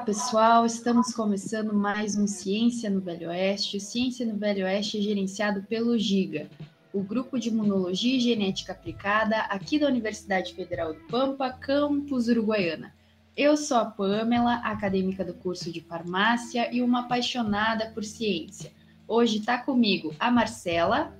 Olá, 0.00 0.06
pessoal. 0.06 0.64
Estamos 0.64 1.12
começando 1.12 1.74
mais 1.74 2.16
um 2.16 2.26
Ciência 2.26 2.88
no 2.88 3.02
Velho 3.02 3.28
Oeste. 3.28 3.76
O 3.76 3.80
Ciência 3.80 4.24
no 4.24 4.34
Velho 4.34 4.64
Oeste 4.64 4.96
é 4.96 5.02
gerenciado 5.02 5.62
pelo 5.64 5.98
GIGA, 5.98 6.48
o 6.90 7.02
Grupo 7.02 7.38
de 7.38 7.50
Imunologia 7.50 8.16
e 8.16 8.20
Genética 8.20 8.72
Aplicada 8.72 9.36
aqui 9.36 9.78
da 9.78 9.86
Universidade 9.86 10.54
Federal 10.54 10.94
do 10.94 11.00
Pampa, 11.00 11.50
campus 11.50 12.28
Uruguaiana. 12.28 12.94
Eu 13.36 13.58
sou 13.58 13.76
a 13.76 13.84
Pamela, 13.84 14.54
acadêmica 14.64 15.22
do 15.22 15.34
curso 15.34 15.70
de 15.70 15.82
farmácia 15.82 16.74
e 16.74 16.80
uma 16.80 17.00
apaixonada 17.00 17.90
por 17.90 18.02
ciência. 18.02 18.72
Hoje 19.06 19.40
está 19.40 19.58
comigo 19.58 20.14
a 20.18 20.30
Marcela. 20.30 21.14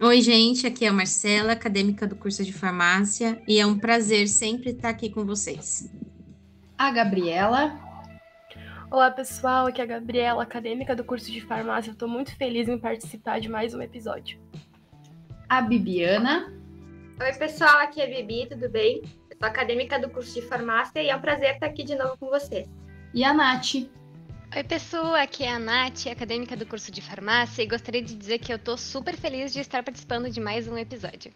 Oi, 0.00 0.20
gente, 0.20 0.66
aqui 0.66 0.84
é 0.84 0.88
a 0.88 0.92
Marcela, 0.92 1.52
acadêmica 1.52 2.08
do 2.08 2.16
curso 2.16 2.44
de 2.44 2.52
farmácia, 2.52 3.40
e 3.46 3.60
é 3.60 3.64
um 3.64 3.78
prazer 3.78 4.26
sempre 4.26 4.70
estar 4.70 4.88
aqui 4.88 5.08
com 5.08 5.24
vocês. 5.24 5.88
A 6.76 6.90
Gabriela. 6.90 7.83
Olá, 8.94 9.10
pessoal, 9.10 9.66
aqui 9.66 9.80
é 9.80 9.84
a 9.84 9.88
Gabriela, 9.88 10.44
acadêmica 10.44 10.94
do 10.94 11.02
curso 11.02 11.28
de 11.28 11.40
farmácia. 11.40 11.90
Estou 11.90 12.08
muito 12.08 12.32
feliz 12.36 12.68
em 12.68 12.78
participar 12.78 13.40
de 13.40 13.48
mais 13.48 13.74
um 13.74 13.82
episódio. 13.82 14.38
A 15.48 15.60
Bibiana. 15.60 16.54
Oi, 17.20 17.32
pessoal, 17.32 17.78
aqui 17.78 18.00
é 18.00 18.04
a 18.04 18.06
Bibi, 18.06 18.48
tudo 18.48 18.68
bem? 18.70 19.02
Eu 19.28 19.36
sou 19.36 19.48
acadêmica 19.48 19.98
do 19.98 20.08
curso 20.08 20.40
de 20.40 20.46
farmácia 20.46 21.02
e 21.02 21.08
é 21.08 21.16
um 21.16 21.20
prazer 21.20 21.54
estar 21.54 21.66
aqui 21.66 21.82
de 21.82 21.96
novo 21.96 22.16
com 22.18 22.28
vocês. 22.28 22.68
E 23.12 23.24
a 23.24 23.34
Nath. 23.34 23.74
Oi, 24.54 24.62
pessoal, 24.62 25.16
aqui 25.16 25.42
é 25.42 25.50
a 25.50 25.58
Nath, 25.58 26.06
acadêmica 26.06 26.56
do 26.56 26.64
curso 26.64 26.92
de 26.92 27.02
farmácia, 27.02 27.64
e 27.64 27.66
gostaria 27.66 28.00
de 28.00 28.14
dizer 28.14 28.38
que 28.38 28.54
eu 28.54 28.60
tô 28.60 28.76
super 28.76 29.16
feliz 29.16 29.52
de 29.52 29.58
estar 29.58 29.82
participando 29.82 30.30
de 30.30 30.40
mais 30.40 30.68
um 30.68 30.78
episódio. 30.78 31.32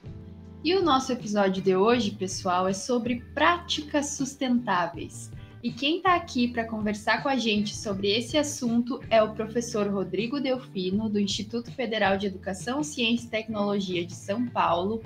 E 0.62 0.76
o 0.76 0.82
nosso 0.84 1.12
episódio 1.12 1.60
de 1.60 1.74
hoje, 1.74 2.12
pessoal, 2.12 2.68
é 2.68 2.72
sobre 2.72 3.16
práticas 3.34 4.10
sustentáveis. 4.10 5.36
E 5.60 5.72
quem 5.72 5.96
está 5.96 6.14
aqui 6.14 6.46
para 6.46 6.64
conversar 6.64 7.20
com 7.20 7.28
a 7.28 7.36
gente 7.36 7.74
sobre 7.74 8.12
esse 8.16 8.38
assunto 8.38 9.00
é 9.10 9.20
o 9.20 9.34
professor 9.34 9.88
Rodrigo 9.88 10.40
Delfino, 10.40 11.08
do 11.08 11.18
Instituto 11.18 11.72
Federal 11.72 12.16
de 12.16 12.28
Educação, 12.28 12.84
Ciência 12.84 13.26
e 13.26 13.30
Tecnologia 13.30 14.06
de 14.06 14.14
São 14.14 14.46
Paulo. 14.46 15.02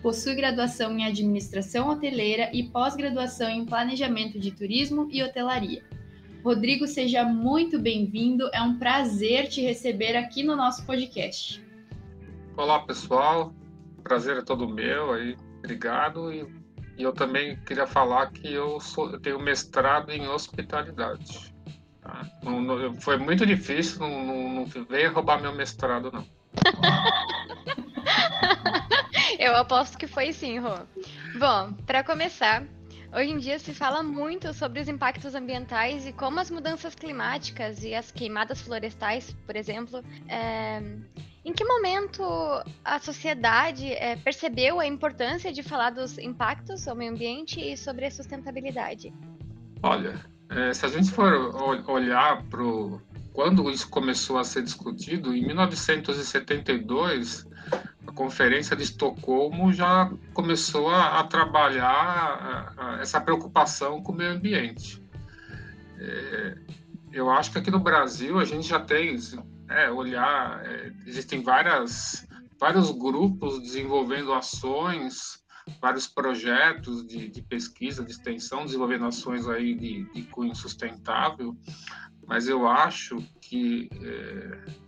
Possui 0.00 0.36
graduação 0.36 0.96
em 0.96 1.04
Administração 1.04 1.88
Hoteleira 1.88 2.50
e 2.52 2.62
pós-graduação 2.62 3.50
em 3.50 3.66
Planejamento 3.66 4.38
de 4.38 4.52
Turismo 4.52 5.08
e 5.10 5.24
Hotelaria. 5.24 5.82
Rodrigo, 6.44 6.86
seja 6.86 7.24
muito 7.24 7.76
bem-vindo. 7.76 8.48
É 8.52 8.62
um 8.62 8.78
prazer 8.78 9.48
te 9.48 9.60
receber 9.60 10.16
aqui 10.16 10.44
no 10.44 10.54
nosso 10.54 10.86
podcast. 10.86 11.60
Olá, 12.56 12.78
pessoal. 12.78 13.52
Prazer 14.04 14.36
é 14.36 14.42
todo 14.42 14.68
meu 14.68 15.12
aí. 15.12 15.36
Obrigado. 15.58 16.32
E, 16.32 16.46
e 16.96 17.02
eu 17.02 17.12
também 17.12 17.56
queria 17.64 17.86
falar 17.86 18.30
que 18.30 18.52
eu, 18.52 18.80
sou, 18.80 19.10
eu 19.10 19.20
tenho 19.20 19.38
mestrado 19.38 20.10
em 20.10 20.26
hospitalidade. 20.28 21.54
Tá? 22.00 22.26
Não, 22.42 22.60
não, 22.60 23.00
foi 23.00 23.18
muito 23.18 23.44
difícil, 23.44 24.00
não, 24.00 24.24
não, 24.24 24.54
não 24.54 24.66
veio 24.88 25.12
roubar 25.12 25.40
meu 25.40 25.52
mestrado, 25.52 26.10
não. 26.10 26.26
eu 29.38 29.54
aposto 29.56 29.98
que 29.98 30.06
foi 30.06 30.32
sim, 30.32 30.58
Rô. 30.58 30.74
Bom, 31.38 31.72
para 31.84 32.02
começar, 32.02 32.64
Hoje 33.16 33.30
em 33.30 33.38
dia 33.38 33.58
se 33.58 33.72
fala 33.72 34.02
muito 34.02 34.52
sobre 34.52 34.78
os 34.78 34.88
impactos 34.88 35.34
ambientais 35.34 36.06
e 36.06 36.12
como 36.12 36.38
as 36.38 36.50
mudanças 36.50 36.94
climáticas 36.94 37.82
e 37.82 37.94
as 37.94 38.10
queimadas 38.10 38.60
florestais, 38.60 39.34
por 39.46 39.56
exemplo, 39.56 40.04
é... 40.28 40.82
em 41.42 41.50
que 41.50 41.64
momento 41.64 42.22
a 42.84 42.98
sociedade 42.98 43.90
é, 43.90 44.16
percebeu 44.16 44.78
a 44.78 44.86
importância 44.86 45.50
de 45.50 45.62
falar 45.62 45.92
dos 45.92 46.18
impactos 46.18 46.86
ao 46.86 46.94
meio 46.94 47.12
ambiente 47.12 47.58
e 47.58 47.74
sobre 47.74 48.04
a 48.04 48.10
sustentabilidade? 48.10 49.10
Olha, 49.82 50.20
é, 50.50 50.74
se 50.74 50.84
a 50.84 50.88
gente 50.90 51.10
for 51.10 51.32
olhar 51.88 52.42
para 52.50 52.62
quando 53.36 53.70
isso 53.70 53.90
começou 53.90 54.38
a 54.38 54.44
ser 54.44 54.62
discutido, 54.62 55.36
em 55.36 55.46
1972 55.46 57.46
a 58.06 58.12
Conferência 58.12 58.74
de 58.74 58.84
Estocolmo 58.84 59.74
já 59.74 60.10
começou 60.32 60.88
a, 60.88 61.20
a 61.20 61.24
trabalhar 61.24 61.86
a, 61.86 62.72
a, 62.78 63.00
essa 63.02 63.20
preocupação 63.20 64.02
com 64.02 64.12
o 64.12 64.14
meio 64.14 64.32
ambiente. 64.32 65.04
É, 65.98 66.56
eu 67.12 67.28
acho 67.28 67.52
que 67.52 67.58
aqui 67.58 67.70
no 67.70 67.78
Brasil 67.78 68.38
a 68.38 68.44
gente 68.46 68.66
já 68.66 68.80
tem, 68.80 69.14
é, 69.68 69.90
olhar, 69.90 70.64
é, 70.64 70.90
existem 71.04 71.42
várias, 71.42 72.26
vários 72.58 72.90
grupos 72.90 73.60
desenvolvendo 73.60 74.32
ações, 74.32 75.44
vários 75.78 76.06
projetos 76.06 77.06
de, 77.06 77.28
de 77.28 77.42
pesquisa, 77.42 78.02
de 78.02 78.12
extensão, 78.12 78.64
desenvolvendo 78.64 79.04
ações 79.04 79.46
aí 79.46 79.74
de, 79.74 80.10
de 80.14 80.22
cunho 80.22 80.54
sustentável, 80.54 81.54
mas 82.26 82.48
eu 82.48 82.66
acho 82.66 83.16
que 83.40 83.88
é, 84.02 84.86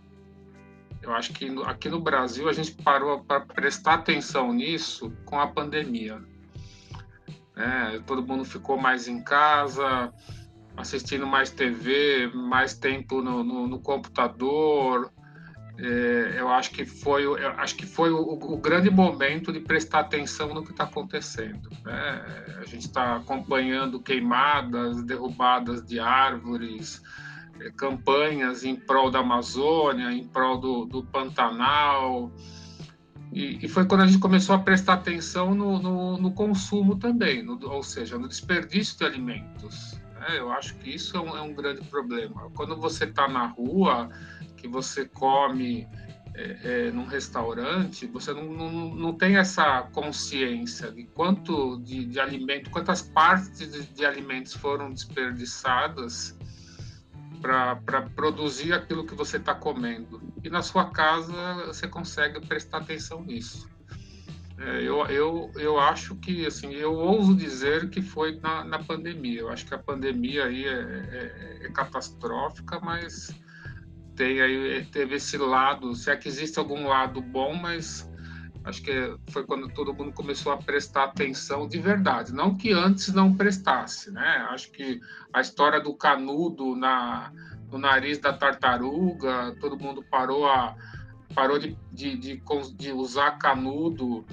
eu 1.01 1.13
acho 1.13 1.33
que 1.33 1.49
aqui 1.65 1.89
no 1.89 1.99
Brasil 1.99 2.49
a 2.49 2.53
gente 2.53 2.71
parou 2.71 3.23
para 3.23 3.41
prestar 3.41 3.95
atenção 3.95 4.53
nisso 4.53 5.11
com 5.25 5.39
a 5.39 5.47
pandemia. 5.47 6.21
É, 7.55 7.99
todo 8.05 8.25
mundo 8.25 8.45
ficou 8.45 8.77
mais 8.77 9.07
em 9.07 9.21
casa, 9.21 10.13
assistindo 10.77 11.25
mais 11.25 11.51
TV, 11.51 12.27
mais 12.33 12.73
tempo 12.73 13.21
no, 13.21 13.43
no, 13.43 13.67
no 13.67 13.79
computador. 13.79 15.11
É, 15.77 16.35
eu 16.37 16.49
acho 16.49 16.71
que 16.71 16.85
foi, 16.85 17.23
acho 17.57 17.75
que 17.75 17.85
foi 17.85 18.11
o, 18.11 18.17
o, 18.19 18.57
grande 18.57 18.89
momento 18.89 19.51
de 19.51 19.61
prestar 19.61 20.01
atenção 20.01 20.53
no 20.53 20.63
que 20.63 20.71
está 20.71 20.83
acontecendo. 20.83 21.69
Né? 21.83 22.55
A 22.61 22.65
gente 22.65 22.87
está 22.87 23.15
acompanhando 23.15 24.01
queimadas, 24.01 25.01
derrubadas 25.03 25.85
de 25.85 25.99
árvores, 25.99 27.01
campanhas 27.75 28.63
em 28.63 28.75
prol 28.75 29.11
da 29.11 29.19
Amazônia, 29.19 30.11
em 30.11 30.27
prol 30.27 30.57
do, 30.57 30.85
do 30.85 31.03
Pantanal. 31.03 32.31
E, 33.31 33.63
e, 33.63 33.67
foi 33.67 33.85
quando 33.85 34.01
a 34.01 34.07
gente 34.07 34.19
começou 34.19 34.55
a 34.55 34.59
prestar 34.59 34.93
atenção 34.93 35.53
no, 35.53 35.79
no, 35.79 36.17
no 36.17 36.31
consumo 36.31 36.95
também, 36.97 37.43
no, 37.43 37.59
ou 37.69 37.83
seja, 37.83 38.17
no 38.17 38.27
desperdício 38.27 38.97
de 38.97 39.05
alimentos. 39.05 39.99
Né? 40.15 40.39
Eu 40.39 40.51
acho 40.51 40.75
que 40.75 40.89
isso 40.89 41.15
é 41.15 41.19
um, 41.19 41.37
é 41.37 41.41
um 41.41 41.53
grande 41.53 41.81
problema. 41.85 42.49
Quando 42.55 42.75
você 42.75 43.03
está 43.03 43.27
na 43.27 43.45
rua, 43.45 44.09
que 44.57 44.67
você 44.67 45.05
come 45.05 45.87
é, 46.33 46.87
é, 46.87 46.91
num 46.91 47.05
restaurante, 47.05 48.07
você 48.07 48.33
não, 48.33 48.45
não, 48.45 48.95
não 48.95 49.13
tem 49.13 49.37
essa 49.37 49.83
consciência 49.91 50.91
de 50.91 51.03
quanto 51.03 51.77
de, 51.81 52.05
de 52.05 52.19
alimento, 52.19 52.69
quantas 52.69 53.01
partes 53.01 53.71
de, 53.71 53.83
de 53.93 54.05
alimentos 54.05 54.53
foram 54.53 54.89
desperdiçadas 54.89 56.38
para 57.41 58.01
produzir 58.15 58.73
aquilo 58.73 59.05
que 59.05 59.15
você 59.15 59.37
está 59.37 59.55
comendo. 59.55 60.21
E 60.43 60.49
na 60.49 60.61
sua 60.61 60.91
casa 60.91 61.65
você 61.65 61.87
consegue 61.87 62.45
prestar 62.45 62.79
atenção 62.79 63.23
nisso. 63.23 63.67
É, 64.57 64.81
eu, 64.81 65.05
eu, 65.05 65.51
eu 65.55 65.79
acho 65.79 66.15
que, 66.15 66.45
assim, 66.45 66.73
eu 66.73 66.93
ouso 66.93 67.33
dizer 67.33 67.89
que 67.89 68.01
foi 68.01 68.39
na, 68.41 68.63
na 68.65 68.79
pandemia. 68.83 69.39
Eu 69.41 69.49
acho 69.49 69.65
que 69.65 69.73
a 69.73 69.77
pandemia 69.77 70.45
aí 70.45 70.65
é, 70.65 70.71
é, 70.71 71.65
é 71.65 71.71
catastrófica, 71.71 72.79
mas 72.81 73.33
tem 74.17 74.41
aí, 74.41 74.85
teve 74.91 75.15
esse 75.15 75.37
lado, 75.37 75.95
se 75.95 76.11
é 76.11 76.15
que 76.17 76.27
existe 76.27 76.59
algum 76.59 76.87
lado 76.87 77.21
bom, 77.21 77.53
mas 77.53 78.08
Acho 78.69 78.83
que 78.83 79.17
foi 79.31 79.43
quando 79.43 79.67
todo 79.67 79.93
mundo 79.93 80.13
começou 80.13 80.51
a 80.51 80.57
prestar 80.57 81.05
atenção 81.05 81.67
de 81.67 81.79
verdade, 81.79 82.31
não 82.31 82.55
que 82.55 82.71
antes 82.71 83.11
não 83.11 83.35
prestasse, 83.35 84.11
né? 84.11 84.47
Acho 84.51 84.71
que 84.71 85.01
a 85.33 85.41
história 85.41 85.81
do 85.81 85.93
canudo 85.95 86.75
na, 86.75 87.33
no 87.71 87.79
nariz 87.79 88.19
da 88.19 88.31
tartaruga, 88.31 89.55
todo 89.59 89.77
mundo 89.77 90.03
parou 90.03 90.47
a 90.47 90.75
parou 91.33 91.57
de, 91.59 91.77
de, 91.91 92.15
de, 92.15 92.43
de 92.75 92.91
usar 92.91 93.37
canudo 93.37 94.25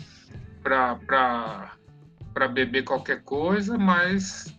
para 0.62 1.78
beber 2.52 2.84
qualquer 2.84 3.22
coisa, 3.22 3.78
mas 3.78 4.54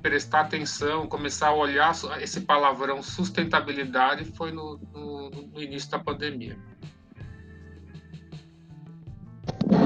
prestar 0.00 0.40
atenção, 0.40 1.06
começar 1.06 1.48
a 1.48 1.54
olhar 1.54 1.92
esse 2.20 2.40
palavrão 2.40 3.02
sustentabilidade 3.02 4.24
foi 4.36 4.50
no, 4.50 4.78
no, 4.92 5.30
no 5.30 5.62
início 5.62 5.90
da 5.90 5.98
pandemia. 5.98 6.58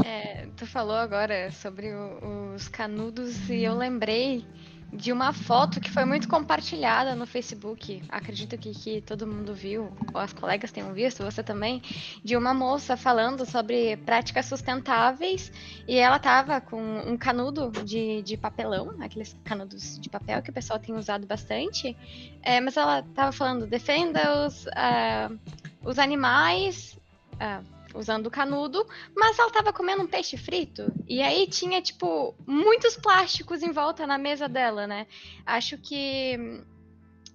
É, 0.07 0.47
tu 0.57 0.65
falou 0.65 0.95
agora 0.95 1.51
sobre 1.51 1.93
o, 1.93 2.55
os 2.55 2.69
canudos 2.69 3.51
e 3.51 3.65
eu 3.65 3.75
lembrei 3.75 4.47
de 4.93 5.11
uma 5.11 5.33
foto 5.33 5.81
que 5.81 5.91
foi 5.91 6.05
muito 6.05 6.29
compartilhada 6.29 7.17
no 7.17 7.27
Facebook. 7.27 8.01
Acredito 8.09 8.57
que, 8.57 8.71
que 8.71 9.01
todo 9.01 9.27
mundo 9.27 9.53
viu, 9.53 9.93
ou 10.15 10.21
as 10.21 10.33
colegas 10.33 10.71
tenham 10.71 10.93
visto, 10.93 11.25
você 11.25 11.43
também, 11.43 11.83
de 12.23 12.37
uma 12.37 12.55
moça 12.55 12.97
falando 12.97 13.45
sobre 13.45 13.97
práticas 13.97 14.47
sustentáveis 14.47 15.51
e 15.89 15.97
ela 15.97 16.21
tava 16.21 16.61
com 16.61 16.81
um 16.81 17.17
canudo 17.17 17.73
de, 17.85 18.23
de 18.23 18.37
papelão, 18.37 18.95
aqueles 19.01 19.37
canudos 19.43 19.99
de 19.99 20.09
papel 20.09 20.41
que 20.41 20.51
o 20.51 20.55
pessoal 20.55 20.79
tem 20.79 20.95
usado 20.95 21.27
bastante, 21.27 21.97
é, 22.45 22.61
mas 22.61 22.77
ela 22.77 23.03
tava 23.03 23.33
falando, 23.33 23.67
defenda 23.67 24.47
os, 24.47 24.67
uh, 24.67 25.37
os 25.85 25.99
animais. 25.99 26.97
Uh, 27.35 27.76
usando 27.97 28.31
canudo, 28.31 28.87
mas 29.17 29.39
ela 29.39 29.49
estava 29.49 29.73
comendo 29.73 30.03
um 30.03 30.07
peixe 30.07 30.37
frito. 30.37 30.93
E 31.09 31.23
aí 31.23 31.47
tinha, 31.47 31.81
tipo, 31.81 32.35
muitos 32.47 32.97
plásticos 32.97 33.63
em 33.63 33.73
volta 33.73 34.07
na 34.07 34.19
mesa 34.19 34.49
dela, 34.49 34.87
né? 34.87 35.07
Acho 35.45 35.79
que 35.79 36.65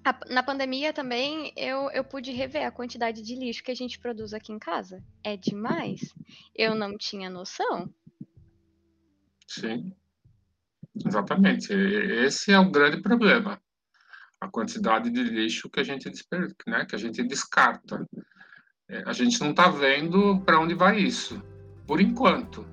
a, 0.03 0.17
na 0.29 0.43
pandemia 0.43 0.91
também 0.91 1.53
eu, 1.55 1.89
eu 1.91 2.03
pude 2.03 2.31
rever 2.31 2.65
a 2.65 2.71
quantidade 2.71 3.21
de 3.21 3.35
lixo 3.35 3.63
que 3.63 3.71
a 3.71 3.75
gente 3.75 3.99
produz 3.99 4.33
aqui 4.33 4.51
em 4.51 4.59
casa. 4.59 5.03
É 5.23 5.37
demais. 5.37 6.13
Eu 6.55 6.75
não 6.75 6.97
tinha 6.97 7.29
noção. 7.29 7.93
Sim. 9.47 9.93
Exatamente. 11.05 11.73
Esse 11.73 12.51
é 12.51 12.59
o 12.59 12.71
grande 12.71 13.01
problema. 13.01 13.61
A 14.39 14.47
quantidade 14.47 15.09
de 15.11 15.23
lixo 15.23 15.69
que 15.69 15.79
a 15.79 15.83
gente, 15.83 16.11
né, 16.67 16.85
que 16.85 16.95
a 16.95 16.97
gente 16.97 17.21
descarta. 17.23 18.07
É, 18.91 19.03
a 19.05 19.13
gente 19.13 19.39
não 19.39 19.51
está 19.51 19.69
vendo 19.69 20.41
para 20.41 20.59
onde 20.59 20.73
vai 20.73 20.99
isso, 20.99 21.41
por 21.87 22.01
enquanto. 22.01 22.67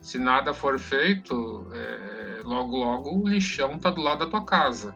Se 0.00 0.18
nada 0.18 0.52
for 0.52 0.78
feito, 0.78 1.66
é, 1.72 2.40
logo, 2.42 2.76
logo 2.76 3.22
o 3.22 3.28
lixão 3.28 3.76
está 3.76 3.88
do 3.88 4.02
lado 4.02 4.24
da 4.24 4.26
tua 4.26 4.44
casa. 4.44 4.94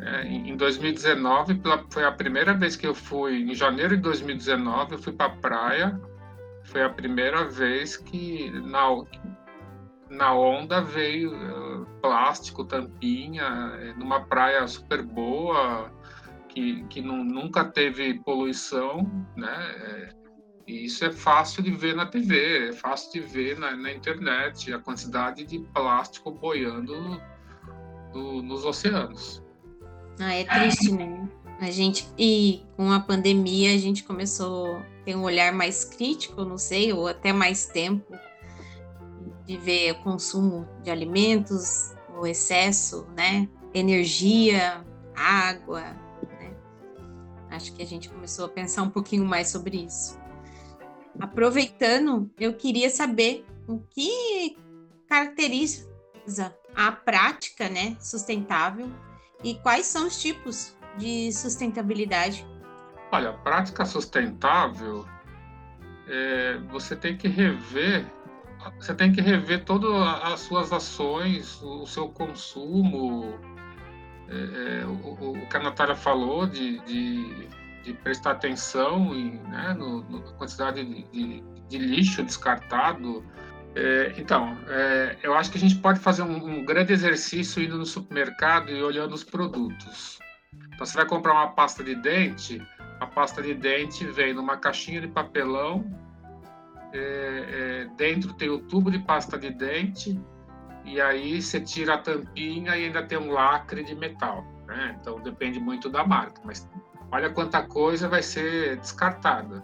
É, 0.00 0.26
em 0.26 0.56
2019, 0.56 1.60
foi 1.88 2.04
a 2.04 2.10
primeira 2.10 2.52
vez 2.52 2.74
que 2.74 2.86
eu 2.86 2.94
fui, 2.94 3.42
em 3.42 3.54
janeiro 3.54 3.96
de 3.96 4.02
2019, 4.02 4.94
eu 4.94 4.98
fui 4.98 5.12
para 5.12 5.26
a 5.26 5.36
praia. 5.36 6.00
Foi 6.64 6.82
a 6.82 6.90
primeira 6.90 7.44
vez 7.44 7.96
que 7.96 8.50
na, 8.50 8.88
na 10.10 10.34
onda 10.34 10.80
veio 10.80 11.32
uh, 11.32 11.86
plástico, 12.02 12.64
tampinha, 12.64 13.44
é, 13.80 13.92
numa 13.94 14.20
praia 14.20 14.66
super 14.66 15.02
boa, 15.02 15.90
que, 16.50 16.84
que 16.84 17.00
não, 17.00 17.24
nunca 17.24 17.64
teve 17.64 18.14
poluição, 18.20 19.10
né? 19.36 19.74
É, 19.78 20.08
e 20.66 20.84
isso 20.84 21.04
é 21.04 21.10
fácil 21.10 21.62
de 21.62 21.70
ver 21.70 21.96
na 21.96 22.06
TV, 22.06 22.68
é 22.68 22.72
fácil 22.72 23.12
de 23.12 23.20
ver 23.20 23.58
na, 23.58 23.74
na 23.76 23.92
internet, 23.92 24.72
a 24.72 24.78
quantidade 24.78 25.44
de 25.44 25.58
plástico 25.58 26.30
boiando 26.30 27.20
do, 28.12 28.42
nos 28.42 28.64
oceanos. 28.64 29.42
Ah, 30.20 30.34
é 30.34 30.44
triste, 30.44 30.92
né? 30.92 31.28
A 31.60 31.70
gente, 31.70 32.08
e 32.18 32.62
com 32.76 32.90
a 32.92 33.00
pandemia, 33.00 33.74
a 33.74 33.78
gente 33.78 34.04
começou 34.04 34.76
a 34.76 34.82
ter 35.04 35.14
um 35.14 35.22
olhar 35.22 35.52
mais 35.52 35.84
crítico, 35.84 36.44
não 36.44 36.56
sei, 36.56 36.92
ou 36.92 37.06
até 37.06 37.32
mais 37.32 37.66
tempo, 37.66 38.14
de 39.46 39.56
ver 39.56 39.92
o 39.92 40.02
consumo 40.02 40.66
de 40.82 40.90
alimentos, 40.90 41.94
o 42.18 42.26
excesso, 42.26 43.06
né? 43.16 43.48
Energia, 43.74 44.84
água, 45.14 45.84
Acho 47.50 47.72
que 47.74 47.82
a 47.82 47.86
gente 47.86 48.08
começou 48.08 48.46
a 48.46 48.48
pensar 48.48 48.82
um 48.82 48.90
pouquinho 48.90 49.24
mais 49.24 49.48
sobre 49.48 49.84
isso. 49.84 50.18
Aproveitando, 51.18 52.30
eu 52.38 52.54
queria 52.54 52.88
saber 52.88 53.44
o 53.66 53.78
que 53.78 54.56
caracteriza 55.08 55.88
a 56.74 56.92
prática 56.92 57.68
né, 57.68 57.96
sustentável 58.00 58.90
e 59.42 59.54
quais 59.56 59.86
são 59.86 60.06
os 60.06 60.20
tipos 60.20 60.76
de 60.96 61.32
sustentabilidade. 61.32 62.46
Olha, 63.12 63.32
prática 63.32 63.84
sustentável, 63.84 65.04
é, 66.06 66.58
você 66.70 66.94
tem 66.94 67.16
que 67.16 67.26
rever, 67.26 68.06
você 68.78 68.94
tem 68.94 69.12
que 69.12 69.20
rever 69.20 69.64
todas 69.64 69.90
as 70.22 70.40
suas 70.40 70.72
ações, 70.72 71.60
o 71.62 71.86
seu 71.86 72.08
consumo, 72.08 73.38
é, 74.30 74.82
é, 74.82 74.86
o, 74.86 75.32
o, 75.32 75.46
que 75.48 75.56
a 75.56 75.60
Natália 75.60 75.96
falou 75.96 76.46
de, 76.46 76.78
de, 76.80 77.48
de 77.82 77.92
prestar 77.94 78.32
atenção 78.32 79.14
em, 79.14 79.40
né, 79.48 79.74
no, 79.76 80.08
na 80.08 80.20
quantidade 80.32 80.84
de, 80.84 81.02
de, 81.10 81.42
de, 81.68 81.78
lixo 81.78 82.22
descartado. 82.22 83.24
É, 83.74 84.14
então, 84.16 84.56
é, 84.68 85.16
eu 85.22 85.34
acho 85.34 85.50
que 85.50 85.58
a 85.58 85.60
gente 85.60 85.76
pode 85.76 85.98
fazer 85.98 86.22
um, 86.22 86.60
um, 86.60 86.64
grande 86.64 86.92
exercício 86.92 87.62
indo 87.62 87.76
no 87.76 87.86
supermercado 87.86 88.70
e 88.70 88.80
olhando 88.82 89.14
os 89.14 89.24
produtos. 89.24 90.18
Então, 90.74 90.86
você 90.86 90.96
vai 90.96 91.06
comprar 91.06 91.32
uma 91.32 91.48
pasta 91.48 91.82
de 91.82 91.96
dente, 91.96 92.62
a 93.00 93.06
pasta 93.06 93.42
de 93.42 93.54
dente 93.54 94.06
vem 94.06 94.32
numa 94.32 94.56
caixinha 94.56 95.00
de 95.00 95.08
papelão, 95.08 95.84
é, 96.92 96.98
é, 96.98 97.96
dentro 97.96 98.32
tem 98.34 98.48
o 98.48 98.58
tubo 98.58 98.90
de 98.90 98.98
pasta 99.00 99.38
de 99.38 99.50
dente, 99.50 100.20
e 100.84 101.00
aí 101.00 101.40
você 101.40 101.60
tira 101.60 101.94
a 101.94 101.98
tampinha 101.98 102.76
e 102.76 102.86
ainda 102.86 103.02
tem 103.02 103.18
um 103.18 103.30
lacre 103.30 103.84
de 103.84 103.94
metal. 103.94 104.44
Né? 104.66 104.96
Então 105.00 105.20
depende 105.20 105.60
muito 105.60 105.88
da 105.88 106.04
marca, 106.04 106.40
mas 106.44 106.68
olha 107.10 107.30
quanta 107.30 107.62
coisa 107.62 108.08
vai 108.08 108.22
ser 108.22 108.76
descartada. 108.76 109.62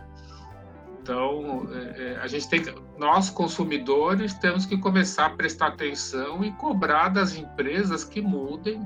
Então 1.01 1.69
é, 1.73 2.03
é, 2.03 2.17
a 2.19 2.27
gente 2.27 2.49
tem, 2.49 2.63
nós 2.99 3.31
consumidores 3.31 4.35
temos 4.35 4.67
que 4.67 4.77
começar 4.77 5.27
a 5.27 5.31
prestar 5.31 5.69
atenção 5.69 6.45
e 6.45 6.53
cobrar 6.53 7.09
das 7.09 7.37
empresas 7.37 8.05
que 8.05 8.21
mudem 8.21 8.81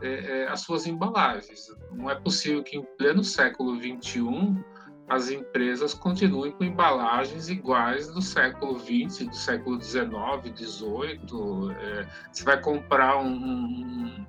é, 0.00 0.46
as 0.48 0.60
suas 0.60 0.86
embalagens. 0.86 1.66
Não 1.92 2.08
é 2.08 2.14
possível 2.14 2.62
que 2.62 2.76
em 2.76 2.82
pleno 2.96 3.24
século 3.24 3.78
21 3.78 4.62
as 5.10 5.28
empresas 5.28 5.92
continuem 5.92 6.52
com 6.52 6.62
embalagens 6.62 7.48
iguais 7.48 8.06
do 8.06 8.22
século 8.22 8.78
XX, 8.78 9.26
do 9.26 9.34
século 9.34 9.82
XIX, 9.82 10.06
XVIII. 10.54 11.74
É, 11.80 12.06
você 12.30 12.44
vai 12.44 12.60
comprar 12.60 13.18
um, 13.18 13.26
um, 13.26 14.26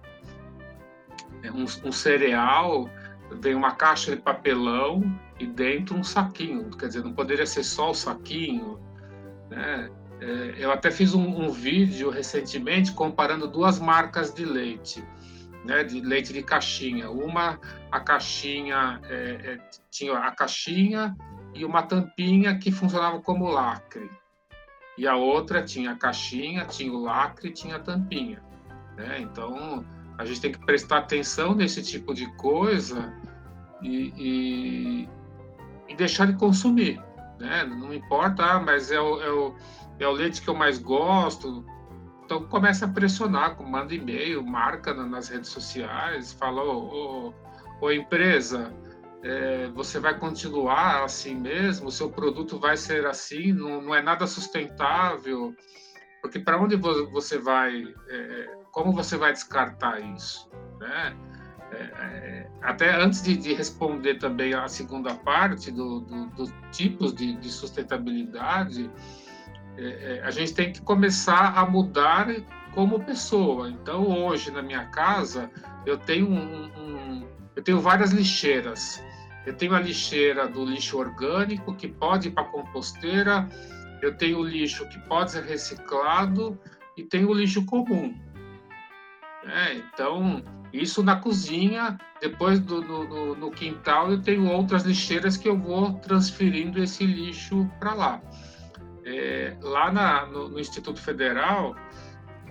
um, 1.53 1.65
um, 1.85 1.91
cereal, 1.91 2.89
vem 3.39 3.53
uma 3.53 3.75
caixa 3.75 4.15
de 4.15 4.19
papelão 4.19 5.03
e 5.39 5.45
dentro 5.45 5.95
um 5.95 6.03
saquinho. 6.03 6.71
Quer 6.71 6.87
dizer, 6.87 7.03
não 7.03 7.13
poderia 7.13 7.45
ser 7.45 7.63
só 7.63 7.91
o 7.91 7.93
saquinho. 7.93 8.79
Né? 9.51 9.87
É, 10.19 10.55
eu 10.57 10.71
até 10.71 10.89
fiz 10.89 11.13
um, 11.13 11.43
um 11.43 11.51
vídeo 11.51 12.09
recentemente 12.09 12.91
comparando 12.91 13.47
duas 13.47 13.77
marcas 13.77 14.33
de 14.33 14.45
leite 14.45 15.03
né, 15.63 15.83
de 15.83 16.01
leite 16.01 16.33
de 16.33 16.41
caixinha. 16.43 17.09
Uma, 17.09 17.59
a 17.91 17.99
caixinha 17.99 18.99
é, 19.03 19.15
é, 19.43 19.59
tinha 19.89 20.17
a 20.17 20.31
caixinha 20.31 21.15
e 21.53 21.65
uma 21.65 21.83
tampinha 21.83 22.57
que 22.57 22.71
funcionava 22.71 23.19
como 23.21 23.49
lacre. 23.49 24.09
E 24.97 25.07
a 25.07 25.15
outra 25.15 25.63
tinha 25.63 25.91
a 25.91 25.95
caixinha, 25.95 26.65
tinha 26.65 26.91
o 26.91 27.01
lacre 27.01 27.51
tinha 27.51 27.77
a 27.77 27.79
tampinha. 27.79 28.41
Né? 28.95 29.19
Então, 29.21 29.85
a 30.17 30.25
gente 30.25 30.41
tem 30.41 30.51
que 30.51 30.59
prestar 30.65 30.99
atenção 30.99 31.55
nesse 31.55 31.81
tipo 31.81 32.13
de 32.13 32.27
coisa 32.35 33.13
e, 33.81 34.13
e, 34.17 35.09
e 35.87 35.95
deixar 35.95 36.27
de 36.27 36.33
consumir. 36.33 37.01
Né? 37.39 37.63
Não 37.63 37.93
importa, 37.93 38.43
ah, 38.43 38.59
mas 38.59 38.91
é 38.91 38.99
o, 38.99 39.21
é, 39.21 39.31
o, 39.31 39.55
é 39.99 40.07
o 40.07 40.11
leite 40.11 40.41
que 40.41 40.49
eu 40.49 40.55
mais 40.55 40.77
gosto, 40.77 41.65
então 42.31 42.47
começa 42.47 42.85
a 42.85 42.87
pressionar, 42.87 43.61
manda 43.61 43.93
e-mail, 43.93 44.41
marca 44.41 44.93
nas 44.93 45.27
redes 45.27 45.49
sociais, 45.49 46.31
fala, 46.31 46.63
ô, 46.63 47.33
empresa, 47.91 48.73
é, 49.21 49.67
você 49.75 49.99
vai 49.99 50.17
continuar 50.17 51.03
assim 51.03 51.35
mesmo, 51.35 51.89
o 51.89 51.91
seu 51.91 52.09
produto 52.09 52.57
vai 52.57 52.77
ser 52.77 53.05
assim, 53.05 53.51
não, 53.51 53.81
não 53.81 53.93
é 53.93 54.01
nada 54.01 54.25
sustentável, 54.25 55.53
porque 56.21 56.39
para 56.39 56.57
onde 56.57 56.77
você 56.77 57.37
vai, 57.37 57.83
é, 58.07 58.55
como 58.71 58.93
você 58.93 59.17
vai 59.17 59.33
descartar 59.33 59.99
isso, 59.99 60.49
né? 60.79 61.13
É, 61.73 61.83
é 61.83 62.51
até 62.61 62.95
antes 62.95 63.21
de, 63.23 63.35
de, 63.35 63.53
responder 63.53 64.19
também 64.19 64.53
a 64.53 64.69
segunda 64.69 65.15
parte 65.15 65.69
do, 65.69 65.99
do, 66.01 66.27
dos 66.27 66.53
tipos 66.71 67.13
de, 67.13 67.33
de 67.35 67.49
sustentabilidade, 67.49 68.89
é, 69.77 70.17
é, 70.17 70.21
a 70.23 70.31
gente 70.31 70.53
tem 70.53 70.71
que 70.71 70.81
começar 70.81 71.57
a 71.57 71.65
mudar 71.65 72.27
como 72.73 73.03
pessoa. 73.03 73.69
Então, 73.69 74.25
hoje 74.25 74.51
na 74.51 74.61
minha 74.61 74.85
casa 74.85 75.49
eu 75.85 75.97
tenho 75.97 76.29
um, 76.29 76.65
um, 76.77 77.27
eu 77.55 77.63
tenho 77.63 77.79
várias 77.79 78.11
lixeiras. 78.11 79.03
Eu 79.45 79.55
tenho 79.55 79.73
a 79.73 79.79
lixeira 79.79 80.47
do 80.47 80.63
lixo 80.63 80.97
orgânico 80.97 81.73
que 81.75 81.87
pode 81.87 82.27
ir 82.27 82.31
para 82.31 82.43
composteira. 82.45 83.49
Eu 84.01 84.15
tenho 84.15 84.39
o 84.39 84.43
lixo 84.43 84.87
que 84.87 84.99
pode 85.07 85.31
ser 85.31 85.43
reciclado 85.43 86.59
e 86.95 87.03
tenho 87.03 87.29
o 87.29 87.33
lixo 87.33 87.65
comum. 87.65 88.15
É, 89.43 89.73
então, 89.73 90.43
isso 90.71 91.03
na 91.03 91.15
cozinha, 91.15 91.97
depois 92.21 92.59
do, 92.59 92.81
no, 92.81 93.35
no 93.35 93.51
quintal 93.51 94.11
eu 94.11 94.21
tenho 94.21 94.47
outras 94.47 94.83
lixeiras 94.83 95.35
que 95.35 95.49
eu 95.49 95.57
vou 95.57 95.93
transferindo 95.95 96.81
esse 96.81 97.05
lixo 97.05 97.69
para 97.79 97.93
lá. 97.93 98.21
É, 99.11 99.57
lá 99.61 99.91
na, 99.91 100.25
no, 100.25 100.47
no, 100.47 100.59
Instituto 100.59 101.01
Federal, 101.01 101.75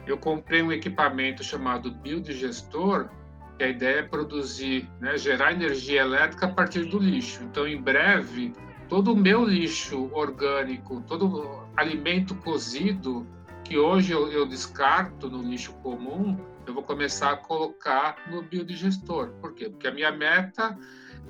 eu 0.07 0.19
comprei 0.19 0.62
um 0.62 0.71
equipamento 0.71 1.43
chamado 1.43 1.90
Biodigestor, 1.90 3.09
que 3.57 3.64
a 3.64 3.69
ideia 3.69 4.00
é 4.00 4.02
produzir, 4.02 4.88
né, 5.00 5.17
gerar 5.17 5.52
energia 5.52 6.02
elétrica 6.02 6.47
a 6.47 6.52
partir 6.52 6.85
do 6.85 6.99
lixo. 6.99 7.43
Então, 7.45 7.67
em 7.67 7.81
breve, 7.81 8.52
todo 8.88 9.12
o 9.12 9.17
meu 9.17 9.45
lixo 9.45 10.11
orgânico, 10.12 11.02
todo 11.07 11.67
alimento 11.76 12.35
cozido, 12.35 13.26
que 13.64 13.79
hoje 13.79 14.12
eu, 14.12 14.31
eu 14.31 14.47
descarto 14.47 15.31
no 15.31 15.43
lixo 15.43 15.73
comum, 15.75 16.37
eu 16.67 16.75
vou 16.75 16.83
começar 16.83 17.33
a 17.33 17.37
colocar 17.37 18.17
no 18.31 18.43
biodigestor. 18.43 19.31
Por 19.40 19.55
quê? 19.55 19.71
Porque 19.71 19.88
a 19.88 19.93
minha 19.93 20.12
meta 20.12 20.76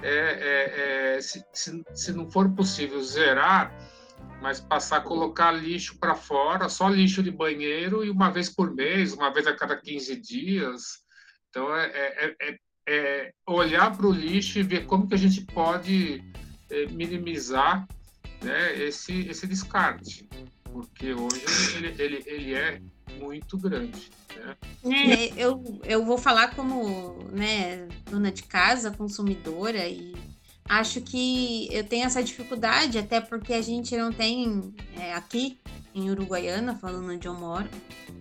é, 0.02 0.08
é, 0.10 1.16
é 1.16 1.20
se, 1.20 1.44
se, 1.52 1.84
se 1.94 2.12
não 2.12 2.28
for 2.30 2.50
possível 2.50 3.00
zerar, 3.02 3.72
mas 4.40 4.60
passar 4.60 4.98
a 4.98 5.02
colocar 5.02 5.52
lixo 5.52 5.98
para 5.98 6.14
fora, 6.14 6.68
só 6.68 6.88
lixo 6.88 7.22
de 7.22 7.30
banheiro 7.30 8.04
e 8.04 8.10
uma 8.10 8.30
vez 8.30 8.48
por 8.48 8.72
mês, 8.72 9.12
uma 9.12 9.32
vez 9.32 9.46
a 9.46 9.54
cada 9.54 9.76
15 9.76 10.16
dias. 10.16 10.82
Então, 11.48 11.74
é, 11.74 11.86
é, 11.86 12.36
é, 12.40 12.58
é 12.88 13.32
olhar 13.46 13.96
para 13.96 14.06
o 14.06 14.12
lixo 14.12 14.58
e 14.58 14.62
ver 14.62 14.86
como 14.86 15.06
que 15.06 15.14
a 15.14 15.18
gente 15.18 15.42
pode 15.42 16.24
é, 16.70 16.86
minimizar 16.86 17.86
né, 18.42 18.82
esse, 18.82 19.28
esse 19.28 19.46
descarte, 19.46 20.28
porque 20.64 21.12
hoje 21.12 21.44
ele, 21.76 22.02
ele, 22.02 22.22
ele 22.26 22.54
é 22.54 22.80
muito 23.18 23.58
grande. 23.58 24.10
Né? 24.82 25.14
É, 25.24 25.32
eu, 25.36 25.80
eu 25.84 26.04
vou 26.04 26.16
falar 26.16 26.54
como 26.54 27.18
né, 27.30 27.86
dona 28.10 28.32
de 28.32 28.44
casa, 28.44 28.90
consumidora, 28.90 29.86
e 29.86 30.14
acho 30.70 31.00
que 31.00 31.68
eu 31.72 31.82
tenho 31.82 32.06
essa 32.06 32.22
dificuldade, 32.22 32.96
até 32.96 33.20
porque 33.20 33.52
a 33.52 33.60
gente 33.60 33.96
não 33.96 34.12
tem 34.12 34.72
é, 34.96 35.12
aqui 35.14 35.58
em 35.92 36.08
Uruguaiana, 36.08 36.76
falando 36.76 37.12
onde 37.12 37.26
eu 37.26 37.34
moro, 37.34 37.68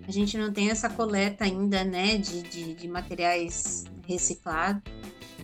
a 0.07 0.11
gente 0.11 0.35
não 0.35 0.51
tem 0.51 0.71
essa 0.71 0.89
coleta 0.89 1.43
ainda 1.43 1.83
né, 1.83 2.17
de, 2.17 2.41
de, 2.41 2.73
de 2.73 2.87
materiais 2.87 3.83
reciclados. 4.07 4.81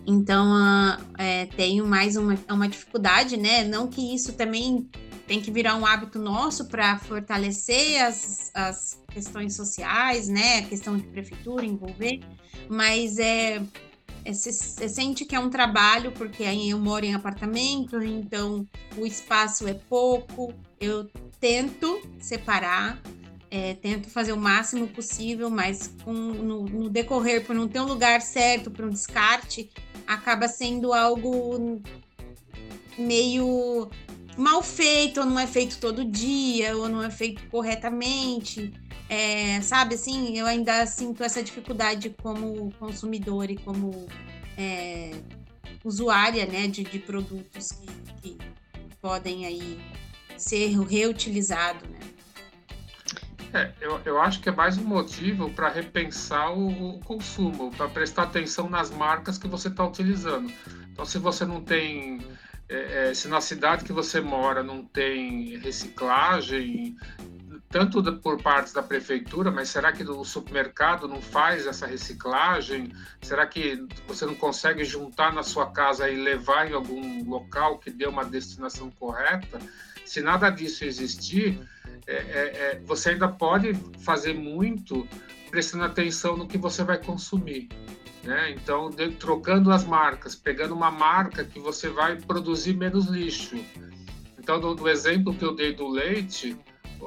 Então, 0.04 0.50
uh, 0.52 1.00
é, 1.16 1.46
tenho 1.46 1.86
mais 1.86 2.16
uma, 2.16 2.36
uma 2.50 2.68
dificuldade, 2.68 3.36
né? 3.36 3.64
Não 3.64 3.88
que 3.88 4.14
isso 4.14 4.32
também 4.34 4.88
tem 5.26 5.40
que 5.40 5.50
virar 5.50 5.74
um 5.76 5.84
hábito 5.84 6.18
nosso 6.18 6.66
para 6.66 6.96
fortalecer 6.98 8.04
as, 8.04 8.50
as 8.54 9.02
questões 9.12 9.54
sociais, 9.54 10.28
né? 10.28 10.58
A 10.58 10.62
questão 10.62 10.96
de 10.96 11.04
prefeitura 11.04 11.64
envolver, 11.64 12.20
mas 12.68 13.18
é, 13.18 13.60
você 14.32 14.88
sente 14.88 15.24
que 15.24 15.34
é 15.34 15.40
um 15.40 15.50
trabalho, 15.50 16.12
porque 16.12 16.44
aí 16.44 16.70
eu 16.70 16.78
moro 16.78 17.04
em 17.04 17.14
apartamento, 17.14 18.02
então 18.02 18.66
o 18.96 19.06
espaço 19.06 19.66
é 19.68 19.74
pouco. 19.74 20.52
Eu 20.80 21.08
tento 21.40 22.00
separar, 22.18 23.00
é, 23.50 23.74
tento 23.74 24.10
fazer 24.10 24.32
o 24.32 24.36
máximo 24.36 24.88
possível, 24.88 25.48
mas 25.48 25.94
com, 26.04 26.12
no, 26.12 26.64
no 26.64 26.88
decorrer, 26.88 27.44
por 27.44 27.54
não 27.54 27.68
ter 27.68 27.80
um 27.80 27.86
lugar 27.86 28.20
certo 28.20 28.70
para 28.70 28.86
um 28.86 28.90
descarte, 28.90 29.70
acaba 30.06 30.48
sendo 30.48 30.92
algo 30.92 31.80
meio 32.98 33.88
mal 34.36 34.62
feito, 34.62 35.20
ou 35.20 35.26
não 35.26 35.38
é 35.38 35.46
feito 35.46 35.78
todo 35.78 36.04
dia, 36.04 36.76
ou 36.76 36.88
não 36.88 37.02
é 37.02 37.10
feito 37.10 37.42
corretamente. 37.48 38.72
É, 39.08 39.60
sabe, 39.60 39.94
assim, 39.94 40.36
eu 40.36 40.46
ainda 40.46 40.84
sinto 40.86 41.22
essa 41.22 41.42
dificuldade 41.42 42.10
como 42.10 42.72
consumidor 42.72 43.50
e 43.50 43.56
como 43.56 44.08
é, 44.58 45.12
usuária, 45.84 46.44
né, 46.46 46.66
de, 46.66 46.82
de 46.82 46.98
produtos 46.98 47.70
que, 47.72 47.86
que, 48.20 48.38
podem 49.00 49.46
aí 49.46 49.78
ser 50.36 50.76
reutilizados, 50.88 51.88
né. 51.88 52.00
É, 53.54 53.72
eu, 53.80 54.00
eu 54.04 54.20
acho 54.20 54.40
que 54.40 54.48
é 54.48 54.52
mais 54.52 54.76
um 54.76 54.84
motivo 54.84 55.48
para 55.50 55.68
repensar 55.68 56.52
o, 56.52 56.96
o 56.96 57.00
consumo, 57.00 57.70
para 57.70 57.88
prestar 57.88 58.24
atenção 58.24 58.68
nas 58.68 58.90
marcas 58.90 59.38
que 59.38 59.46
você 59.46 59.68
está 59.68 59.86
utilizando. 59.86 60.52
Então, 60.90 61.04
se 61.04 61.16
você 61.18 61.44
não 61.46 61.62
tem 61.62 62.20
é, 62.68 63.10
é, 63.10 63.14
se 63.14 63.28
na 63.28 63.40
cidade 63.40 63.84
que 63.84 63.92
você 63.92 64.20
mora 64.20 64.62
não 64.62 64.84
tem 64.84 65.56
reciclagem, 65.58 66.96
tanto 67.78 68.02
por 68.14 68.40
parte 68.40 68.72
da 68.72 68.82
prefeitura, 68.82 69.50
mas 69.50 69.68
será 69.68 69.92
que 69.92 70.02
o 70.02 70.24
supermercado 70.24 71.06
não 71.06 71.20
faz 71.20 71.66
essa 71.66 71.86
reciclagem? 71.86 72.90
Será 73.20 73.46
que 73.46 73.86
você 74.08 74.24
não 74.24 74.34
consegue 74.34 74.84
juntar 74.84 75.32
na 75.32 75.42
sua 75.42 75.70
casa 75.70 76.08
e 76.08 76.16
levar 76.16 76.70
em 76.70 76.74
algum 76.74 77.28
local 77.28 77.78
que 77.78 77.90
dê 77.90 78.06
uma 78.06 78.24
destinação 78.24 78.90
correta? 78.90 79.58
Se 80.04 80.22
nada 80.22 80.48
disso 80.48 80.84
existir, 80.84 81.58
é, 82.06 82.14
é, 82.14 82.16
é 82.16 82.82
você 82.84 83.10
ainda 83.10 83.28
pode 83.28 83.74
fazer 84.04 84.32
muito 84.32 85.06
prestando 85.50 85.84
atenção 85.84 86.36
no 86.36 86.46
que 86.46 86.56
você 86.56 86.82
vai 86.82 86.98
consumir. 86.98 87.68
Né? 88.22 88.52
Então, 88.52 88.90
de, 88.90 89.10
trocando 89.10 89.70
as 89.70 89.84
marcas, 89.84 90.34
pegando 90.34 90.74
uma 90.74 90.90
marca 90.90 91.44
que 91.44 91.60
você 91.60 91.88
vai 91.88 92.16
produzir 92.16 92.74
menos 92.74 93.06
lixo. 93.06 93.56
Então, 94.38 94.60
do, 94.60 94.74
do 94.74 94.88
exemplo 94.88 95.34
que 95.34 95.44
eu 95.44 95.54
dei 95.54 95.74
do 95.74 95.88
leite, 95.88 96.56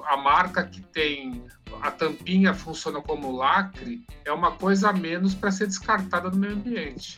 a 0.06 0.18
marca 0.18 0.64
que 0.64 0.82
tem 0.82 1.44
a 1.82 1.92
tampinha 1.92 2.54
funciona 2.54 3.02
como 3.02 3.32
lacre 3.32 4.06
é 4.26 4.32
uma 4.32 4.52
coisa 4.52 4.90
a 4.90 4.94
menos 4.94 5.34
para 5.34 5.52
ser 5.52 5.68
descartada 5.68 6.30
no 6.30 6.38
meio 6.38 6.54
ambiente. 6.54 7.18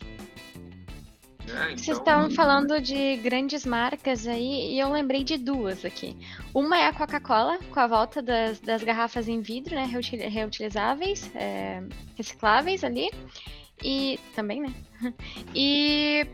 É, 1.48 1.72
então... 1.72 1.78
Vocês 1.78 1.98
estavam 1.98 2.30
falando 2.30 2.80
de 2.80 3.16
grandes 3.16 3.66
marcas 3.66 4.26
aí 4.26 4.74
e 4.74 4.78
eu 4.78 4.90
lembrei 4.90 5.24
de 5.24 5.36
duas 5.36 5.84
aqui. 5.84 6.16
Uma 6.54 6.78
é 6.78 6.86
a 6.86 6.92
Coca-Cola, 6.92 7.58
com 7.70 7.80
a 7.80 7.86
volta 7.86 8.22
das, 8.22 8.60
das 8.60 8.82
garrafas 8.82 9.28
em 9.28 9.40
vidro, 9.40 9.74
né, 9.74 9.84
reutilizáveis, 10.28 11.30
é, 11.34 11.82
recicláveis 12.16 12.84
ali. 12.84 13.10
E 13.82 14.18
também, 14.34 14.60
né? 14.60 14.72
E 15.54 16.24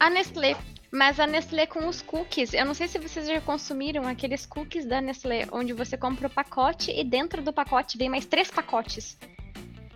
a 0.00 0.10
Nestlé. 0.10 0.56
Mas 0.90 1.20
a 1.20 1.26
Nestlé 1.26 1.66
com 1.66 1.86
os 1.86 2.00
cookies, 2.00 2.54
eu 2.54 2.64
não 2.64 2.72
sei 2.72 2.88
se 2.88 2.98
vocês 2.98 3.26
já 3.26 3.40
consumiram 3.42 4.06
aqueles 4.06 4.46
cookies 4.46 4.86
da 4.86 5.00
Nestlé, 5.00 5.46
onde 5.52 5.74
você 5.74 5.98
compra 5.98 6.28
o 6.28 6.30
pacote 6.30 6.90
e 6.90 7.04
dentro 7.04 7.42
do 7.42 7.52
pacote 7.52 7.98
vem 7.98 8.08
mais 8.08 8.24
três 8.24 8.50
pacotes. 8.50 9.18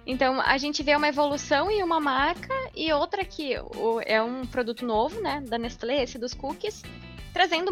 Então 0.06 0.40
a 0.40 0.58
gente 0.58 0.82
vê 0.82 0.94
uma 0.94 1.08
evolução 1.08 1.70
em 1.70 1.82
uma 1.82 1.98
marca 1.98 2.52
e 2.74 2.92
outra 2.92 3.24
que 3.24 3.54
é 4.04 4.22
um 4.22 4.44
produto 4.44 4.84
novo, 4.84 5.18
né, 5.20 5.42
da 5.48 5.56
Nestlé, 5.56 6.02
esse 6.02 6.18
dos 6.18 6.34
cookies, 6.34 6.82
trazendo 7.32 7.70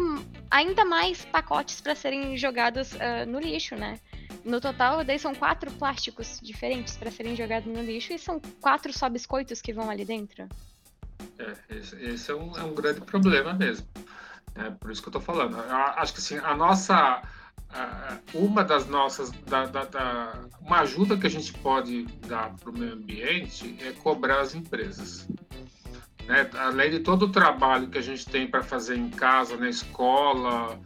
ainda 0.49 0.83
mais 0.83 1.23
pacotes 1.25 1.79
para 1.79 1.93
serem 1.93 2.35
jogados 2.35 2.93
uh, 2.93 3.27
no 3.27 3.39
lixo, 3.39 3.75
né? 3.75 3.99
No 4.43 4.59
total, 4.59 5.03
daí 5.03 5.19
são 5.19 5.35
quatro 5.35 5.69
plásticos 5.73 6.39
diferentes 6.41 6.97
para 6.97 7.11
serem 7.11 7.35
jogados 7.35 7.71
no 7.71 7.83
lixo 7.83 8.13
e 8.13 8.17
são 8.17 8.41
quatro 8.59 8.91
só 8.91 9.07
biscoitos 9.07 9.61
que 9.61 9.71
vão 9.71 9.89
ali 9.89 10.05
dentro. 10.05 10.47
É, 11.41 11.75
esse, 11.75 12.31
é, 12.31 12.35
um, 12.35 12.57
é, 12.57 12.63
um, 12.63 12.73
grande 12.73 13.01
problema 13.01 13.53
mesmo. 13.53 13.87
É 14.55 14.69
por 14.69 14.91
isso 14.91 15.01
que 15.01 15.07
eu 15.07 15.17
estou 15.17 15.21
falando. 15.21 15.57
Eu 15.57 15.75
acho 15.75 16.13
que 16.13 16.19
assim, 16.19 16.37
a 16.37 16.55
nossa. 16.55 17.21
uma 18.33 18.63
das 18.63 18.87
nossas. 18.87 19.31
Da, 19.31 19.65
da, 19.65 19.85
da, 19.85 20.33
uma 20.59 20.79
ajuda 20.81 21.17
que 21.17 21.27
a 21.27 21.29
gente 21.29 21.53
pode 21.53 22.03
dar 22.27 22.53
para 22.55 22.69
o 22.69 22.77
meio 22.77 22.93
ambiente 22.93 23.77
é 23.81 23.91
cobrar 23.93 24.41
as 24.41 24.53
empresas. 24.53 25.27
Né? 26.27 26.49
Além 26.53 26.91
de 26.91 26.99
todo 26.99 27.23
o 27.23 27.29
trabalho 27.29 27.87
que 27.87 27.97
a 27.97 28.01
gente 28.01 28.25
tem 28.25 28.47
para 28.47 28.61
fazer 28.61 28.97
em 28.97 29.09
casa, 29.09 29.57
na 29.57 29.69
escola, 29.69 30.79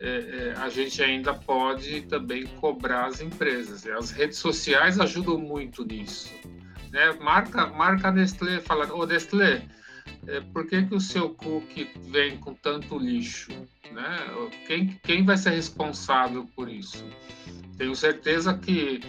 é, 0.00 0.08
é, 0.08 0.54
a 0.58 0.68
gente 0.68 1.02
ainda 1.02 1.34
pode 1.34 2.02
também 2.02 2.46
cobrar 2.60 3.06
as 3.06 3.20
empresas. 3.20 3.86
As 3.86 4.10
redes 4.10 4.38
sociais 4.38 4.98
ajudam 5.00 5.38
muito 5.38 5.84
nisso. 5.84 6.32
Né? 6.90 7.12
Marca, 7.20 7.66
marca 7.66 8.10
Nestlé, 8.10 8.60
fala, 8.60 8.92
ô 8.92 9.04
Nestlé, 9.04 9.62
é, 10.26 10.40
por 10.40 10.66
que, 10.66 10.82
que 10.84 10.94
o 10.94 11.00
seu 11.00 11.30
cookie 11.30 11.90
vem 12.10 12.36
com 12.38 12.54
tanto 12.54 12.98
lixo? 12.98 13.50
Né? 13.92 14.18
Quem, 14.66 14.98
quem 15.02 15.24
vai 15.24 15.36
ser 15.36 15.50
responsável 15.50 16.46
por 16.54 16.68
isso? 16.68 17.04
Tenho 17.76 17.94
certeza 17.94 18.56
que 18.58 19.00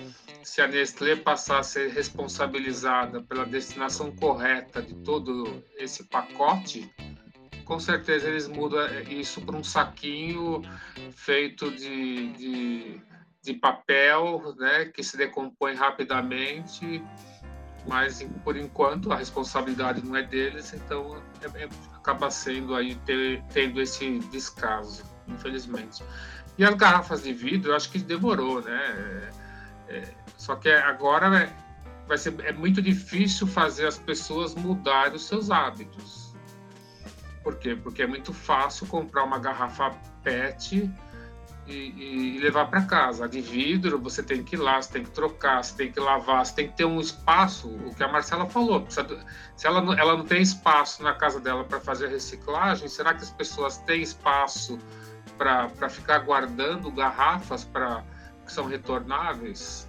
se 0.43 0.61
a 0.61 0.67
Nestlé 0.67 1.15
passar 1.15 1.59
a 1.59 1.63
ser 1.63 1.91
responsabilizada 1.91 3.21
pela 3.21 3.45
destinação 3.45 4.11
correta 4.15 4.81
de 4.81 4.95
todo 4.95 5.63
esse 5.77 6.03
pacote, 6.05 6.89
com 7.65 7.79
certeza 7.79 8.27
eles 8.27 8.47
mudam 8.47 8.87
isso 9.09 9.41
para 9.41 9.55
um 9.55 9.63
saquinho 9.63 10.63
feito 11.11 11.69
de, 11.69 12.33
de, 12.33 13.01
de, 13.43 13.53
papel, 13.53 14.55
né, 14.57 14.85
que 14.85 15.03
se 15.03 15.15
decompõe 15.15 15.75
rapidamente, 15.75 17.03
mas 17.87 18.25
por 18.43 18.55
enquanto 18.57 19.11
a 19.11 19.15
responsabilidade 19.15 20.05
não 20.05 20.15
é 20.15 20.23
deles, 20.23 20.73
então 20.73 21.21
é, 21.41 21.63
é, 21.63 21.69
acaba 21.95 22.29
sendo 22.29 22.75
aí 22.75 22.95
ter, 23.05 23.43
tendo 23.53 23.81
esse 23.81 24.19
descaso, 24.31 25.03
infelizmente. 25.27 26.03
E 26.57 26.63
as 26.63 26.75
garrafas 26.75 27.23
de 27.23 27.33
vidro, 27.33 27.71
eu 27.71 27.75
acho 27.75 27.89
que 27.89 27.99
demorou, 27.99 28.61
né? 28.61 29.31
É, 29.87 29.97
é 29.97 30.13
só 30.37 30.55
que 30.55 30.69
agora 30.69 31.43
é, 31.43 31.53
vai 32.07 32.17
ser 32.17 32.33
é 32.45 32.51
muito 32.51 32.81
difícil 32.81 33.47
fazer 33.47 33.87
as 33.87 33.97
pessoas 33.97 34.55
mudarem 34.55 35.15
os 35.15 35.25
seus 35.25 35.51
hábitos 35.51 36.29
por 37.43 37.55
quê? 37.55 37.75
Porque 37.75 38.03
é 38.03 38.07
muito 38.07 38.33
fácil 38.33 38.85
comprar 38.87 39.23
uma 39.23 39.39
garrafa 39.39 39.91
PET 40.23 40.87
e, 41.69 42.35
e 42.35 42.39
levar 42.39 42.65
para 42.69 42.81
casa. 42.81 43.25
A 43.25 43.27
de 43.27 43.41
vidro, 43.41 43.99
você 43.99 44.23
tem 44.23 44.43
que 44.43 44.55
ir 44.55 44.59
lá, 44.59 44.81
você 44.81 44.93
tem 44.93 45.03
que 45.03 45.11
trocar, 45.11 45.63
você 45.63 45.75
tem 45.75 45.91
que 45.91 45.99
lavar, 45.99 46.45
você 46.45 46.55
tem 46.55 46.67
que 46.67 46.75
ter 46.75 46.85
um 46.85 46.99
espaço. 46.99 47.69
O 47.69 47.93
que 47.93 48.03
a 48.03 48.07
Marcela 48.07 48.45
falou, 48.47 48.85
se 48.89 49.67
ela 49.67 49.81
não, 49.81 49.93
ela 49.93 50.17
não 50.17 50.25
tem 50.25 50.41
espaço 50.41 51.03
na 51.03 51.13
casa 51.13 51.39
dela 51.39 51.63
para 51.63 51.79
fazer 51.79 52.07
reciclagem, 52.09 52.87
será 52.87 53.13
que 53.13 53.23
as 53.23 53.31
pessoas 53.31 53.77
têm 53.79 54.01
espaço 54.01 54.79
para 55.37 55.89
ficar 55.89 56.19
guardando 56.19 56.91
garrafas 56.91 57.63
para 57.63 58.03
que 58.45 58.51
são 58.51 58.65
retornáveis? 58.65 59.87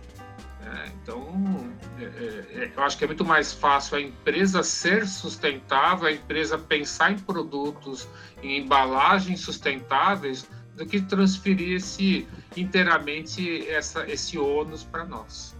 É, 0.63 0.89
então, 0.89 1.73
é, 1.99 2.05
é, 2.05 2.65
é, 2.65 2.73
eu 2.77 2.83
acho 2.83 2.99
que 2.99 3.05
é 3.05 3.07
muito 3.07 3.25
mais 3.25 3.53
fácil 3.53 3.97
a 3.97 4.01
empresa 4.01 4.63
ser 4.63 5.07
sustentável, 5.07 6.07
a 6.07 6.13
empresa 6.13 6.59
pensar 6.59 7.13
em 7.13 7.19
produtos, 7.19 8.07
em 8.43 8.59
embalagens 8.59 9.41
sustentáveis, 9.41 10.47
do 10.81 10.87
que 10.87 10.99
transferir 11.03 11.77
esse, 11.77 12.27
inteiramente 12.57 13.69
essa, 13.69 14.11
esse 14.11 14.39
ônus 14.39 14.83
para 14.83 15.05
nós. 15.05 15.55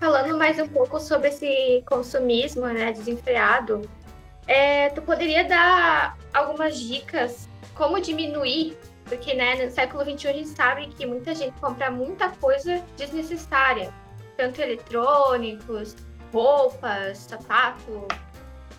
Falando 0.00 0.38
mais 0.38 0.58
um 0.58 0.66
pouco 0.66 0.98
sobre 0.98 1.28
esse 1.28 1.82
consumismo 1.84 2.66
né, 2.66 2.92
desenfreado, 2.92 3.82
é, 4.46 4.88
tu 4.88 5.02
poderia 5.02 5.44
dar 5.44 6.16
algumas 6.32 6.80
dicas 6.80 7.46
como 7.74 8.00
diminuir 8.00 8.74
porque, 9.04 9.34
né, 9.34 9.64
no 9.64 9.70
século 9.70 10.04
XXI 10.04 10.28
a 10.28 10.32
gente 10.32 10.48
sabe 10.48 10.86
que 10.88 11.06
muita 11.06 11.34
gente 11.34 11.58
compra 11.60 11.90
muita 11.90 12.30
coisa 12.30 12.82
desnecessária, 12.96 13.92
tanto 14.36 14.60
eletrônicos, 14.60 15.96
roupas, 16.32 17.18
sapato, 17.18 18.06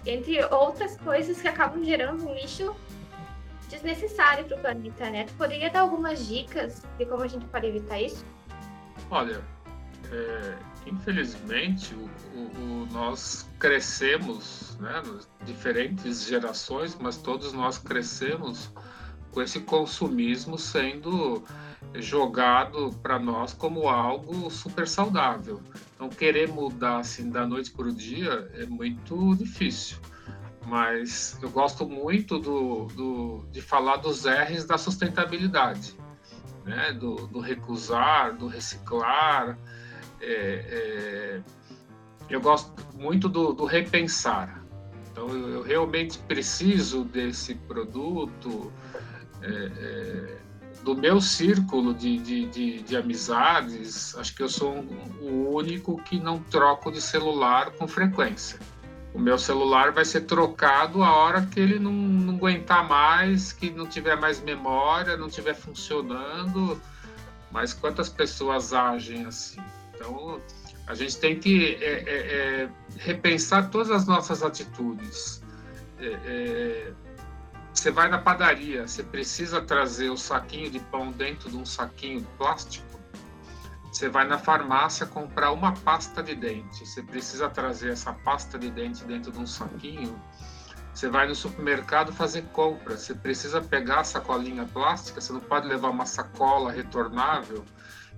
entre 0.05 0.43
outras 0.45 0.95
coisas 0.97 1.41
que 1.41 1.47
acabam 1.47 1.83
gerando 1.83 2.27
um 2.27 2.33
lixo 2.33 2.75
desnecessário 3.69 4.45
para 4.45 4.57
o 4.57 4.59
planeta, 4.59 5.09
né? 5.09 5.25
Tu 5.25 5.33
poderia 5.35 5.69
dar 5.69 5.81
algumas 5.81 6.27
dicas 6.27 6.83
de 6.97 7.05
como 7.05 7.23
a 7.23 7.27
gente 7.27 7.45
pode 7.45 7.67
evitar 7.67 8.01
isso? 8.01 8.25
Olha, 9.09 9.41
é, 10.11 10.57
infelizmente, 10.85 11.93
o, 11.93 12.09
o, 12.35 12.41
o, 12.41 12.87
nós 12.91 13.47
crescemos, 13.59 14.77
né, 14.79 15.01
diferentes 15.45 16.25
gerações, 16.25 16.97
mas 16.99 17.17
todos 17.17 17.53
nós 17.53 17.77
crescemos 17.77 18.71
com 19.31 19.41
esse 19.41 19.59
consumismo 19.61 20.57
sendo 20.57 21.43
jogado 21.95 22.91
para 23.01 23.19
nós 23.19 23.53
como 23.53 23.87
algo 23.87 24.49
super 24.49 24.87
saudável. 24.87 25.61
Então, 25.95 26.09
querer 26.09 26.47
mudar 26.47 26.99
assim 26.99 27.29
da 27.29 27.45
noite 27.45 27.71
para 27.71 27.85
o 27.85 27.91
dia 27.91 28.49
é 28.55 28.65
muito 28.65 29.35
difícil. 29.35 29.97
Mas 30.69 31.35
eu 31.41 31.49
gosto 31.49 31.89
muito 31.89 32.37
do, 32.37 32.85
do, 32.95 33.45
de 33.51 33.59
falar 33.59 33.97
dos 33.97 34.25
R's 34.25 34.65
da 34.65 34.77
sustentabilidade, 34.77 35.97
né? 36.63 36.93
do, 36.93 37.25
do 37.25 37.39
recusar, 37.39 38.37
do 38.37 38.45
reciclar. 38.45 39.57
É, 40.21 40.29
é, 40.29 41.41
eu 42.29 42.39
gosto 42.39 42.71
muito 42.95 43.27
do, 43.27 43.51
do 43.51 43.65
repensar. 43.65 44.63
Então, 45.11 45.27
eu, 45.29 45.49
eu 45.55 45.61
realmente 45.63 46.19
preciso 46.19 47.03
desse 47.03 47.55
produto, 47.55 48.71
é, 49.41 49.49
é, 49.49 50.37
do 50.83 50.95
meu 50.95 51.19
círculo 51.19 51.95
de, 51.95 52.19
de, 52.19 52.45
de, 52.45 52.83
de, 52.83 52.95
amizades, 52.95 54.15
acho 54.15 54.35
que 54.35 54.43
eu 54.43 54.49
sou 54.49 54.75
um, 54.75 54.87
o 55.19 55.55
único 55.55 55.97
que 56.03 56.19
não 56.19 56.37
troco 56.37 56.91
de 56.91 57.01
celular 57.01 57.71
com 57.71 57.87
frequência. 57.87 58.59
O 59.13 59.19
meu 59.19 59.37
celular 59.37 59.91
vai 59.91 60.05
ser 60.05 60.21
trocado 60.21 61.03
a 61.03 61.15
hora 61.15 61.41
que 61.45 61.59
ele 61.59 61.79
não, 61.79 61.91
não 61.91 62.35
aguentar 62.35 62.87
mais, 62.87 63.51
que 63.51 63.71
não 63.71 63.87
tiver 63.87 64.15
mais 64.15 64.39
memória, 64.39 65.17
não 65.17 65.29
tiver 65.29 65.55
funcionando. 65.55 66.79
Mas 67.51 67.73
quantas 67.73 68.09
pessoas 68.09 68.71
agem 68.73 69.25
assim? 69.25 69.59
Então, 69.95 70.39
a 70.85 70.93
gente 70.93 71.17
tem 71.17 71.39
que 71.39 71.75
é, 71.81 72.03
é, 72.07 72.63
é 72.63 72.69
repensar 72.97 73.69
todas 73.69 73.91
as 73.91 74.05
nossas 74.05 74.43
atitudes. 74.43 75.41
É, 75.99 76.17
é, 76.25 76.93
você 77.73 77.91
vai 77.91 78.09
na 78.09 78.17
padaria, 78.17 78.87
você 78.87 79.03
precisa 79.03 79.61
trazer 79.61 80.09
o 80.09 80.17
saquinho 80.17 80.69
de 80.69 80.79
pão 80.79 81.11
dentro 81.11 81.49
de 81.49 81.57
um 81.57 81.65
saquinho 81.65 82.25
plástico. 82.37 82.88
Você 83.99 84.07
vai 84.07 84.25
na 84.25 84.37
farmácia 84.37 85.05
comprar 85.05 85.51
uma 85.51 85.73
pasta 85.73 86.23
de 86.23 86.33
dente, 86.33 86.85
você 86.85 87.03
precisa 87.03 87.49
trazer 87.49 87.91
essa 87.91 88.13
pasta 88.13 88.57
de 88.57 88.71
dente 88.71 89.03
dentro 89.03 89.29
de 89.29 89.37
um 89.37 89.45
saquinho. 89.45 90.17
Você 90.93 91.09
vai 91.09 91.27
no 91.27 91.35
supermercado 91.35 92.13
fazer 92.13 92.43
compra, 92.53 92.95
você 92.95 93.13
precisa 93.13 93.59
pegar 93.59 93.99
a 93.99 94.03
sacolinha 94.05 94.65
plástica, 94.65 95.19
você 95.19 95.33
não 95.33 95.41
pode 95.41 95.67
levar 95.67 95.89
uma 95.89 96.05
sacola 96.05 96.71
retornável. 96.71 97.65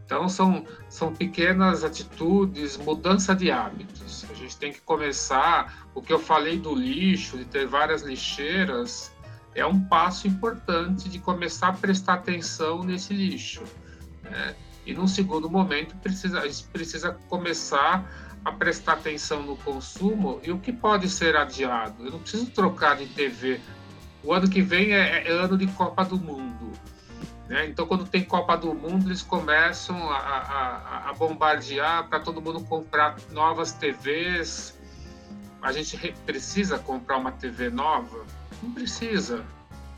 Então, 0.06 0.30
são, 0.30 0.68
são 0.88 1.16
pequenas 1.16 1.84
atitudes, 1.84 2.78
mudança 2.78 3.34
de 3.34 3.50
hábitos. 3.50 4.24
A 4.30 4.36
gente 4.36 4.56
tem 4.58 4.72
que 4.72 4.82
começar. 4.82 5.88
O 5.96 6.02
que 6.04 6.14
eu 6.14 6.20
falei 6.20 6.60
do 6.60 6.76
lixo, 6.76 7.40
de 7.40 7.46
ter 7.46 7.66
várias 7.66 8.04
lixeiras, 8.04 9.12
é 9.56 9.66
um 9.66 9.84
passo 9.86 10.28
importante 10.28 11.10
de 11.10 11.18
começar 11.18 11.70
a 11.70 11.74
prestar 11.74 12.14
atenção 12.14 12.84
nesse 12.84 13.16
lixo. 13.16 13.64
Né? 14.22 14.56
E 14.92 14.94
num 14.94 15.08
segundo 15.08 15.50
momento, 15.50 15.96
precisa, 15.98 16.42
a 16.42 16.48
gente 16.48 16.66
precisa 16.66 17.18
começar 17.30 18.06
a 18.44 18.52
prestar 18.52 18.94
atenção 18.94 19.42
no 19.42 19.56
consumo 19.56 20.42
e 20.44 20.52
o 20.52 20.60
que 20.60 20.74
pode 20.74 21.10
ser 21.10 21.38
adiado. 21.38 22.06
Eu 22.06 22.12
não 22.12 22.20
preciso 22.20 22.48
trocar 22.48 22.98
de 22.98 23.06
TV. 23.08 23.62
O 24.22 24.34
ano 24.34 24.50
que 24.50 24.62
vem 24.62 24.92
é, 24.92 25.30
é 25.30 25.32
ano 25.32 25.58
de 25.58 25.66
Copa 25.68 26.04
do 26.04 26.18
Mundo. 26.18 26.74
Né? 27.48 27.68
Então, 27.68 27.88
quando 27.88 28.06
tem 28.06 28.22
Copa 28.22 28.58
do 28.58 28.74
Mundo, 28.74 29.08
eles 29.08 29.22
começam 29.22 30.10
a, 30.10 30.18
a, 30.18 31.10
a 31.10 31.14
bombardear 31.14 32.10
para 32.10 32.20
todo 32.20 32.42
mundo 32.42 32.62
comprar 32.66 33.16
novas 33.32 33.72
TVs. 33.72 34.78
A 35.62 35.72
gente 35.72 35.96
precisa 36.26 36.78
comprar 36.78 37.16
uma 37.16 37.32
TV 37.32 37.70
nova? 37.70 38.26
Não 38.62 38.74
precisa. 38.74 39.46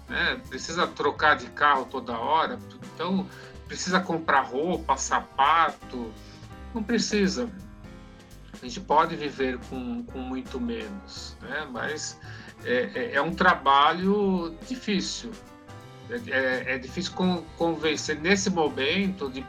Né? 0.08 0.40
Precisa 0.48 0.86
trocar 0.86 1.36
de 1.36 1.48
carro 1.48 1.86
toda 1.86 2.16
hora. 2.16 2.60
Então, 2.94 3.28
precisa 3.74 4.00
comprar 4.00 4.42
roupa, 4.42 4.96
sapato. 4.96 6.14
Não 6.76 6.84
precisa. 6.84 7.50
A 8.54 8.58
gente 8.64 8.80
pode 8.80 9.16
viver 9.16 9.58
com, 9.68 10.04
com 10.04 10.20
muito 10.20 10.62
menos, 10.62 11.36
né? 11.42 11.68
mas 11.72 12.20
é, 12.64 12.92
é, 12.94 13.16
é 13.16 13.22
um 13.22 13.34
trabalho 13.34 14.56
difícil. 14.68 15.32
É, 16.08 16.30
é, 16.30 16.76
é 16.76 16.78
difícil 16.78 17.14
convencer 17.58 18.20
nesse 18.20 18.52
momento 18.52 19.28
de, 19.32 19.44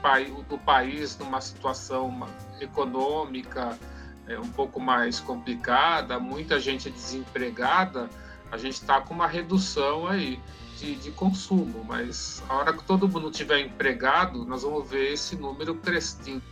do 0.49 0.57
país 0.57 1.19
numa 1.19 1.43
situação 1.43 2.27
econômica 2.63 3.79
é, 4.27 4.39
um 4.39 4.49
pouco 4.49 4.81
mais 4.81 5.21
complicada, 5.21 6.19
muita 6.19 6.59
gente 6.59 6.89
desempregada, 6.89 8.09
a 8.51 8.57
gente 8.57 8.75
está 8.75 9.03
com 9.03 9.13
uma 9.13 9.27
redução 9.27 10.07
aí 10.07 10.41
de, 10.79 10.95
de, 10.97 11.11
consumo, 11.11 11.85
mas 11.85 12.43
a 12.49 12.55
hora 12.55 12.73
que 12.73 12.85
todo 12.85 13.09
mundo 13.09 13.31
tiver 13.31 13.61
empregado, 13.61 14.45
nós 14.45 14.63
vamos 14.63 14.89
ver 14.89 15.13
esse 15.13 15.37
número 15.37 15.75
crescendo, 15.77 16.43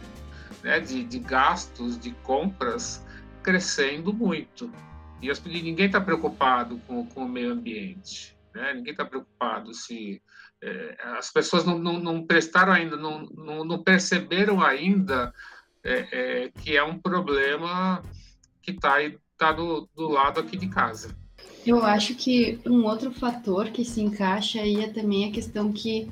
né, 0.62 0.80
de, 0.80 1.04
de 1.04 1.18
gastos, 1.18 1.98
de 1.98 2.12
compras 2.22 3.04
crescendo 3.42 4.12
muito. 4.12 4.70
E, 5.20 5.30
as, 5.30 5.42
ninguém 5.44 5.86
está 5.86 6.00
preocupado 6.00 6.78
com, 6.86 7.06
com, 7.06 7.24
o 7.24 7.28
meio 7.28 7.52
ambiente, 7.52 8.36
né? 8.54 8.74
ninguém 8.74 8.92
está 8.92 9.04
preocupado 9.04 9.72
se 9.74 10.22
é, 10.62 10.96
as 11.18 11.30
pessoas 11.30 11.64
não, 11.64 11.78
não, 11.78 11.98
não 11.98 12.26
prestaram 12.26 12.72
ainda, 12.72 12.96
não, 12.96 13.22
não, 13.26 13.64
não 13.64 13.82
perceberam 13.82 14.60
ainda 14.60 15.32
é, 15.84 16.08
é, 16.44 16.48
que 16.50 16.76
é 16.76 16.82
um 16.82 16.98
problema 16.98 18.02
que 18.60 18.70
está 18.72 18.96
tá 19.36 19.52
do, 19.52 19.88
do 19.94 20.08
lado 20.08 20.40
aqui 20.40 20.56
de 20.56 20.68
casa. 20.68 21.16
Eu 21.64 21.84
acho 21.84 22.14
que 22.16 22.58
um 22.66 22.84
outro 22.84 23.12
fator 23.12 23.70
que 23.70 23.84
se 23.84 24.00
encaixa 24.00 24.60
aí 24.60 24.82
é 24.82 24.88
também 24.88 25.28
a 25.28 25.32
questão 25.32 25.72
que 25.72 26.10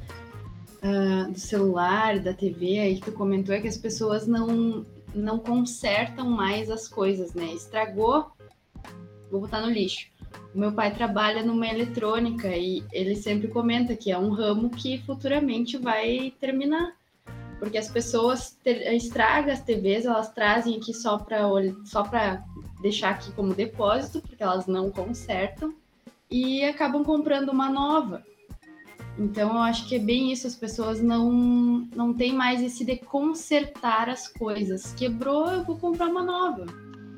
uh, 0.83 1.31
do 1.31 1.39
celular, 1.39 2.21
da 2.21 2.33
TV, 2.33 2.79
aí 2.79 2.95
que 2.97 3.11
tu 3.11 3.13
comentou, 3.13 3.55
é 3.55 3.61
que 3.61 3.67
as 3.67 3.77
pessoas 3.77 4.29
não, 4.29 4.87
não 5.13 5.39
consertam 5.39 6.31
mais 6.31 6.71
as 6.71 6.87
coisas, 6.87 7.35
né? 7.35 7.53
Estragou, 7.53 8.31
vou 9.31 9.41
botar 9.41 9.61
no 9.61 9.71
lixo. 9.71 10.07
O 10.55 10.59
meu 10.59 10.73
pai 10.73 10.95
trabalha 10.95 11.43
numa 11.43 11.67
eletrônica 11.67 12.49
e 12.49 12.85
ele 12.93 13.17
sempre 13.17 13.49
comenta 13.49 13.97
que 13.97 14.13
é 14.13 14.19
um 14.19 14.31
ramo 14.31 14.71
que 14.71 14.99
futuramente 14.99 15.77
vai 15.77 16.33
terminar. 16.41 16.95
Porque 17.59 17.77
as 17.77 17.89
pessoas 17.89 18.57
estragam 18.65 19.53
as 19.53 19.61
TVs, 19.61 20.07
elas 20.07 20.33
trazem 20.33 20.77
aqui 20.77 20.95
só 20.95 21.19
para 21.19 21.43
só 21.85 22.03
deixar 22.81 23.11
aqui 23.11 23.33
como 23.33 23.55
depósito, 23.55 24.21
porque 24.21 24.43
elas 24.43 24.67
não 24.67 24.91
consertam, 24.91 25.75
e 26.31 26.65
acabam 26.65 27.05
comprando 27.05 27.51
uma 27.51 27.69
nova. 27.69 28.25
Então, 29.19 29.51
eu 29.51 29.59
acho 29.59 29.87
que 29.89 29.97
é 29.97 29.99
bem 29.99 30.33
isso, 30.33 30.47
as 30.47 30.55
pessoas 30.55 31.03
não, 31.03 31.31
não 31.95 32.15
têm 32.15 32.33
mais 32.33 32.63
esse 32.63 32.85
de 32.85 32.97
consertar 32.97 34.09
as 34.09 34.29
coisas. 34.29 34.95
Quebrou, 34.95 35.51
eu 35.51 35.65
vou 35.65 35.77
comprar 35.77 36.07
uma 36.07 36.23
nova. 36.23 36.67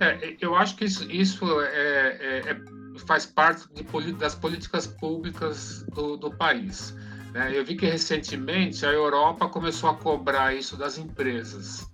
É, 0.00 0.36
eu 0.40 0.54
acho 0.56 0.74
que 0.76 0.84
isso, 0.84 1.08
isso 1.10 1.44
é, 1.60 2.16
é, 2.20 2.50
é 2.50 2.82
faz 3.06 3.24
parte 3.24 3.66
de, 3.72 4.12
das 4.14 4.34
políticas 4.34 4.86
públicas 4.86 5.84
do, 5.94 6.16
do 6.16 6.30
país. 6.30 6.94
Né? 7.32 7.56
Eu 7.56 7.64
vi 7.64 7.76
que 7.76 7.86
recentemente 7.86 8.84
a 8.84 8.90
Europa 8.90 9.48
começou 9.48 9.90
a 9.90 9.94
cobrar 9.94 10.54
isso 10.54 10.76
das 10.76 10.98
empresas 10.98 11.88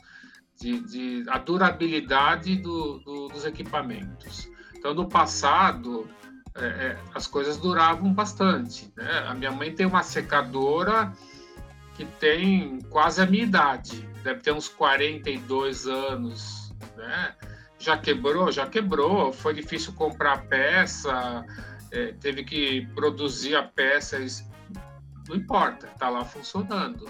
de, 0.61 0.81
de 0.81 1.31
a 1.31 1.39
durabilidade 1.39 2.57
do, 2.57 2.99
do, 2.99 3.29
dos 3.29 3.45
equipamentos. 3.45 4.49
Então, 4.77 4.95
no 4.95 5.09
passado, 5.09 6.09
é, 6.55 6.67
é, 6.67 6.99
as 7.15 7.27
coisas 7.27 7.57
duravam 7.57 8.13
bastante. 8.13 8.93
Né? 8.97 9.25
A 9.27 9.35
minha 9.35 9.53
mãe 9.53 9.73
tem 9.73 9.87
uma 9.87 10.03
secadora 10.03 11.13
que 11.95 12.05
tem 12.05 12.81
quase 12.91 13.21
a 13.21 13.27
minha 13.27 13.45
idade. 13.45 14.09
deve 14.23 14.41
ter 14.41 14.53
uns 14.53 14.69
42 14.69 15.87
anos, 15.87 16.75
né? 16.97 17.35
Já 17.79 17.97
quebrou? 17.97 18.51
Já 18.51 18.67
quebrou. 18.67 19.33
Foi 19.33 19.55
difícil 19.55 19.93
comprar 19.93 20.47
peça, 20.47 21.45
é, 21.91 22.13
teve 22.21 22.45
que 22.45 22.87
produzir 22.95 23.57
a 23.57 23.63
peça, 23.63 24.19
não 25.29 25.37
importa, 25.37 25.87
está 25.87 26.09
lá 26.09 26.25
funcionando. 26.25 27.09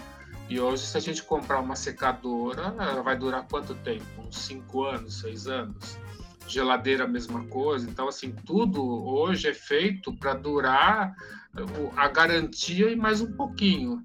E 0.48 0.58
hoje, 0.58 0.86
se 0.86 0.96
a 0.96 1.00
gente 1.00 1.22
comprar 1.22 1.60
uma 1.60 1.76
secadora, 1.76 2.74
ela 2.78 3.02
vai 3.02 3.16
durar 3.16 3.46
quanto 3.46 3.74
tempo? 3.74 4.04
Uns 4.26 4.38
5 4.38 4.84
anos, 4.84 5.20
6 5.20 5.46
anos. 5.46 5.98
Geladeira, 6.46 7.04
a 7.04 7.08
mesma 7.08 7.44
coisa. 7.44 7.88
Então, 7.88 8.08
assim, 8.08 8.32
tudo 8.46 8.82
hoje 8.82 9.48
é 9.48 9.54
feito 9.54 10.16
para 10.16 10.32
durar 10.32 11.14
a 11.96 12.08
garantia 12.08 12.90
e 12.90 12.96
mais 12.96 13.20
um 13.20 13.32
pouquinho. 13.32 14.02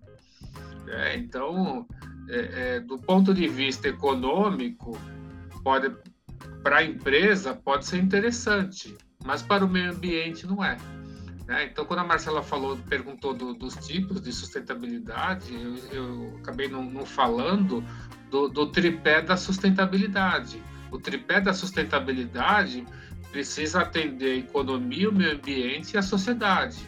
É, 0.87 1.15
então, 1.15 1.87
é, 2.29 2.75
é, 2.75 2.79
do 2.81 2.97
ponto 2.97 3.33
de 3.33 3.47
vista 3.47 3.87
econômico, 3.87 4.97
pode 5.63 5.89
para 6.63 6.77
a 6.77 6.83
empresa 6.83 7.53
pode 7.53 7.85
ser 7.85 7.97
interessante, 7.97 8.95
mas 9.25 9.41
para 9.41 9.65
o 9.65 9.67
meio 9.67 9.91
ambiente 9.91 10.47
não 10.47 10.63
é. 10.63 10.77
Né? 11.47 11.65
Então, 11.65 11.85
quando 11.85 11.99
a 11.99 12.03
Marcela 12.03 12.41
falou, 12.41 12.77
perguntou 12.89 13.33
do, 13.33 13.53
dos 13.53 13.75
tipos 13.75 14.21
de 14.21 14.31
sustentabilidade, 14.31 15.53
eu, 15.53 15.75
eu 15.91 16.37
acabei 16.41 16.67
não, 16.67 16.83
não 16.83 17.05
falando 17.05 17.83
do, 18.29 18.47
do, 18.47 18.67
tripé 18.67 19.21
da 19.21 19.35
sustentabilidade. 19.35 20.61
O 20.91 20.97
tripé 20.97 21.41
da 21.41 21.53
sustentabilidade 21.53 22.85
precisa 23.31 23.81
atender 23.81 24.31
a 24.31 24.35
economia, 24.37 25.09
o 25.09 25.13
meio 25.13 25.33
ambiente 25.33 25.93
e 25.93 25.97
a 25.97 26.01
sociedade. 26.01 26.87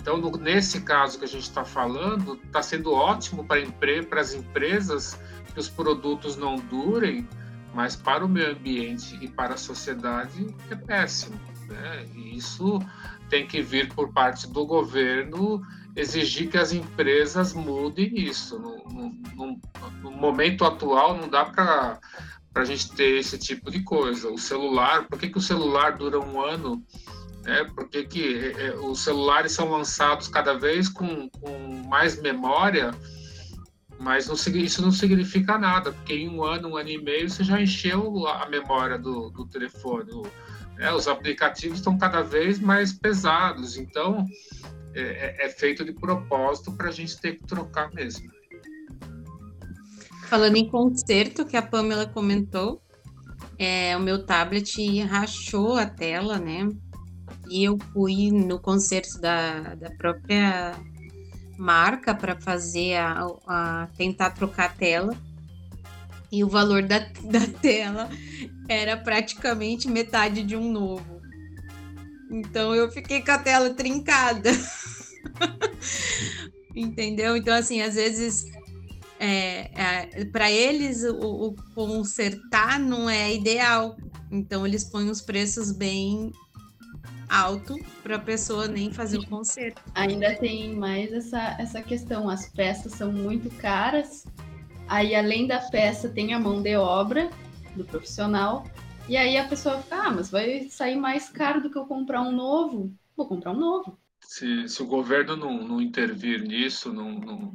Então, 0.00 0.16
no, 0.16 0.30
nesse 0.32 0.80
caso 0.80 1.18
que 1.18 1.24
a 1.24 1.28
gente 1.28 1.42
está 1.42 1.64
falando, 1.64 2.38
está 2.44 2.62
sendo 2.62 2.92
ótimo 2.92 3.44
para 3.44 3.60
empre, 3.60 4.04
as 4.18 4.34
empresas 4.34 5.18
que 5.52 5.60
os 5.60 5.68
produtos 5.68 6.36
não 6.36 6.56
durem, 6.56 7.28
mas 7.74 7.96
para 7.96 8.24
o 8.24 8.28
meio 8.28 8.52
ambiente 8.52 9.18
e 9.20 9.28
para 9.28 9.54
a 9.54 9.56
sociedade 9.56 10.54
é 10.70 10.74
péssimo. 10.74 11.38
Né? 11.68 12.06
E 12.14 12.36
isso 12.36 12.80
tem 13.30 13.46
que 13.46 13.62
vir 13.62 13.88
por 13.94 14.12
parte 14.12 14.46
do 14.48 14.66
governo 14.66 15.62
exigir 15.96 16.50
que 16.50 16.58
as 16.58 16.72
empresas 16.72 17.54
mudem 17.54 18.18
isso. 18.18 18.58
No, 18.58 18.84
no, 19.34 19.60
no 20.02 20.10
momento 20.10 20.64
atual, 20.64 21.16
não 21.16 21.28
dá 21.28 21.44
para 21.44 22.00
a 22.54 22.64
gente 22.64 22.92
ter 22.92 23.18
esse 23.18 23.38
tipo 23.38 23.70
de 23.70 23.82
coisa. 23.82 24.28
O 24.28 24.36
celular, 24.36 25.06
por 25.06 25.18
que, 25.18 25.28
que 25.28 25.38
o 25.38 25.42
celular 25.42 25.96
dura 25.96 26.18
um 26.18 26.40
ano? 26.40 26.84
Né? 27.44 27.64
Por 27.74 27.88
que, 27.88 28.04
que 28.04 28.34
é, 28.38 28.66
é 28.66 28.74
os 28.76 29.00
celulares 29.00 29.52
são 29.52 29.70
lançados 29.70 30.28
cada 30.28 30.58
vez 30.58 30.88
com, 30.88 31.30
com 31.30 31.88
mais 31.88 32.20
memória? 32.20 32.90
Mas 33.98 34.26
não, 34.26 34.34
isso 34.34 34.80
não 34.80 34.90
significa 34.90 35.58
nada, 35.58 35.92
porque 35.92 36.14
em 36.14 36.28
um 36.28 36.42
ano, 36.42 36.70
um 36.70 36.76
ano 36.76 36.88
e 36.88 37.02
meio, 37.02 37.28
você 37.28 37.44
já 37.44 37.60
encheu 37.60 38.26
a 38.26 38.48
memória 38.48 38.98
do, 38.98 39.30
do 39.30 39.46
telefone. 39.46 40.10
É, 40.80 40.92
os 40.94 41.06
aplicativos 41.06 41.78
estão 41.78 41.98
cada 41.98 42.22
vez 42.22 42.58
mais 42.58 42.90
pesados, 42.90 43.76
então 43.76 44.26
é, 44.94 45.00
é, 45.00 45.46
é 45.46 45.48
feito 45.50 45.84
de 45.84 45.92
propósito 45.92 46.72
para 46.72 46.88
a 46.88 46.92
gente 46.92 47.20
ter 47.20 47.36
que 47.36 47.46
trocar 47.46 47.92
mesmo. 47.92 48.30
Falando 50.26 50.56
em 50.56 50.66
conserto, 50.68 51.44
que 51.44 51.56
a 51.56 51.62
Pamela 51.62 52.06
comentou, 52.06 52.80
é, 53.58 53.94
o 53.94 54.00
meu 54.00 54.24
tablet 54.24 55.02
rachou 55.02 55.76
a 55.76 55.84
tela, 55.84 56.38
né? 56.38 56.66
E 57.50 57.64
eu 57.64 57.76
fui 57.92 58.30
no 58.30 58.58
conserto 58.58 59.20
da, 59.20 59.74
da 59.74 59.90
própria 59.90 60.74
marca 61.58 62.14
para 62.14 62.40
fazer 62.40 62.94
a, 62.96 63.26
a, 63.46 63.88
tentar 63.98 64.30
trocar 64.30 64.66
a 64.66 64.72
tela 64.72 65.14
e 66.32 66.42
o 66.42 66.48
valor 66.48 66.82
da, 66.84 67.00
da 67.24 67.46
tela 67.60 68.08
era 68.72 68.96
praticamente 68.96 69.88
metade 69.88 70.42
de 70.42 70.56
um 70.56 70.70
novo. 70.70 71.20
Então 72.30 72.74
eu 72.74 72.90
fiquei 72.90 73.22
com 73.22 73.32
a 73.32 73.38
tela 73.38 73.70
trincada. 73.70 74.50
Entendeu? 76.74 77.36
Então, 77.36 77.54
assim, 77.54 77.82
às 77.82 77.94
vezes 77.94 78.46
é, 79.18 79.70
é, 79.74 80.24
para 80.26 80.50
eles 80.50 81.02
o, 81.02 81.48
o, 81.48 81.54
consertar 81.74 82.78
não 82.78 83.10
é 83.10 83.34
ideal. 83.34 83.96
Então 84.30 84.66
eles 84.66 84.84
põem 84.84 85.10
os 85.10 85.20
preços 85.20 85.72
bem 85.72 86.30
alto 87.28 87.76
para 88.02 88.16
a 88.16 88.20
pessoa 88.20 88.68
nem 88.68 88.92
fazer 88.92 89.18
o 89.18 89.26
conserto. 89.26 89.82
Ainda 89.94 90.36
tem 90.36 90.74
mais 90.74 91.12
essa, 91.12 91.56
essa 91.58 91.82
questão, 91.82 92.28
as 92.28 92.48
peças 92.48 92.92
são 92.92 93.12
muito 93.12 93.50
caras 93.56 94.24
Aí, 94.90 95.14
além 95.14 95.46
da 95.46 95.60
peça, 95.60 96.08
tem 96.08 96.34
a 96.34 96.40
mão 96.40 96.60
de 96.60 96.74
obra 96.74 97.30
do 97.76 97.84
profissional. 97.84 98.64
E 99.08 99.16
aí 99.16 99.36
a 99.36 99.48
pessoa 99.48 99.78
fica, 99.78 99.96
ah, 99.96 100.10
mas 100.10 100.30
vai 100.30 100.68
sair 100.68 100.96
mais 100.96 101.28
caro 101.28 101.60
do 101.60 101.70
que 101.70 101.76
eu 101.76 101.86
comprar 101.86 102.22
um 102.22 102.32
novo. 102.32 102.92
Vou 103.16 103.26
comprar 103.26 103.52
um 103.52 103.58
novo. 103.58 103.98
Se, 104.24 104.68
se 104.68 104.82
o 104.82 104.86
governo 104.86 105.36
não, 105.36 105.66
não 105.66 105.80
intervir 105.80 106.42
nisso, 106.42 106.92
não, 106.92 107.12
não, 107.12 107.52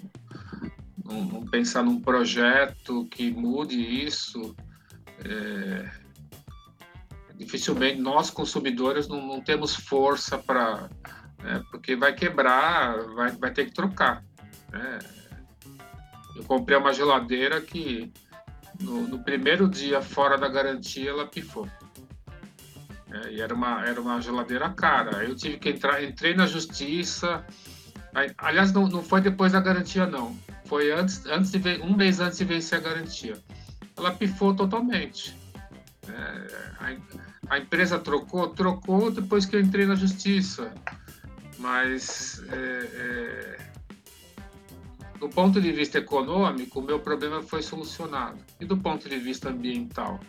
não, 1.06 1.46
pensar 1.46 1.84
num 1.84 2.02
projeto 2.02 3.06
que 3.06 3.32
mude 3.32 3.80
isso, 3.80 4.56
é, 5.24 5.90
dificilmente 7.36 8.02
nós 8.02 8.30
consumidores 8.30 9.08
não, 9.08 9.26
não 9.26 9.42
temos 9.42 9.76
força 9.76 10.38
para. 10.38 10.90
Né, 11.42 11.64
porque 11.72 11.96
vai 11.96 12.14
quebrar, 12.14 12.98
vai, 13.14 13.32
vai 13.32 13.54
ter 13.54 13.66
que 13.66 13.74
trocar. 13.74 14.26
Né? 14.72 15.00
Eu 16.36 16.44
comprei 16.44 16.78
uma 16.78 16.94
geladeira 16.94 17.62
que 17.62 18.12
no, 18.82 19.08
no 19.08 19.20
primeiro 19.20 19.68
dia 19.68 20.02
fora 20.02 20.38
da 20.38 20.48
garantia 20.48 21.10
ela 21.10 21.28
pifou. 21.28 21.70
É, 23.12 23.32
e 23.32 23.42
era 23.42 23.54
uma, 23.54 23.86
era 23.86 24.02
uma 24.02 24.20
geladeira 24.22 24.70
cara. 24.70 25.24
Eu 25.24 25.36
tive 25.36 25.58
que 25.58 25.70
entrar, 25.70 26.04
entrei 26.04 26.34
na 26.34 26.46
justiça. 26.46 27.46
Aí, 28.14 28.32
aliás, 28.38 28.72
não, 28.72 28.88
não 28.88 29.04
foi 29.04 29.22
depois 29.22 29.52
da 29.52 29.60
garantia, 29.60 30.06
não. 30.06 30.38
Foi 30.66 30.92
antes, 30.92 31.26
antes 31.26 31.52
de, 31.52 31.60
um 31.82 31.96
mês 31.96 32.20
antes 32.20 32.38
de 32.38 32.46
vencer 32.46 32.80
a 32.80 32.82
garantia. 32.82 33.38
Ela 33.96 34.12
pifou 34.12 34.54
totalmente. 34.54 35.38
É, 36.08 36.76
a, 36.80 37.56
a, 37.56 37.60
empresa 37.60 38.00
trocou, 38.00 38.50
trocou 38.50 39.12
depois 39.12 39.46
que 39.46 39.56
eu 39.56 39.62
entrei 39.62 39.86
na 39.86 39.96
justiça. 39.96 40.74
Mas 41.58 42.44
é, 42.50 42.90
é 42.94 43.65
do 45.20 45.30
ponto 45.30 45.62
de 45.62 45.72
vista 45.72 45.98
econômico, 45.98 46.80
o 46.80 46.84
meu 46.84 47.00
problema 47.00 47.42
foi 47.42 47.62
solucionado. 47.62 48.38
E 48.60 48.66
do 48.66 48.78
ponto 48.78 49.08
de 49.08 49.18
vista 49.18 49.50
ambiental, 49.50 50.20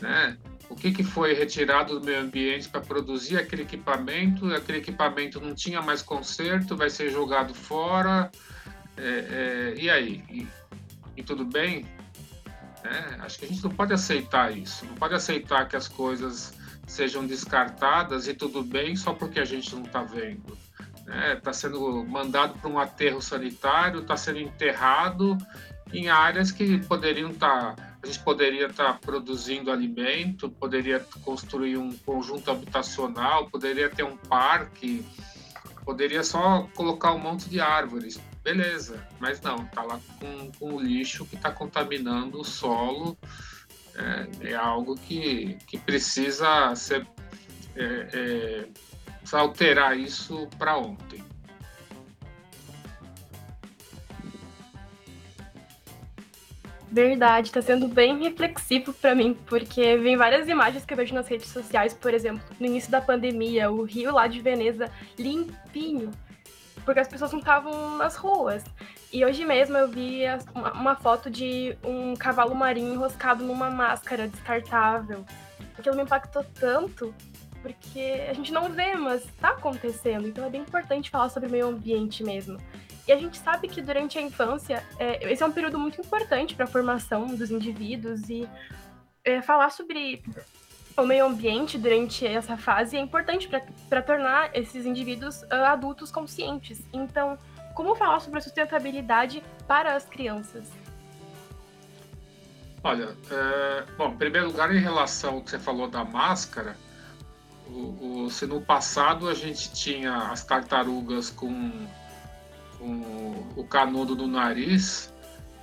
né? 0.00 0.36
O 0.68 0.74
que, 0.74 0.90
que 0.90 1.04
foi 1.04 1.32
retirado 1.32 2.00
do 2.00 2.04
meio 2.04 2.20
ambiente 2.20 2.68
para 2.68 2.80
produzir 2.80 3.38
aquele 3.38 3.62
equipamento? 3.62 4.52
Aquele 4.52 4.78
equipamento 4.78 5.40
não 5.40 5.54
tinha 5.54 5.80
mais 5.80 6.02
conserto, 6.02 6.76
vai 6.76 6.90
ser 6.90 7.08
jogado 7.10 7.54
fora. 7.54 8.30
É, 8.96 9.74
é, 9.76 9.80
e 9.80 9.88
aí? 9.88 10.24
E, 10.28 10.46
e 11.16 11.22
tudo 11.22 11.44
bem? 11.44 11.86
É, 12.82 13.20
acho 13.20 13.38
que 13.38 13.44
a 13.44 13.48
gente 13.48 13.62
não 13.62 13.70
pode 13.70 13.92
aceitar 13.92 14.56
isso. 14.56 14.84
Não 14.86 14.94
pode 14.96 15.14
aceitar 15.14 15.68
que 15.68 15.76
as 15.76 15.86
coisas 15.86 16.52
sejam 16.84 17.24
descartadas 17.24 18.26
e 18.26 18.34
tudo 18.34 18.64
bem 18.64 18.96
só 18.96 19.14
porque 19.14 19.38
a 19.38 19.44
gente 19.44 19.72
não 19.74 19.82
está 19.82 20.02
vendo 20.02 20.56
está 21.06 21.14
né? 21.14 21.36
Tá 21.36 21.52
sendo 21.52 22.04
mandado 22.04 22.58
para 22.58 22.68
um 22.68 22.78
aterro 22.78 23.22
sanitário, 23.22 24.00
está 24.00 24.16
sendo 24.16 24.40
enterrado 24.40 25.38
em 25.92 26.08
áreas 26.08 26.50
que 26.50 26.78
poderiam 26.84 27.30
estar, 27.30 27.76
tá, 27.76 27.96
a 28.02 28.06
gente 28.06 28.18
poderia 28.20 28.66
estar 28.66 28.94
tá 28.94 28.98
produzindo 28.98 29.70
alimento, 29.70 30.50
poderia 30.50 31.00
construir 31.24 31.76
um 31.76 31.96
conjunto 31.98 32.50
habitacional, 32.50 33.48
poderia 33.48 33.88
ter 33.88 34.02
um 34.02 34.16
parque, 34.16 35.06
poderia 35.84 36.24
só 36.24 36.68
colocar 36.74 37.12
um 37.12 37.18
monte 37.18 37.48
de 37.48 37.60
árvores, 37.60 38.20
beleza, 38.42 39.06
mas 39.20 39.40
não, 39.40 39.62
está 39.64 39.82
lá 39.82 40.00
com, 40.18 40.50
com 40.58 40.74
o 40.74 40.80
lixo 40.80 41.24
que 41.24 41.36
está 41.36 41.52
contaminando 41.52 42.40
o 42.40 42.44
solo, 42.44 43.16
é, 43.94 44.50
é, 44.50 44.54
algo 44.54 44.96
que, 44.96 45.56
que 45.66 45.78
precisa 45.78 46.74
ser 46.74 47.06
é, 47.76 48.08
é, 48.12 48.68
precisa 49.26 49.40
alterar 49.40 49.98
isso 49.98 50.48
para 50.56 50.78
ontem. 50.78 51.24
Verdade, 56.88 57.48
está 57.48 57.60
sendo 57.60 57.88
bem 57.88 58.22
reflexivo 58.22 58.92
para 58.92 59.14
mim, 59.14 59.36
porque 59.46 59.98
vem 59.98 60.16
várias 60.16 60.48
imagens 60.48 60.84
que 60.84 60.94
eu 60.94 60.96
vejo 60.96 61.12
nas 61.12 61.26
redes 61.26 61.48
sociais, 61.48 61.92
por 61.92 62.14
exemplo, 62.14 62.42
no 62.58 62.66
início 62.66 62.90
da 62.90 63.02
pandemia, 63.02 63.70
o 63.70 63.82
rio 63.82 64.14
lá 64.14 64.26
de 64.26 64.40
Veneza 64.40 64.90
limpinho, 65.18 66.10
porque 66.84 67.00
as 67.00 67.08
pessoas 67.08 67.32
não 67.32 67.40
estavam 67.40 67.98
nas 67.98 68.16
ruas. 68.16 68.64
E 69.12 69.24
hoje 69.24 69.44
mesmo 69.44 69.76
eu 69.76 69.88
vi 69.88 70.22
uma 70.74 70.94
foto 70.94 71.28
de 71.28 71.76
um 71.84 72.14
cavalo 72.14 72.54
marinho 72.54 72.94
enroscado 72.94 73.44
numa 73.44 73.68
máscara 73.68 74.28
descartável. 74.28 75.24
Aquilo 75.76 75.96
me 75.96 76.02
impactou 76.02 76.44
tanto 76.58 77.14
porque 77.66 78.24
a 78.30 78.32
gente 78.32 78.52
não 78.52 78.70
vê, 78.70 78.94
mas 78.94 79.24
está 79.24 79.50
acontecendo. 79.50 80.28
Então 80.28 80.44
é 80.44 80.50
bem 80.50 80.60
importante 80.60 81.10
falar 81.10 81.28
sobre 81.30 81.48
o 81.48 81.52
meio 81.52 81.66
ambiente 81.66 82.22
mesmo. 82.22 82.58
E 83.08 83.12
a 83.12 83.16
gente 83.16 83.38
sabe 83.38 83.66
que 83.66 83.82
durante 83.82 84.18
a 84.18 84.22
infância, 84.22 84.84
é, 85.00 85.32
esse 85.32 85.42
é 85.42 85.46
um 85.46 85.50
período 85.50 85.76
muito 85.76 86.00
importante 86.00 86.54
para 86.54 86.64
a 86.64 86.68
formação 86.68 87.26
dos 87.26 87.50
indivíduos 87.50 88.28
e 88.28 88.48
é, 89.24 89.42
falar 89.42 89.70
sobre 89.70 90.22
o 90.96 91.02
meio 91.02 91.26
ambiente 91.26 91.76
durante 91.76 92.24
essa 92.24 92.56
fase 92.56 92.96
é 92.96 93.00
importante 93.00 93.48
para 93.88 94.00
tornar 94.00 94.50
esses 94.54 94.86
indivíduos 94.86 95.42
uh, 95.42 95.64
adultos 95.66 96.10
conscientes. 96.10 96.80
Então, 96.92 97.36
como 97.74 97.96
falar 97.96 98.20
sobre 98.20 98.38
a 98.38 98.42
sustentabilidade 98.42 99.42
para 99.66 99.94
as 99.94 100.04
crianças? 100.04 100.70
Olha, 102.82 103.16
é, 103.30 103.84
bom, 103.98 104.10
em 104.10 104.16
primeiro 104.16 104.46
lugar, 104.46 104.74
em 104.74 104.78
relação 104.78 105.34
ao 105.34 105.42
que 105.42 105.50
você 105.50 105.58
falou 105.58 105.88
da 105.88 106.04
máscara, 106.04 106.76
o, 107.68 108.24
o, 108.24 108.30
se 108.30 108.46
no 108.46 108.60
passado 108.60 109.28
a 109.28 109.34
gente 109.34 109.72
tinha 109.72 110.30
as 110.30 110.44
tartarugas 110.44 111.30
com, 111.30 111.86
com 112.78 113.52
o 113.56 113.64
canudo 113.64 114.14
no 114.14 114.26
nariz, 114.26 115.12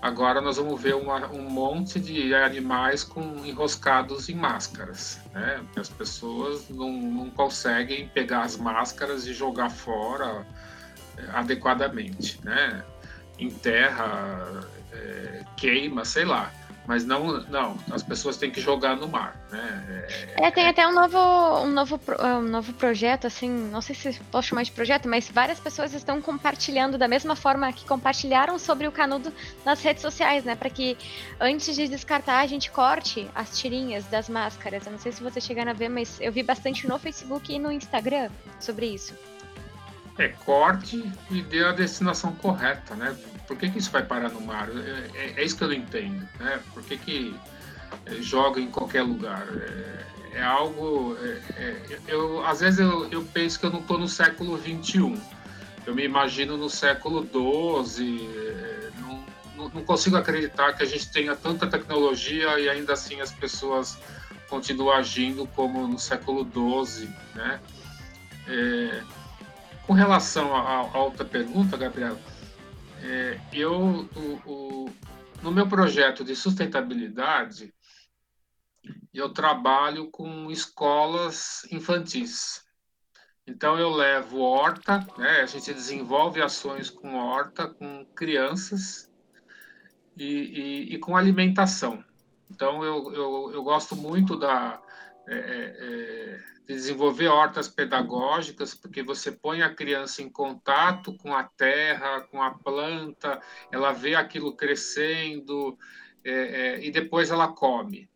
Agora 0.03 0.41
nós 0.41 0.57
vamos 0.57 0.81
ver 0.81 0.95
uma, 0.95 1.31
um 1.31 1.49
monte 1.49 1.97
de 1.97 2.35
animais 2.35 3.05
com 3.05 3.21
enroscados 3.45 4.27
em 4.27 4.35
máscaras, 4.35 5.21
né? 5.33 5.63
As 5.77 5.87
pessoas 5.87 6.67
não, 6.67 6.91
não 6.91 7.29
conseguem 7.29 8.09
pegar 8.09 8.41
as 8.41 8.57
máscaras 8.57 9.25
e 9.25 9.33
jogar 9.33 9.69
fora 9.69 10.45
é, 11.15 11.23
adequadamente, 11.31 12.37
né? 12.43 12.83
Enterra, 13.39 14.67
é, 14.91 15.45
queima, 15.55 16.03
sei 16.03 16.25
lá. 16.25 16.51
Mas 16.85 17.05
não, 17.05 17.39
não, 17.43 17.77
as 17.91 18.03
pessoas 18.03 18.35
têm 18.35 18.51
que 18.51 18.59
jogar 18.59 18.97
no 18.97 19.07
mar, 19.07 19.39
né? 19.49 20.05
É, 20.37 20.47
é 20.47 20.51
tem 20.51 20.67
até 20.67 20.85
um 20.85 20.93
novo, 20.93 21.17
um 21.61 21.71
novo, 21.71 21.99
um 22.19 22.41
novo 22.41 22.73
projeto, 22.73 23.25
assim, 23.25 23.49
não 23.49 23.81
sei 23.81 23.95
se 23.95 24.19
posso 24.31 24.49
chamar 24.49 24.63
de 24.63 24.71
projeto, 24.71 25.07
mas 25.07 25.29
várias 25.29 25.59
pessoas 25.59 25.93
estão 25.93 26.21
compartilhando 26.21 26.97
da 26.97 27.07
mesma 27.07 27.35
forma 27.35 27.71
que 27.71 27.85
compartilharam 27.85 28.59
sobre 28.59 28.85
o 28.85 28.91
canudo 28.91 29.31
nas 29.65 29.81
redes 29.81 30.01
sociais, 30.01 30.43
né? 30.43 30.55
Para 30.55 30.69
que 30.69 30.97
antes 31.39 31.73
de 31.73 31.87
descartar 31.87 32.39
a 32.39 32.47
gente 32.47 32.69
corte 32.69 33.29
as 33.33 33.57
tirinhas 33.57 34.05
das 34.07 34.27
máscaras. 34.27 34.85
Eu 34.85 34.91
não 34.91 34.99
sei 34.99 35.11
se 35.11 35.23
vocês 35.23 35.45
chegaram 35.45 35.71
a 35.71 35.73
ver, 35.73 35.89
mas 35.89 36.19
eu 36.19 36.31
vi 36.31 36.43
bastante 36.43 36.87
no 36.87 36.99
Facebook 36.99 37.53
e 37.53 37.59
no 37.59 37.71
Instagram 37.71 38.29
sobre 38.59 38.87
isso. 38.87 39.13
É, 40.17 40.27
corte 40.27 41.11
e 41.31 41.41
dê 41.41 41.63
a 41.63 41.71
destinação 41.71 42.33
correta, 42.35 42.95
né? 42.95 43.15
Por 43.47 43.57
que, 43.57 43.69
que 43.69 43.79
isso 43.79 43.89
vai 43.89 44.03
parar 44.03 44.29
no 44.29 44.41
mar? 44.41 44.69
É, 44.69 45.17
é, 45.17 45.33
é 45.37 45.43
isso 45.43 45.57
que 45.57 45.63
eu 45.63 45.69
não 45.69 45.75
entendo, 45.75 46.27
né? 46.39 46.59
Por 46.73 46.83
que, 46.83 46.97
que 46.97 47.35
é, 48.05 48.15
joga 48.21 48.59
em 48.59 48.69
qualquer 48.69 49.01
lugar? 49.01 49.47
É, 49.51 50.37
é 50.37 50.43
algo... 50.43 51.17
É, 51.19 51.41
é, 51.57 51.99
eu, 52.07 52.45
às 52.45 52.59
vezes 52.59 52.79
eu, 52.79 53.09
eu 53.09 53.23
penso 53.33 53.59
que 53.59 53.65
eu 53.65 53.71
não 53.71 53.79
estou 53.79 53.97
no 53.97 54.07
século 54.07 54.57
XXI. 54.57 55.19
Eu 55.85 55.95
me 55.95 56.03
imagino 56.03 56.57
no 56.57 56.69
século 56.69 57.23
XII. 57.23 58.29
Não, 58.99 59.25
não, 59.57 59.69
não 59.69 59.83
consigo 59.83 60.15
acreditar 60.15 60.73
que 60.73 60.83
a 60.83 60.85
gente 60.85 61.11
tenha 61.11 61.35
tanta 61.35 61.67
tecnologia 61.67 62.59
e 62.59 62.69
ainda 62.69 62.93
assim 62.93 63.19
as 63.19 63.31
pessoas 63.31 63.97
continuam 64.47 64.95
agindo 64.95 65.47
como 65.55 65.87
no 65.87 65.97
século 65.97 66.47
XII, 66.85 67.09
né? 67.33 67.59
É, 68.47 69.01
com 69.85 69.93
relação 69.93 70.55
à 70.55 70.97
outra 70.97 71.25
pergunta, 71.25 71.77
Gabriel, 71.77 72.17
é, 73.01 73.39
eu, 73.51 74.07
o, 74.15 74.41
o, 74.45 74.89
no 75.41 75.51
meu 75.51 75.67
projeto 75.67 76.23
de 76.23 76.35
sustentabilidade, 76.35 77.73
eu 79.13 79.29
trabalho 79.29 80.09
com 80.09 80.49
escolas 80.49 81.65
infantis. 81.71 82.63
Então, 83.45 83.77
eu 83.77 83.89
levo 83.89 84.39
horta, 84.39 85.05
né? 85.17 85.41
a 85.41 85.45
gente 85.45 85.73
desenvolve 85.73 86.41
ações 86.41 86.89
com 86.89 87.15
horta, 87.15 87.67
com 87.67 88.05
crianças 88.15 89.11
e, 90.15 90.25
e, 90.25 90.95
e 90.95 90.97
com 90.97 91.17
alimentação. 91.17 92.03
Então, 92.49 92.83
eu, 92.83 93.13
eu, 93.13 93.51
eu 93.53 93.63
gosto 93.63 93.95
muito 93.95 94.37
da, 94.37 94.81
é, 95.27 95.35
é, 95.35 96.39
é 96.39 96.53
desenvolver 96.65 97.27
hortas 97.27 97.67
pedagógicas, 97.67 98.73
porque 98.73 99.03
você 99.03 99.31
põe 99.31 99.61
a 99.61 99.73
criança 99.73 100.21
em 100.21 100.29
contato 100.29 101.15
com 101.17 101.35
a 101.35 101.43
terra, 101.43 102.21
com 102.21 102.41
a 102.41 102.51
planta, 102.51 103.41
ela 103.71 103.91
vê 103.91 104.15
aquilo 104.15 104.55
crescendo 104.55 105.77
é, 106.23 106.31
é, 106.31 106.85
e 106.85 106.89
depois 106.91 107.31
ela 107.31 107.49
come. 107.49 108.09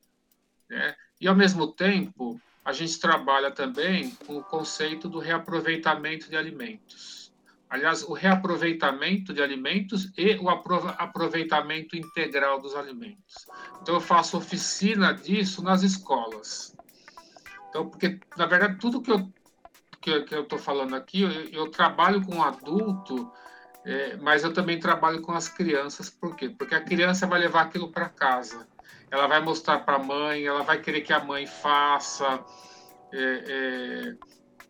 Né? 0.70 0.96
E, 1.20 1.28
ao 1.28 1.36
mesmo 1.36 1.67
tempo, 1.67 2.39
a 2.63 2.72
gente 2.72 3.00
trabalha 3.00 3.52
também 3.52 4.12
com 4.26 4.38
o 4.38 4.43
conceito 4.43 5.10
do 5.10 5.20
reaproveitamento 5.20 6.30
de 6.30 6.38
alimentos. 6.38 7.34
Aliás, 7.70 8.02
o 8.04 8.13
reaproveitamento 8.13 9.34
de 9.34 9.41
alimentos 9.41 10.13
e 10.17 10.38
o 10.38 10.50
aproveitamento 10.50 11.98
integral 11.98 12.62
dos 12.62 12.76
alimentos. 12.76 13.46
Então, 13.82 13.96
eu 13.96 14.02
faço 14.02 14.38
oficina 14.38 15.13
disso 15.13 15.62
nas 15.62 15.84
escolas. 15.84 16.76
Então, 17.69 17.89
porque, 17.89 18.19
na 18.38 18.45
verdade, 18.45 18.77
tudo 18.80 19.01
que 19.01 19.12
eu 19.12 19.32
que, 20.01 20.21
que 20.21 20.36
eu 20.36 20.43
estou 20.43 20.60
falando 20.60 20.95
aqui, 20.95 21.23
eu, 21.23 21.32
eu, 21.51 21.71
trabalho 21.71 22.25
com 22.25 22.41
adulto, 22.41 23.32
é, 23.86 24.15
mas 24.17 24.43
eu 24.43 24.53
também 24.53 24.80
trabalho 24.80 25.21
com 25.21 25.34
as 25.34 25.49
crianças. 25.49 26.10
Por 26.10 26.36
quê? 26.36 26.49
Porque 26.49 26.75
a 26.75 26.82
criança 26.84 27.27
vai 27.27 27.39
levar 27.39 27.62
aquilo 27.62 27.91
para 27.91 28.08
casa. 28.08 28.67
Ela 29.12 29.27
vai 29.27 29.41
mostrar 29.41 29.80
para 29.80 29.95
a 29.95 30.03
mãe, 30.03 30.45
ela 30.45 30.63
vai 30.63 30.80
querer 30.80 31.01
que 31.01 31.13
a 31.13 31.23
mãe 31.23 31.45
faça, 31.45 32.43
é, 33.13 33.43
é, 33.47 34.15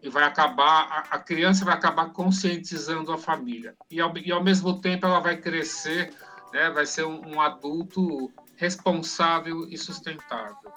e 0.02 0.10
vai 0.10 0.24
acabar, 0.24 0.88
a, 0.90 1.16
a, 1.16 1.20
criança 1.20 1.66
vai 1.66 1.74
acabar 1.74 2.12
conscientizando 2.12 3.12
a 3.12 3.18
família. 3.18 3.76
E 3.90 4.00
ao, 4.00 4.16
e 4.18 4.32
ao 4.32 4.44
mesmo 4.44 4.80
tempo 4.80 5.06
ela 5.06 5.20
vai 5.20 5.38
crescer, 5.38 6.14
né, 6.54 6.70
vai 6.70 6.86
ser 6.86 7.06
um, 7.06 7.36
um 7.36 7.42
adulto 7.42 8.32
responsável 8.56 9.68
e 9.70 9.78
sustentável. 9.78 10.72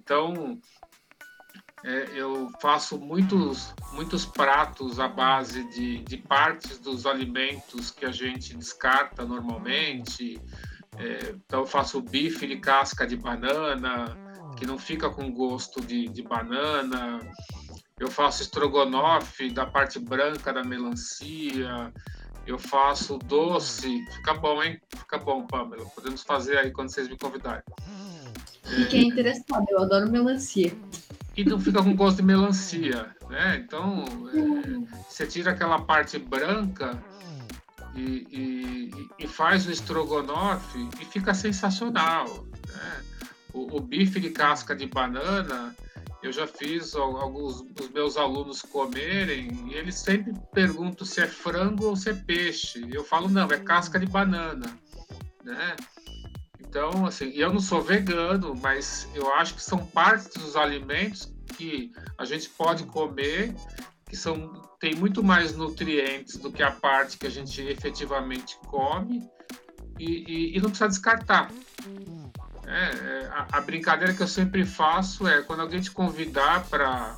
Então, 0.00 0.60
é, 1.84 2.10
eu 2.14 2.50
faço 2.60 2.98
muitos, 2.98 3.74
muitos 3.92 4.24
pratos 4.24 5.00
à 5.00 5.08
base 5.08 5.64
de, 5.70 5.98
de 5.98 6.16
partes 6.16 6.78
dos 6.78 7.06
alimentos 7.06 7.90
que 7.90 8.04
a 8.04 8.12
gente 8.12 8.56
descarta 8.56 9.24
normalmente. 9.24 10.40
É, 10.96 11.34
então, 11.34 11.66
faço 11.66 12.00
bife 12.00 12.46
de 12.46 12.58
casca 12.58 13.04
de 13.04 13.16
banana, 13.16 14.16
que 14.56 14.64
não 14.64 14.78
fica 14.78 15.10
com 15.10 15.32
gosto 15.32 15.80
de, 15.80 16.08
de 16.08 16.22
banana. 16.22 17.18
Eu 17.98 18.10
faço 18.10 18.42
estrogonofe 18.42 19.50
da 19.50 19.66
parte 19.66 19.98
branca 19.98 20.52
da 20.52 20.62
melancia. 20.62 21.92
Eu 22.46 22.60
faço 22.60 23.18
doce. 23.18 24.04
Fica 24.16 24.34
bom, 24.34 24.62
hein? 24.62 24.80
Fica 24.96 25.18
bom, 25.18 25.46
Pamela. 25.46 25.84
Podemos 25.86 26.22
fazer 26.22 26.58
aí 26.58 26.70
quando 26.70 26.90
vocês 26.90 27.08
me 27.08 27.18
convidarem. 27.18 27.62
Fiquei 28.62 29.02
interessado, 29.02 29.66
eu 29.68 29.82
adoro 29.82 30.10
melancia 30.10 30.72
e 31.36 31.44
não 31.44 31.58
fica 31.58 31.82
com 31.82 31.94
gosto 31.94 32.18
de 32.18 32.22
melancia, 32.22 33.14
né? 33.28 33.62
Então, 33.64 34.04
é, 34.32 35.02
você 35.08 35.26
tira 35.26 35.52
aquela 35.52 35.80
parte 35.80 36.18
branca 36.18 37.02
e, 37.94 38.26
e, 38.30 39.08
e, 39.18 39.26
faz 39.26 39.66
o 39.66 39.70
estrogonofe 39.70 40.88
e 41.00 41.04
fica 41.04 41.32
sensacional, 41.34 42.26
né? 42.68 43.04
O, 43.52 43.76
o, 43.76 43.80
bife 43.80 44.18
de 44.18 44.30
casca 44.30 44.74
de 44.74 44.86
banana, 44.86 45.76
eu 46.22 46.32
já 46.32 46.46
fiz 46.46 46.94
alguns 46.94 47.62
dos 47.62 47.90
meus 47.90 48.16
alunos 48.16 48.62
comerem 48.62 49.68
e 49.70 49.74
eles 49.74 49.96
sempre 49.96 50.32
perguntam 50.54 51.06
se 51.06 51.20
é 51.20 51.26
frango 51.26 51.86
ou 51.86 51.96
se 51.96 52.10
é 52.10 52.14
peixe. 52.14 52.88
Eu 52.90 53.04
falo, 53.04 53.28
não, 53.28 53.46
é 53.48 53.58
casca 53.58 53.98
de 53.98 54.06
banana, 54.06 54.66
né? 55.44 55.76
Então, 56.72 57.04
assim, 57.04 57.28
eu 57.34 57.52
não 57.52 57.60
sou 57.60 57.82
vegano, 57.82 58.54
mas 58.54 59.06
eu 59.14 59.30
acho 59.34 59.52
que 59.52 59.62
são 59.62 59.84
partes 59.84 60.28
dos 60.28 60.56
alimentos 60.56 61.30
que 61.54 61.92
a 62.16 62.24
gente 62.24 62.48
pode 62.48 62.84
comer 62.84 63.54
que 64.08 64.16
são 64.16 64.50
tem 64.80 64.94
muito 64.94 65.22
mais 65.22 65.54
nutrientes 65.54 66.38
do 66.38 66.50
que 66.50 66.62
a 66.62 66.70
parte 66.70 67.18
que 67.18 67.26
a 67.26 67.30
gente 67.30 67.60
efetivamente 67.60 68.56
come 68.66 69.22
e, 69.98 70.24
e, 70.26 70.56
e 70.56 70.60
não 70.62 70.70
precisa 70.70 70.88
descartar. 70.88 71.50
É, 72.66 72.70
é, 72.72 73.26
a, 73.30 73.58
a, 73.58 73.60
brincadeira 73.60 74.14
que 74.14 74.22
eu 74.22 74.26
sempre 74.26 74.64
faço 74.64 75.28
é 75.28 75.42
quando 75.42 75.60
alguém 75.60 75.82
te 75.82 75.90
convidar 75.90 76.64
para 76.70 77.14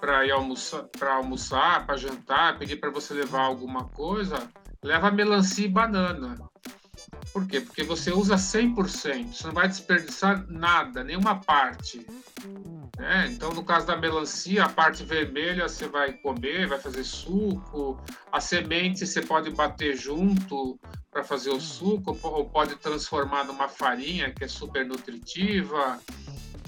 para 0.00 0.24
ir 0.24 0.30
almoçar, 0.30 0.84
para 0.96 1.14
almoçar, 1.14 1.84
para 1.86 1.96
jantar, 1.96 2.56
pedir 2.56 2.76
para 2.76 2.90
você 2.90 3.14
levar 3.14 3.42
alguma 3.42 3.86
coisa, 3.86 4.48
leva 4.80 5.10
melancia 5.10 5.66
e 5.66 5.68
banana. 5.68 6.51
Por 7.32 7.46
quê? 7.46 7.60
Porque 7.60 7.82
você 7.82 8.12
usa 8.12 8.36
100%, 8.36 9.32
você 9.32 9.46
não 9.46 9.54
vai 9.54 9.66
desperdiçar 9.66 10.44
nada, 10.48 11.02
nenhuma 11.02 11.40
parte. 11.40 12.06
Né? 12.98 13.28
Então, 13.32 13.52
no 13.52 13.64
caso 13.64 13.86
da 13.86 13.96
melancia, 13.96 14.64
a 14.64 14.68
parte 14.68 15.02
vermelha 15.02 15.66
você 15.66 15.88
vai 15.88 16.12
comer, 16.12 16.68
vai 16.68 16.78
fazer 16.78 17.04
suco, 17.04 17.98
a 18.30 18.38
semente 18.38 19.06
você 19.06 19.22
pode 19.22 19.50
bater 19.50 19.96
junto 19.96 20.78
para 21.10 21.24
fazer 21.24 21.50
o 21.50 21.60
suco, 21.60 22.18
ou 22.22 22.48
pode 22.48 22.76
transformar 22.76 23.44
numa 23.44 23.68
farinha 23.68 24.30
que 24.30 24.44
é 24.44 24.48
super 24.48 24.84
nutritiva. 24.84 25.98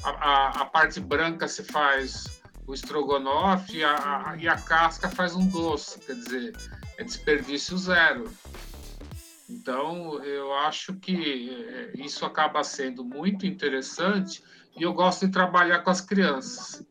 A, 0.02 0.10
a, 0.10 0.48
a 0.62 0.64
parte 0.66 0.98
branca 0.98 1.46
você 1.46 1.62
faz 1.62 2.42
o 2.66 2.72
estrogonofe 2.72 3.78
e 3.78 3.84
a, 3.84 4.36
e 4.38 4.48
a 4.48 4.56
casca 4.56 5.10
faz 5.10 5.34
um 5.34 5.46
doce, 5.46 5.98
quer 5.98 6.14
dizer, 6.14 6.56
é 6.96 7.04
desperdício 7.04 7.76
zero. 7.76 8.30
Então, 9.48 10.22
eu 10.24 10.54
acho 10.54 10.94
que 10.94 11.50
é, 11.68 11.92
isso 12.02 12.24
acaba 12.24 12.64
sendo 12.64 13.04
muito 13.04 13.46
interessante 13.46 14.42
e 14.76 14.82
eu 14.82 14.92
gosto 14.92 15.26
de 15.26 15.32
trabalhar 15.32 15.80
com 15.80 15.90
as 15.90 16.00
crianças. 16.00 16.84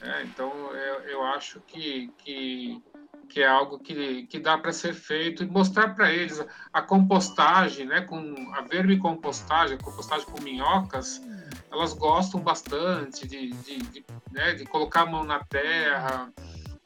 É, 0.00 0.22
então, 0.24 0.50
eu, 0.72 1.00
eu 1.02 1.22
acho 1.24 1.60
que, 1.60 2.10
que, 2.18 2.82
que, 3.28 3.42
é 3.42 3.46
algo 3.46 3.78
que, 3.78 4.26
que 4.26 4.38
dá 4.38 4.56
para 4.58 4.72
ser 4.72 4.94
feito 4.94 5.42
e 5.42 5.46
mostrar 5.46 5.94
para 5.94 6.12
eles 6.12 6.44
a 6.72 6.82
compostagem, 6.82 7.86
né, 7.86 8.00
com 8.00 8.18
a 8.54 8.62
vermicompostagem, 8.62 9.76
a 9.76 9.82
compostagem 9.82 10.26
com 10.26 10.42
minhocas, 10.42 11.22
elas 11.70 11.92
gostam 11.92 12.40
bastante 12.40 13.26
de, 13.26 13.50
de, 13.50 13.78
de, 13.78 14.04
né, 14.30 14.54
de 14.54 14.64
colocar 14.64 15.02
a 15.02 15.06
mão 15.06 15.24
na 15.24 15.42
terra, 15.44 16.32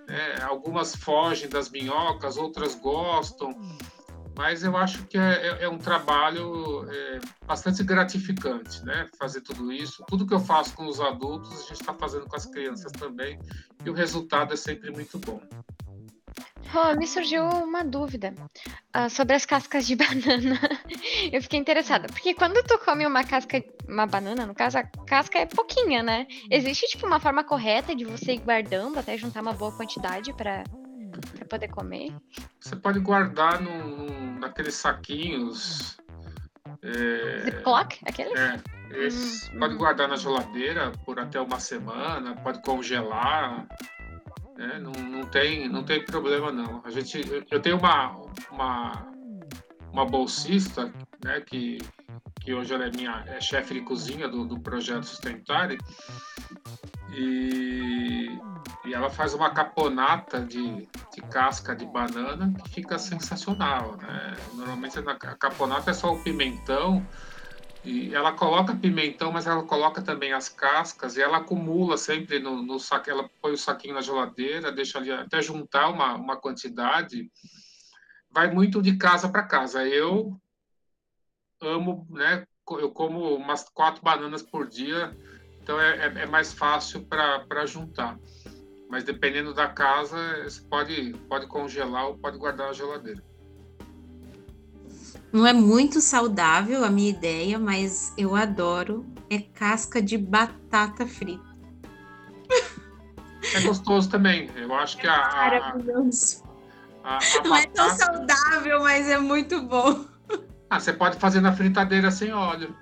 né, 0.07 0.43
algumas 0.43 0.95
fogem 0.95 1.49
das 1.49 1.71
minhocas, 1.71 2.37
outras 2.37 2.75
gostam, 2.75 3.51
mas 4.39 4.63
eu 4.63 4.77
acho 4.77 5.05
que 5.07 5.19
é, 5.19 5.49
é, 5.49 5.65
é 5.65 5.69
um 5.69 5.79
trabalho 5.79 6.89
é, 6.89 7.19
bastante 7.45 7.83
gratificante, 7.83 8.85
né? 8.85 9.09
Fazer 9.19 9.41
tudo 9.41 9.73
isso. 9.73 10.05
Tudo 10.07 10.25
que 10.25 10.33
eu 10.33 10.39
faço 10.39 10.75
com 10.75 10.87
os 10.87 11.01
adultos, 11.01 11.51
a 11.51 11.63
gente 11.63 11.81
está 11.81 11.93
fazendo 11.93 12.25
com 12.25 12.37
as 12.37 12.47
crianças 12.47 12.93
também, 12.93 13.37
e 13.85 13.91
o 13.91 13.93
resultado 13.93 14.55
é 14.55 14.57
sempre 14.57 14.93
muito 14.93 15.19
bom. 15.19 15.43
Oh, 16.73 16.95
me 16.97 17.05
surgiu 17.09 17.49
uma 17.49 17.83
dúvida 17.83 18.33
uh, 18.95 19.11
sobre 19.11 19.35
as 19.35 19.45
cascas 19.45 19.85
de 19.85 19.97
banana. 19.99 20.61
Eu 21.33 21.43
fiquei 21.43 21.59
interessada, 21.59 22.07
porque 22.07 22.33
quando 22.33 22.63
tu 22.63 22.79
come 22.79 23.05
uma 23.05 23.25
casca, 23.25 23.61
uma 23.89 24.07
banana, 24.07 24.47
no 24.47 24.55
caso, 24.55 24.79
a 24.79 24.85
casca 24.85 25.41
é 25.41 25.47
pouquinha, 25.47 26.01
né? 26.01 26.29
Existe, 26.49 26.87
tipo, 26.87 27.09
uma 27.09 27.19
forma 27.19 27.43
correta 27.43 27.93
de 27.93 28.05
você 28.05 28.35
ir 28.35 28.39
guardando 28.39 29.01
até 29.01 29.19
juntar 29.19 29.43
uma 29.43 29.53
boa 29.53 29.73
quantidade 29.73 30.33
para 30.33 30.63
para 31.21 31.47
poder 31.47 31.69
comer? 31.69 32.15
Você 32.61 32.77
pode 32.77 33.01
guardar 33.01 33.61
num, 33.61 34.39
naqueles 34.39 34.75
saquinhos. 34.75 35.99
É, 36.83 37.41
Ziploc? 37.45 37.95
Aqueles? 38.07 38.39
É, 38.39 38.61
esse, 38.93 39.55
hum, 39.55 39.59
pode 39.59 39.75
hum. 39.75 39.79
guardar 39.79 40.09
na 40.09 40.17
geladeira 40.17 40.93
por 41.05 41.19
até 41.19 41.41
uma 41.41 41.61
semana, 41.61 42.35
pode 42.37 42.63
congelar. 42.63 43.67
Né? 44.57 44.79
Não, 44.81 44.93
não, 44.93 45.27
tem, 45.27 45.69
não 45.69 45.85
tem 45.85 46.05
problema 46.05 46.51
não. 46.51 46.83
A 46.85 46.91
gente, 46.91 47.21
eu 47.51 47.61
tenho 47.61 47.79
uma, 47.79 48.13
uma, 48.51 49.07
uma 49.93 50.05
bolsista 50.05 50.93
né, 51.25 51.41
que, 51.41 51.79
que 52.41 52.55
hoje 52.55 52.73
ela 52.75 52.87
é 52.87 52.91
minha 52.91 53.25
é 53.27 53.41
chefe 53.41 53.75
de 53.75 53.81
cozinha 53.83 54.29
do, 54.29 54.45
do 54.45 54.59
projeto 54.59 55.05
Sustentare 55.05 55.79
e, 57.13 58.39
e 58.85 58.95
ela 58.95 59.11
faz 59.11 59.35
uma 59.35 59.51
caponata 59.51 60.41
de, 60.41 60.89
de 61.15 61.21
casca 61.31 61.75
de 61.75 61.87
banana 61.87 62.53
que 62.63 62.69
fica 62.71 62.99
sensacional, 62.99 63.97
né? 63.97 64.37
Normalmente 64.55 64.99
a 64.99 65.35
caponata 65.35 65.91
é 65.91 65.95
só 65.95 66.13
o 66.13 66.23
pimentão 66.23 67.07
e 67.85 68.15
ela 68.15 68.33
coloca 68.33 68.75
pimentão, 68.75 69.33
mas 69.33 69.47
ela 69.47 69.63
coloca 69.63 70.03
também 70.03 70.33
as 70.33 70.49
cascas 70.49 71.17
e 71.17 71.23
ela 71.23 71.39
acumula 71.39 71.97
sempre 71.97 72.39
no, 72.39 72.63
no 72.63 72.79
saco. 72.79 73.09
Ela 73.09 73.31
põe 73.41 73.53
o 73.53 73.59
saquinho 73.59 73.95
na 73.95 74.01
geladeira, 74.01 74.73
deixa 74.73 74.99
ali 74.99 75.11
até 75.11 75.41
juntar 75.41 75.89
uma, 75.89 76.15
uma 76.15 76.37
quantidade. 76.37 77.31
Vai 78.31 78.53
muito 78.53 78.83
de 78.83 78.97
casa 78.97 79.29
para 79.29 79.45
casa. 79.45 79.87
Eu 79.87 80.39
amo, 81.61 82.07
né? 82.11 82.45
Eu 82.71 82.91
como 82.91 83.35
umas 83.35 83.69
quatro 83.69 84.03
bananas 84.03 84.43
por 84.43 84.69
dia 84.69 85.17
então 85.69 85.79
é, 85.79 85.97
é, 85.99 86.23
é 86.23 86.27
mais 86.27 86.51
fácil 86.55 87.03
para 87.03 87.67
juntar. 87.67 88.19
Mas 88.89 89.05
dependendo 89.05 89.53
da 89.53 89.69
casa, 89.69 90.17
você 90.43 90.63
pode, 90.63 91.13
pode 91.29 91.47
congelar 91.47 92.07
ou 92.07 92.17
pode 92.17 92.39
guardar 92.39 92.69
na 92.69 92.73
geladeira. 92.73 93.23
Não 95.31 95.47
é 95.47 95.53
muito 95.53 96.01
saudável 96.01 96.87
a 96.87 96.89
minha 96.89 97.11
ideia, 97.11 97.59
mas 97.59 98.15
eu 98.17 98.35
adoro. 98.35 99.05
É 99.29 99.41
casca 99.41 100.01
de 100.01 100.17
batata 100.17 101.07
frita. 101.07 101.45
É 103.55 103.61
gostoso 103.61 104.09
também. 104.09 104.51
Eu 104.57 104.75
acho 104.75 104.97
que 104.97 105.07
a. 105.07 105.23
a 105.23 105.37
Maravilhoso. 105.37 106.43
A, 107.05 107.19
a 107.19 107.43
Não 107.43 107.51
batata... 107.51 107.59
é 107.59 107.67
tão 107.67 107.91
saudável, 107.91 108.81
mas 108.81 109.07
é 109.07 109.19
muito 109.19 109.61
bom. 109.61 110.07
Ah, 110.71 110.79
você 110.79 110.93
pode 110.93 111.19
fazer 111.19 111.41
na 111.41 111.53
fritadeira 111.53 112.11
sem 112.11 112.33
óleo. 112.33 112.77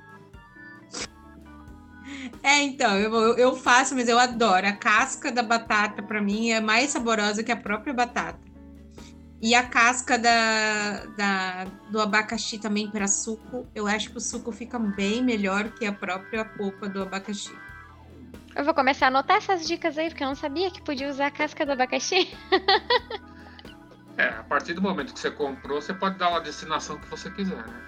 É, 2.43 2.63
então, 2.63 2.97
eu, 2.97 3.37
eu 3.37 3.57
faço, 3.57 3.95
mas 3.95 4.09
eu 4.09 4.19
adoro. 4.19 4.67
A 4.67 4.73
casca 4.73 5.31
da 5.31 5.43
batata, 5.43 6.03
para 6.03 6.21
mim, 6.21 6.51
é 6.51 6.61
mais 6.61 6.91
saborosa 6.91 7.43
que 7.43 7.53
a 7.53 7.57
própria 7.57 7.95
batata. 7.95 8.39
E 9.41 9.55
a 9.55 9.65
casca 9.65 10.19
da, 10.19 11.05
da, 11.17 11.65
do 11.91 12.01
abacaxi 12.01 12.59
também 12.59 12.91
para 12.91 13.07
suco, 13.07 13.67
eu 13.75 13.87
acho 13.87 14.11
que 14.11 14.17
o 14.17 14.21
suco 14.21 14.51
fica 14.51 14.79
bem 14.79 15.23
melhor 15.23 15.71
que 15.71 15.85
a 15.85 15.93
própria 15.93 16.45
polpa 16.45 16.89
do 16.89 17.03
abacaxi. 17.03 17.55
Eu 18.55 18.65
vou 18.65 18.73
começar 18.73 19.07
a 19.07 19.09
anotar 19.09 19.37
essas 19.37 19.67
dicas 19.67 19.99
aí, 19.99 20.09
porque 20.09 20.25
eu 20.25 20.29
não 20.29 20.35
sabia 20.35 20.71
que 20.71 20.83
podia 20.83 21.11
usar 21.11 21.27
a 21.27 21.31
casca 21.31 21.67
do 21.67 21.73
abacaxi. 21.73 22.29
é, 24.17 24.29
a 24.29 24.43
partir 24.43 24.75
do 24.75 24.83
momento 24.83 25.13
que 25.13 25.21
você 25.21 25.31
comprou, 25.31 25.81
você 25.81 25.93
pode 25.93 26.19
dar 26.19 26.35
a 26.35 26.41
destinação 26.41 26.99
que 26.99 27.09
você 27.09 27.31
quiser, 27.31 27.57
né? 27.67 27.83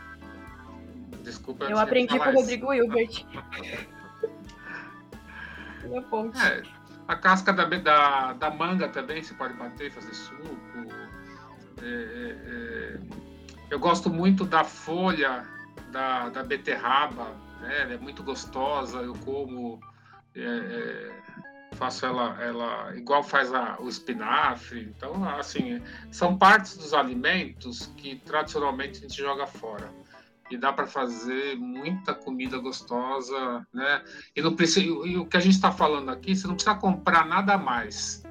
Desculpa. 1.22 1.64
Eu 1.64 1.78
aprendi 1.78 2.18
com 2.18 2.28
o 2.28 2.34
Rodrigo 2.34 2.72
Hilbert. 2.72 3.26
É, 6.42 6.62
a 7.06 7.16
casca 7.16 7.52
da, 7.52 7.64
da, 7.64 8.32
da 8.34 8.50
manga 8.50 8.88
também 8.88 9.22
você 9.22 9.32
pode 9.34 9.54
bater 9.54 9.86
e 9.86 9.90
fazer 9.90 10.12
suco. 10.14 10.48
É, 11.82 11.86
é, 11.86 12.36
é, 12.46 13.00
eu 13.70 13.78
gosto 13.78 14.10
muito 14.10 14.44
da 14.44 14.64
folha 14.64 15.46
da, 15.90 16.28
da 16.28 16.42
beterraba, 16.42 17.34
né? 17.60 17.82
Ela 17.82 17.94
é 17.94 17.98
muito 17.98 18.22
gostosa, 18.22 18.98
eu 18.98 19.14
como, 19.24 19.80
é, 20.34 20.40
é, 20.40 21.17
faço 21.78 22.04
ela, 22.04 22.36
ela 22.42 22.96
igual 22.96 23.22
faz 23.22 23.54
a, 23.54 23.76
o 23.80 23.88
espinafre. 23.88 24.92
Então, 24.96 25.24
assim, 25.28 25.80
são 26.10 26.36
partes 26.36 26.76
dos 26.76 26.92
alimentos 26.92 27.86
que 27.96 28.16
tradicionalmente 28.16 28.98
a 28.98 29.02
gente 29.02 29.16
joga 29.16 29.46
fora 29.46 29.88
e 30.50 30.56
dá 30.56 30.72
para 30.72 30.86
fazer 30.86 31.56
muita 31.56 32.14
comida 32.14 32.58
gostosa, 32.58 33.66
né? 33.72 34.02
E, 34.34 34.42
não 34.42 34.56
precisa, 34.56 34.80
e 34.80 35.16
o 35.16 35.26
que 35.26 35.36
a 35.36 35.40
gente 35.40 35.54
está 35.54 35.70
falando 35.70 36.10
aqui, 36.10 36.34
você 36.34 36.46
não 36.46 36.54
precisa 36.54 36.74
comprar 36.74 37.26
nada 37.26 37.56
mais. 37.56 38.24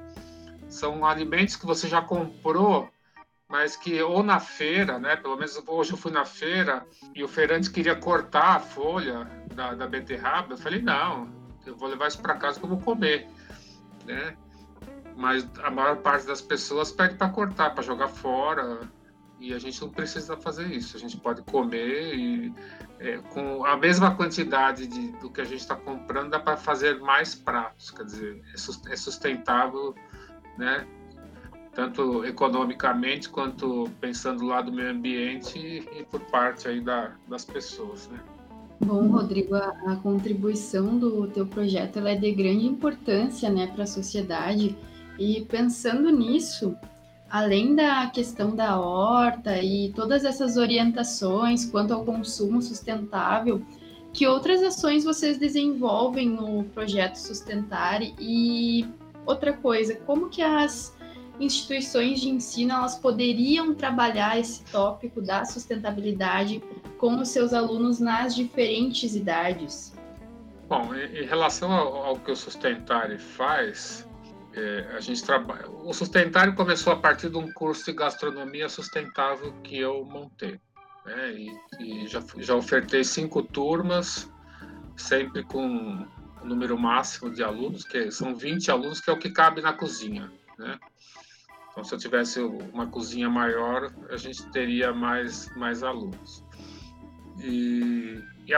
São 0.68 1.06
alimentos 1.06 1.56
que 1.56 1.64
você 1.64 1.88
já 1.88 2.02
comprou, 2.02 2.90
mas 3.48 3.76
que 3.76 4.02
ou 4.02 4.22
na 4.22 4.40
feira, 4.40 4.98
né? 4.98 5.16
Pelo 5.16 5.36
menos 5.36 5.62
hoje 5.66 5.92
eu 5.92 5.96
fui 5.96 6.12
na 6.12 6.24
feira 6.24 6.84
e 7.14 7.24
o 7.24 7.28
feirante 7.28 7.70
queria 7.70 7.96
cortar 7.96 8.56
a 8.56 8.60
folha 8.60 9.26
da, 9.54 9.74
da 9.74 9.86
beterraba. 9.86 10.52
Eu 10.52 10.58
falei 10.58 10.82
não, 10.82 11.30
eu 11.64 11.76
vou 11.76 11.88
levar 11.88 12.08
isso 12.08 12.20
para 12.20 12.34
casa 12.34 12.58
que 12.58 12.66
eu 12.66 12.70
vou 12.70 12.80
comer, 12.80 13.28
né? 14.08 14.36
Mas 15.16 15.48
a 15.62 15.70
maior 15.70 15.96
parte 15.98 16.26
das 16.26 16.40
pessoas 16.40 16.90
pede 16.90 17.16
para 17.16 17.28
cortar, 17.28 17.74
para 17.74 17.82
jogar 17.82 18.08
fora, 18.08 18.88
e 19.40 19.54
a 19.54 19.58
gente 19.58 19.80
não 19.80 19.88
precisa 19.88 20.36
fazer 20.36 20.66
isso. 20.66 20.96
A 20.96 21.00
gente 21.00 21.16
pode 21.16 21.42
comer 21.42 22.14
e 22.14 22.54
é, 22.98 23.18
com 23.18 23.64
a 23.64 23.76
mesma 23.76 24.14
quantidade 24.14 24.86
de, 24.86 25.12
do 25.12 25.30
que 25.30 25.40
a 25.40 25.44
gente 25.44 25.60
está 25.60 25.76
comprando 25.76 26.30
dá 26.30 26.40
para 26.40 26.56
fazer 26.56 26.98
mais 27.00 27.34
pratos. 27.34 27.90
Quer 27.90 28.04
dizer, 28.04 28.42
é, 28.46 28.92
é 28.92 28.96
sustentável, 28.96 29.94
né? 30.56 30.86
Tanto 31.72 32.24
economicamente 32.24 33.28
quanto 33.28 33.88
pensando 34.00 34.44
lá 34.44 34.60
do 34.60 34.72
meio 34.72 34.90
ambiente 34.90 35.58
e, 35.58 36.04
por 36.10 36.20
parte 36.22 36.66
aí 36.66 36.80
da, 36.80 37.12
das 37.28 37.44
pessoas, 37.44 38.08
né? 38.08 38.18
Bom, 38.80 39.08
Rodrigo, 39.08 39.56
a, 39.56 39.74
a, 39.86 39.96
contribuição 39.96 40.98
do 40.98 41.26
teu 41.28 41.46
projeto 41.46 41.98
é 42.06 42.14
de 42.14 42.30
grande 42.32 42.64
importância, 42.64 43.50
né, 43.50 43.66
para 43.66 43.84
a 43.84 43.86
sociedade. 43.86 44.76
E 45.18 45.44
pensando 45.46 46.10
nisso, 46.10 46.76
além 47.28 47.74
da 47.74 48.06
questão 48.06 48.54
da 48.54 48.78
horta 48.78 49.60
e 49.60 49.92
todas 49.94 50.24
essas 50.24 50.56
orientações 50.56 51.66
quanto 51.66 51.92
ao 51.92 52.04
consumo 52.04 52.62
sustentável, 52.62 53.60
que 54.12 54.26
outras 54.26 54.62
ações 54.62 55.04
vocês 55.04 55.38
desenvolvem 55.38 56.28
no 56.28 56.64
projeto 56.64 57.16
Sustentare 57.16 58.14
e 58.18 58.86
outra 59.26 59.52
coisa, 59.52 59.94
como 59.94 60.28
que 60.28 60.40
as 60.40 60.96
instituições 61.40 62.20
de 62.20 62.28
ensino 62.28 62.72
elas 62.72 62.96
poderiam 62.96 63.74
trabalhar 63.74 64.38
esse 64.38 64.64
tópico 64.64 65.20
da 65.20 65.44
sustentabilidade 65.44 66.62
com 66.98 67.20
os 67.20 67.28
seus 67.28 67.52
alunos 67.52 68.00
nas 68.00 68.34
diferentes 68.34 69.14
idades? 69.14 69.94
Bom, 70.68 70.94
em 70.94 71.24
relação 71.24 71.72
ao, 71.72 72.18
que 72.18 72.30
o 72.30 72.36
Sustentare 72.36 73.18
faz, 73.18 74.06
é, 74.54 74.96
a 74.96 75.00
gente 75.00 75.24
trabalha. 75.24 75.68
O 75.70 75.94
Sustentário 75.94 76.54
começou 76.54 76.92
a 76.92 76.96
partir 76.96 77.30
de 77.30 77.38
um 77.38 77.50
curso 77.52 77.86
de 77.86 77.92
gastronomia 77.92 78.68
sustentável 78.68 79.54
que 79.62 79.78
eu 79.78 80.04
montei. 80.04 80.60
Né? 81.06 81.32
E, 81.32 81.60
e 81.80 82.06
já, 82.06 82.22
já 82.36 82.54
ofertei 82.54 83.02
cinco 83.02 83.42
turmas, 83.42 84.30
sempre 84.94 85.42
com 85.42 85.66
um 85.66 86.06
número 86.44 86.78
máximo 86.78 87.30
de 87.30 87.42
alunos, 87.42 87.84
que 87.84 88.10
são 88.10 88.34
20 88.34 88.70
alunos, 88.70 89.00
que 89.00 89.08
é 89.08 89.12
o 89.12 89.18
que 89.18 89.30
cabe 89.30 89.62
na 89.62 89.72
cozinha. 89.72 90.30
Né? 90.58 90.78
Então, 91.78 91.84
se 91.84 91.94
eu 91.94 91.98
tivesse 92.00 92.40
uma 92.40 92.88
cozinha 92.88 93.30
maior, 93.30 93.88
a 94.10 94.16
gente 94.16 94.44
teria 94.50 94.92
mais, 94.92 95.48
mais 95.56 95.84
alunos. 95.84 96.44
E, 97.38 98.20
e, 98.48 98.52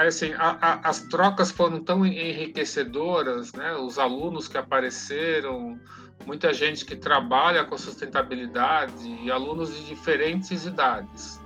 assim, 0.00 0.32
a, 0.34 0.56
a, 0.60 0.88
as 0.88 1.00
trocas 1.08 1.50
foram 1.50 1.82
tão 1.82 2.06
enriquecedoras, 2.06 3.52
né? 3.54 3.74
Os 3.74 3.98
alunos 3.98 4.46
que 4.46 4.56
apareceram, 4.56 5.80
muita 6.24 6.54
gente 6.54 6.84
que 6.84 6.94
trabalha 6.94 7.64
com 7.64 7.76
sustentabilidade 7.76 9.04
e 9.04 9.32
alunos 9.32 9.74
de 9.74 9.86
diferentes 9.86 10.64
idades. 10.64 11.40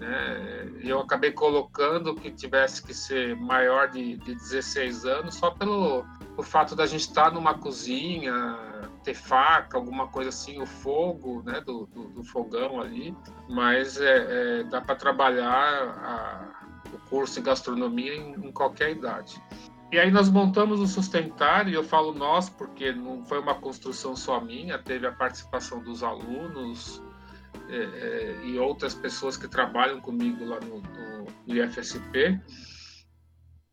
Né? 0.00 0.72
Eu 0.82 1.00
acabei 1.00 1.30
colocando 1.30 2.14
que 2.14 2.30
tivesse 2.30 2.82
que 2.82 2.94
ser 2.94 3.36
maior 3.36 3.90
de, 3.90 4.16
de 4.16 4.34
16 4.34 5.04
anos 5.04 5.34
só 5.34 5.50
pelo 5.50 6.06
o 6.38 6.42
fato 6.42 6.74
da 6.74 6.86
gente 6.86 7.00
estar 7.00 7.32
numa 7.32 7.52
cozinha, 7.52 8.32
ter 9.08 9.14
faca, 9.14 9.78
alguma 9.78 10.08
coisa 10.08 10.28
assim, 10.28 10.60
o 10.60 10.66
fogo, 10.66 11.42
né, 11.42 11.62
do, 11.62 11.86
do, 11.86 12.08
do 12.10 12.24
fogão 12.24 12.78
ali, 12.78 13.16
mas 13.48 13.98
é, 13.98 14.60
é, 14.60 14.62
dá 14.64 14.82
para 14.82 14.96
trabalhar 14.96 15.48
a, 15.48 16.90
o 16.92 16.98
curso 17.08 17.36
de 17.36 17.46
gastronomia 17.46 18.14
em, 18.14 18.34
em, 18.34 18.52
qualquer 18.52 18.90
idade. 18.90 19.42
E 19.90 19.98
aí 19.98 20.10
nós 20.10 20.28
montamos 20.28 20.78
o 20.80 20.86
Sustentar, 20.86 21.68
e 21.68 21.72
eu 21.72 21.82
falo 21.82 22.12
nós 22.12 22.50
porque 22.50 22.92
não 22.92 23.24
foi 23.24 23.38
uma 23.38 23.54
construção 23.54 24.14
só 24.14 24.38
minha, 24.38 24.78
teve 24.78 25.06
a 25.06 25.12
participação 25.12 25.82
dos 25.82 26.02
alunos 26.02 27.02
é, 27.70 27.76
é 27.76 28.40
e 28.44 28.58
outras 28.58 28.94
pessoas 28.94 29.38
que 29.38 29.48
trabalham 29.48 30.02
comigo 30.02 30.44
lá 30.44 30.60
no, 30.60 30.82
no, 30.82 31.26
no 31.46 31.56
IFSP. 31.56 32.38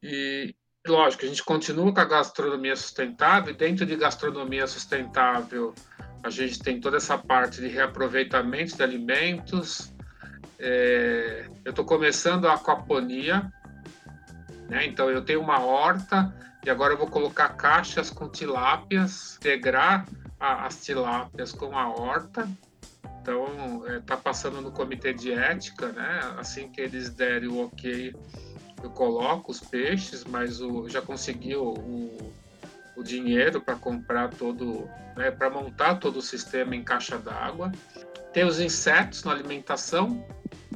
E, 0.02 0.56
lógico, 0.88 1.26
a 1.26 1.28
gente 1.28 1.44
continua 1.44 1.94
com 1.94 2.00
a 2.00 2.06
gastronomia 2.06 2.76
sustentável, 2.76 3.54
e 3.54 3.58
dentro 3.58 3.86
de 3.86 3.96
gastronomia 3.96 4.68
sustentável, 4.68 5.74
a 6.24 6.30
gente 6.30 6.60
tem 6.60 6.80
toda 6.80 6.98
essa 6.98 7.18
parte 7.18 7.62
de 7.62 7.68
reaproveitamento 7.68 8.76
de 8.76 8.84
alimentos. 8.84 9.94
É, 10.58 11.48
eu 11.64 11.70
estou 11.70 11.86
começando 11.86 12.48
a 12.48 12.54
aquaponia, 12.54 13.52
né? 14.70 14.86
então 14.86 15.10
eu 15.10 15.22
tenho 15.22 15.42
uma 15.42 15.60
horta 15.60 16.34
e 16.66 16.70
agora 16.70 16.94
eu 16.94 16.98
vou 16.98 17.08
colocar 17.08 17.50
caixas 17.50 18.10
com 18.10 18.28
tilápias, 18.28 19.38
integrar 19.38 20.08
a, 20.40 20.66
as 20.66 20.84
tilápias 20.84 21.52
com 21.52 21.78
a 21.78 21.90
horta. 21.90 22.50
Então, 23.22 23.84
está 23.88 24.16
é, 24.16 24.18
passando 24.18 24.62
no 24.62 24.72
comitê 24.72 25.14
de 25.14 25.32
ética, 25.32 25.92
né? 25.92 26.22
assim 26.38 26.70
que 26.70 26.82
eles 26.82 27.10
derem 27.10 27.50
o 27.50 27.66
ok 27.66 28.16
eu 28.86 28.92
coloco 28.92 29.52
os 29.52 29.60
peixes, 29.60 30.24
mas 30.24 30.62
o, 30.62 30.88
já 30.88 31.02
consegui 31.02 31.56
o, 31.56 31.74
o, 31.74 32.34
o 32.96 33.04
dinheiro 33.04 33.60
para 33.60 33.76
comprar 33.76 34.30
todo, 34.30 34.88
né, 35.18 35.32
para 35.32 35.50
montar 35.50 35.96
todo 35.96 36.18
o 36.18 36.22
sistema 36.22 36.76
em 36.76 36.84
caixa 36.84 37.18
d'água. 37.18 37.72
Tem 38.32 38.46
os 38.46 38.60
insetos 38.60 39.24
na 39.24 39.32
alimentação, 39.32 40.26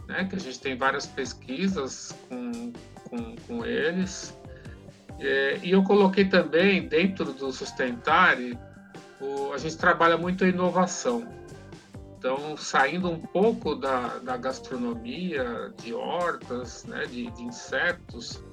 né, 0.07 0.25
que 0.25 0.35
a 0.35 0.39
gente 0.39 0.59
tem 0.59 0.75
várias 0.75 1.05
pesquisas 1.05 2.15
com, 2.27 2.73
com, 3.09 3.35
com 3.35 3.65
eles. 3.65 4.35
É, 5.19 5.59
e 5.61 5.71
eu 5.71 5.83
coloquei 5.83 6.25
também, 6.25 6.87
dentro 6.87 7.25
do 7.25 7.51
Sustentare, 7.51 8.57
o, 9.21 9.53
a 9.53 9.57
gente 9.57 9.77
trabalha 9.77 10.17
muito 10.17 10.43
a 10.43 10.47
inovação. 10.47 11.27
Então, 12.19 12.57
saindo 12.57 13.09
um 13.09 13.17
pouco 13.17 13.73
da, 13.73 14.17
da 14.17 14.35
gastronomia, 14.35 15.73
de 15.81 15.93
hortas, 15.93 16.83
né, 16.83 17.05
de, 17.05 17.31
de 17.31 17.43
insetos, 17.43 18.43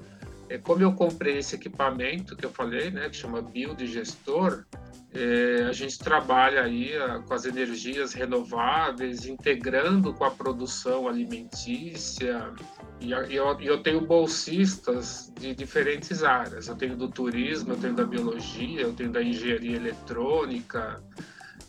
é, 0.49 0.57
como 0.57 0.83
eu 0.83 0.93
comprei 0.93 1.39
esse 1.39 1.57
equipamento 1.57 2.37
que 2.37 2.47
eu 2.47 2.51
falei, 2.51 2.93
né, 2.93 3.09
que 3.11 3.17
chama 3.17 3.43
Biodigestor, 3.43 4.65
é, 5.13 5.65
a 5.69 5.73
gente 5.73 5.99
trabalha 5.99 6.63
aí 6.63 6.97
a, 6.97 7.19
com 7.19 7.35
as 7.35 7.45
energias 7.45 8.13
renováveis, 8.13 9.27
integrando 9.27 10.15
com 10.15 10.23
a 10.25 10.31
produção 10.31 11.09
alimentícia. 11.09 12.53
E, 13.01 13.09
e 13.09 13.35
eu, 13.35 13.61
eu, 13.61 13.83
tenho 13.83 14.01
bolsistas 14.07 15.33
de 15.41 15.57
diferentes 15.57 16.23
áreas. 16.23 16.69
Eu 16.69 16.77
tenho 16.77 16.97
do 16.97 17.09
turismo, 17.09 17.73
eu 17.73 17.79
tenho 17.79 17.95
da 17.95 18.05
biologia, 18.05 18.83
eu 18.83 18.93
tenho 18.93 19.11
da 19.11 19.21
engenharia 19.21 19.75
eletrônica, 19.75 21.03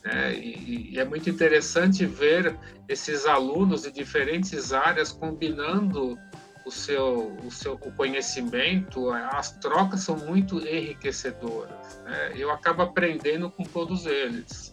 né? 0.08 0.34
E, 0.36 0.94
e, 0.94 1.00
é 1.00 1.04
muito 1.04 1.30
interessante 1.30 2.06
ver 2.06 2.56
esses 2.88 3.26
alunos 3.26 3.82
de 3.82 3.92
diferentes 3.92 4.72
áreas 4.72 5.12
combinando 5.12 6.18
o 6.66 6.72
seu, 6.72 7.36
o 7.46 7.52
seu 7.52 7.74
o 7.74 7.92
conhecimento, 7.92 9.10
as 9.12 9.52
trocas 9.58 10.02
são 10.02 10.18
muito 10.18 10.66
enriquecedoras. 10.66 12.00
Né? 12.06 12.34
Eu 12.36 12.52
acabo 12.52 12.82
aprendendo 12.82 13.50
com 13.50 13.64
todos 13.64 14.06
eles. 14.06 14.72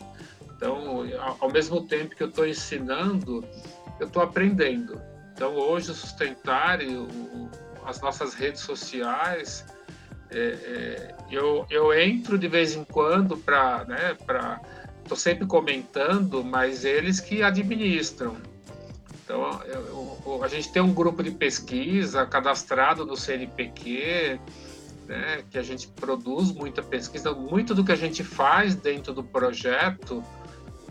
Então, 0.57 1.05
ao 1.41 1.51
mesmo 1.51 1.85
tempo 1.87 2.15
que 2.15 2.23
eu 2.23 2.29
estou 2.29 2.47
ensinando, 2.47 3.45
eu 3.99 4.07
estou 4.07 4.23
aprendendo. 4.23 5.01
Então, 5.33 5.55
hoje, 5.57 5.93
Sustentar, 5.95 6.81
o, 6.81 7.51
as 7.85 8.01
nossas 8.01 8.35
redes 8.35 8.61
sociais, 8.61 9.67
é, 10.31 10.39
é, 10.39 11.15
eu, 11.31 11.67
eu 11.71 11.93
entro 11.93 12.39
de 12.39 12.49
vez 12.49 12.75
em 12.75 12.85
quando 12.85 13.37
para 13.37 13.85
né, 13.85 14.17
estou 15.05 15.17
sempre 15.17 15.47
comentando, 15.47 16.43
mas 16.43 16.85
eles 16.85 17.21
que 17.21 17.43
administram. 17.43 18.37
Então, 19.25 19.63
eu, 19.65 20.19
eu, 20.27 20.45
a 20.45 20.49
gente 20.49 20.71
tem 20.73 20.83
um 20.83 20.93
grupo 20.93 21.23
de 21.23 21.31
pesquisa 21.31 22.27
cadastrado 22.27 23.07
no 23.07 23.17
CNPq, 23.17 24.41
né, 25.07 25.45
que 25.51 25.59
a 25.59 25.63
gente 25.63 25.87
produz 25.89 26.53
muita 26.53 26.83
pesquisa, 26.83 27.33
muito 27.33 27.75
do 27.75 27.85
que 27.85 27.93
a 27.93 27.97
gente 27.97 28.25
faz 28.25 28.75
dentro 28.75 29.13
do 29.15 29.23
projeto 29.23 30.23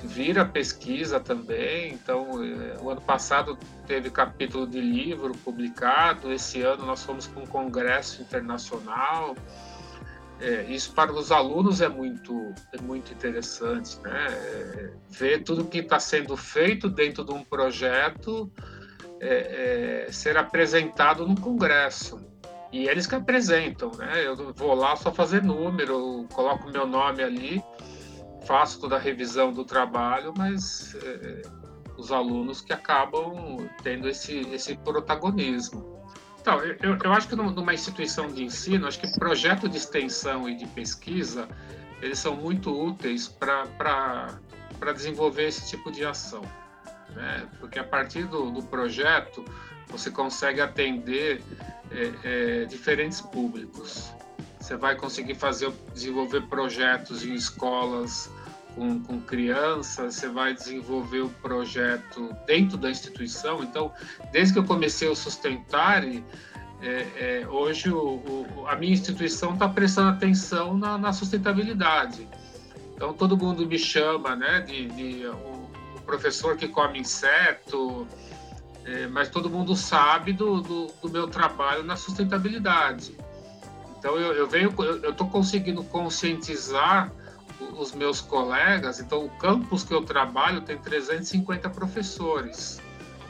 vira 0.03 0.45
pesquisa 0.45 1.19
também. 1.19 1.93
Então, 1.93 2.43
eh, 2.43 2.77
o 2.81 2.89
ano 2.89 3.01
passado 3.01 3.57
teve 3.87 4.09
capítulo 4.09 4.67
de 4.67 4.79
livro 4.79 5.33
publicado, 5.43 6.31
esse 6.31 6.61
ano 6.61 6.85
nós 6.85 7.03
fomos 7.03 7.25
para 7.25 7.41
um 7.41 7.45
congresso 7.45 8.21
internacional. 8.21 9.35
É, 10.43 10.63
isso 10.63 10.91
para 10.93 11.09
os 11.13 11.31
alunos 11.31 11.79
é 11.79 11.87
muito, 11.87 12.53
é 12.73 12.81
muito 12.81 13.13
interessante, 13.13 13.97
né? 14.01 14.27
É, 14.27 14.93
ver 15.09 15.41
tudo 15.41 15.63
que 15.63 15.77
está 15.77 16.01
sendo 16.01 16.35
feito 16.35 16.89
dentro 16.89 17.23
de 17.23 17.31
um 17.31 17.41
projeto 17.45 18.51
é, 19.21 20.05
é, 20.05 20.11
ser 20.11 20.35
apresentado 20.35 21.25
no 21.25 21.39
congresso. 21.39 22.19
E 22.73 22.89
eles 22.89 23.07
que 23.07 23.15
apresentam, 23.15 23.89
né? 23.91 24.27
Eu 24.27 24.53
vou 24.53 24.73
lá 24.73 24.97
só 24.97 25.13
fazer 25.13 25.41
número, 25.41 26.27
coloco 26.33 26.69
meu 26.69 26.85
nome 26.85 27.23
ali, 27.23 27.63
faço 28.45 28.81
toda 28.81 28.97
a 28.97 28.99
revisão 28.99 29.53
do 29.53 29.63
trabalho, 29.63 30.33
mas 30.37 30.93
é, 30.95 31.41
os 31.97 32.11
alunos 32.11 32.59
que 32.59 32.73
acabam 32.73 33.65
tendo 33.81 34.09
esse, 34.09 34.39
esse 34.51 34.75
protagonismo. 34.75 35.92
Então, 36.43 36.59
eu, 36.61 36.97
eu 37.01 37.13
acho 37.13 37.29
que 37.29 37.37
numa 37.37 37.73
instituição 37.73 38.27
de 38.27 38.43
ensino, 38.43 38.85
acho 38.85 38.99
que 38.99 39.07
projeto 39.17 39.69
de 39.69 39.77
extensão 39.77 40.49
e 40.49 40.57
de 40.57 40.67
pesquisa, 40.67 41.47
eles 42.01 42.19
são 42.19 42.35
muito 42.35 42.69
úteis 42.69 43.29
para 43.29 44.37
desenvolver 44.93 45.47
esse 45.47 45.69
tipo 45.69 45.89
de 45.89 46.03
ação. 46.03 46.41
Né? 47.15 47.47
Porque 47.61 47.79
a 47.79 47.83
partir 47.85 48.25
do, 48.25 48.51
do 48.51 48.61
projeto, 48.61 49.45
você 49.87 50.11
consegue 50.11 50.59
atender 50.59 51.41
é, 51.89 52.11
é, 52.25 52.65
diferentes 52.65 53.21
públicos. 53.21 54.11
Você 54.59 54.75
vai 54.75 54.97
conseguir 54.97 55.35
fazer, 55.35 55.71
desenvolver 55.93 56.41
projetos 56.47 57.23
em 57.23 57.35
escolas 57.35 58.29
com, 58.75 58.99
com 58.99 59.19
crianças, 59.21 60.15
você 60.15 60.27
vai 60.27 60.53
desenvolver 60.53 61.21
o 61.21 61.25
um 61.25 61.29
projeto 61.29 62.35
dentro 62.45 62.77
da 62.77 62.89
instituição. 62.89 63.63
Então, 63.63 63.91
desde 64.31 64.53
que 64.53 64.59
eu 64.59 64.63
comecei 64.63 65.07
o 65.07 65.15
Sustentar, 65.15 66.03
é, 66.05 66.21
é, 66.81 67.47
hoje 67.47 67.89
o, 67.89 67.97
o, 67.97 68.65
a 68.67 68.75
minha 68.75 68.93
instituição 68.93 69.53
está 69.53 69.69
prestando 69.69 70.09
atenção 70.09 70.77
na, 70.77 70.97
na, 70.97 71.13
sustentabilidade. 71.13 72.27
Então, 72.95 73.13
todo 73.13 73.37
mundo 73.37 73.65
me 73.65 73.79
chama 73.79 74.35
né, 74.35 74.59
de, 74.61 74.87
de 74.87 75.25
o, 75.27 75.69
o 75.95 76.01
professor 76.05 76.57
que 76.57 76.67
come 76.67 76.99
inseto, 76.99 78.07
é, 78.85 79.07
mas 79.07 79.29
todo 79.29 79.49
mundo 79.49 79.75
sabe 79.75 80.33
do, 80.33 80.61
do, 80.61 80.87
do, 81.01 81.09
meu 81.09 81.27
trabalho 81.27 81.83
na 81.83 81.95
sustentabilidade. 81.95 83.15
Então, 83.97 84.17
eu, 84.17 84.33
eu 84.33 84.49
eu 85.01 85.11
estou 85.11 85.29
conseguindo 85.29 85.81
conscientizar 85.85 87.09
os 87.77 87.91
meus 87.93 88.21
colegas, 88.21 88.99
então 88.99 89.25
o 89.25 89.29
campus 89.37 89.83
que 89.83 89.93
eu 89.93 90.03
trabalho 90.03 90.61
tem 90.61 90.77
350 90.77 91.69
professores, 91.69 92.81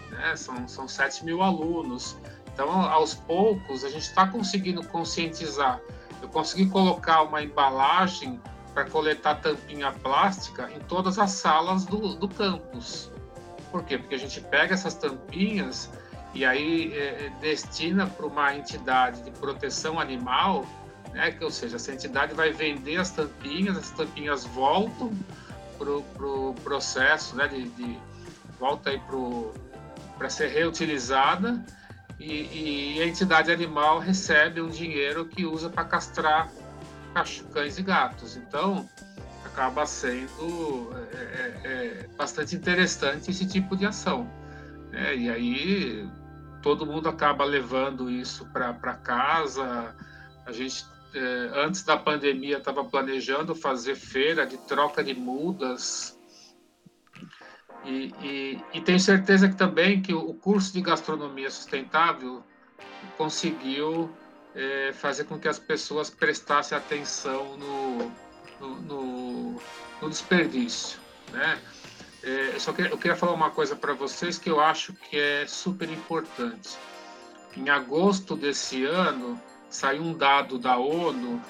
né? 0.10 0.36
são, 0.36 0.68
são 0.68 0.88
7 0.88 1.26
mil 1.26 1.42
alunos. 1.42 2.18
Então, 2.54 2.70
aos 2.70 3.14
poucos, 3.16 3.84
a 3.84 3.90
gente 3.90 4.04
está 4.04 4.28
conseguindo 4.28 4.86
conscientizar. 4.88 5.82
Eu 6.22 6.30
consegui 6.30 6.68
colocar 6.68 7.24
uma 7.24 7.42
embalagem 7.42 8.40
para 8.74 8.86
coletar 8.86 9.36
tampinha 9.36 9.92
plástica 9.92 10.70
em 10.72 10.80
todas 10.80 11.18
as 11.20 11.32
salas 11.32 11.86
do, 11.86 12.16
do 12.16 12.28
campus. 12.28 13.12
Por 13.72 13.84
quê? 13.84 13.98
Porque 13.98 14.16
a 14.16 14.20
gente 14.20 14.40
pega 14.42 14.74
essas 14.74 14.94
tampinhas 14.94 15.92
e 16.34 16.46
aí 16.46 16.94
é, 16.94 17.32
destina 17.42 18.08
para 18.08 18.26
uma 18.26 18.56
entidade 18.56 19.22
de 19.22 19.32
proteção 19.32 20.00
animal 20.00 20.66
né? 21.14 21.32
Que, 21.32 21.44
ou 21.44 21.52
seja, 21.52 21.76
essa 21.76 21.92
entidade 21.92 22.34
vai 22.34 22.52
vender 22.52 22.98
as 22.98 23.12
tampinhas, 23.12 23.78
as 23.78 23.92
tampinhas 23.92 24.46
voltam 24.46 25.12
pro, 25.78 26.02
pro 26.16 26.56
processo, 26.64 27.36
né, 27.36 27.48
de, 27.48 27.70
de 27.70 27.98
volta 28.60 28.90
aí 28.90 29.02
para 30.18 30.30
ser 30.30 30.48
reutilizada 30.48 31.64
e, 32.20 32.96
e, 32.98 33.02
a 33.02 33.06
entidade 33.06 33.52
animal 33.52 34.00
recebe 34.00 34.62
um 34.62 34.70
dinheiro 34.70 35.26
que 35.26 35.46
usa 35.46 35.70
para 35.70 35.84
castrar 35.84 36.50
cães 37.52 37.78
e 37.78 37.84
gatos. 37.84 38.38
Então, 38.38 38.90
acaba 39.46 39.86
sendo 39.86 40.96
é, 40.96 41.18
é, 41.18 41.62
é, 41.64 42.10
bastante 42.18 42.56
interessante 42.56 43.30
esse 43.30 43.46
tipo 43.46 43.76
de 43.76 43.86
ação. 43.86 44.30
Né? 44.90 45.16
E 45.16 45.30
aí 45.30 46.10
todo 46.62 46.86
mundo 46.86 47.10
acaba 47.10 47.44
levando 47.44 48.10
isso 48.10 48.46
para 48.46 48.94
casa. 48.96 49.94
A 50.46 50.52
gente, 50.52 50.86
é, 51.14 51.52
antes 51.54 51.84
da 51.84 51.96
pandemia, 51.96 52.58
estava 52.58 52.84
planejando 52.84 53.54
fazer 53.54 53.96
feira 53.96 54.46
de 54.46 54.58
troca 54.58 55.04
de 55.04 55.14
mudas. 55.14 56.18
E, 57.86 58.14
e, 58.22 58.64
e, 58.74 58.82
tenho 58.82 59.00
certeza 59.00 59.50
que 59.50 59.56
também 59.56 60.02
que 60.02 60.14
o 60.14 60.34
curso 60.34 60.74
de 60.74 60.82
gastronomia 60.82 61.52
sustentável 61.52 62.42
conseguiu 63.18 64.10
é, 64.56 64.92
fazer 64.94 65.26
com 65.26 65.38
que 65.38 65.48
as 65.48 65.60
pessoas 65.60 66.10
prestassem 66.10 66.78
atenção 66.78 67.58
no, 67.58 68.12
no, 68.60 68.82
no, 68.82 69.62
no 70.02 70.10
desperdício, 70.10 71.00
né? 71.32 71.60
É, 72.24 72.58
só 72.58 72.72
eu 72.72 72.98
queria 72.98 73.18
falar 73.18 73.34
uma 73.34 73.52
coisa 73.52 73.76
para 73.76 73.94
vocês 73.94 74.38
que 74.38 74.50
eu 74.50 74.62
acho 74.62 74.94
que 74.94 75.20
é 75.20 75.46
super 75.46 75.90
importante. 75.90 76.78
Em 77.58 77.70
agosto 77.70 78.34
desse 78.34 78.86
ano 78.86 79.40
saiu 79.74 80.04
um 80.04 80.14
dado 80.14 80.60
da 80.60 80.78
ONU 80.78 81.42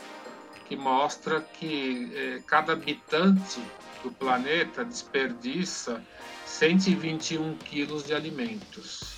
que 0.65 0.77
mostra 0.77 1.41
que 1.41 2.09
é, 2.15 2.39
cada 2.47 2.71
habitante 2.71 3.61
do 4.01 4.09
planeta 4.11 4.85
desperdiça 4.85 6.01
121 6.45 7.57
quilos 7.57 8.05
de 8.05 8.13
alimentos. 8.13 9.15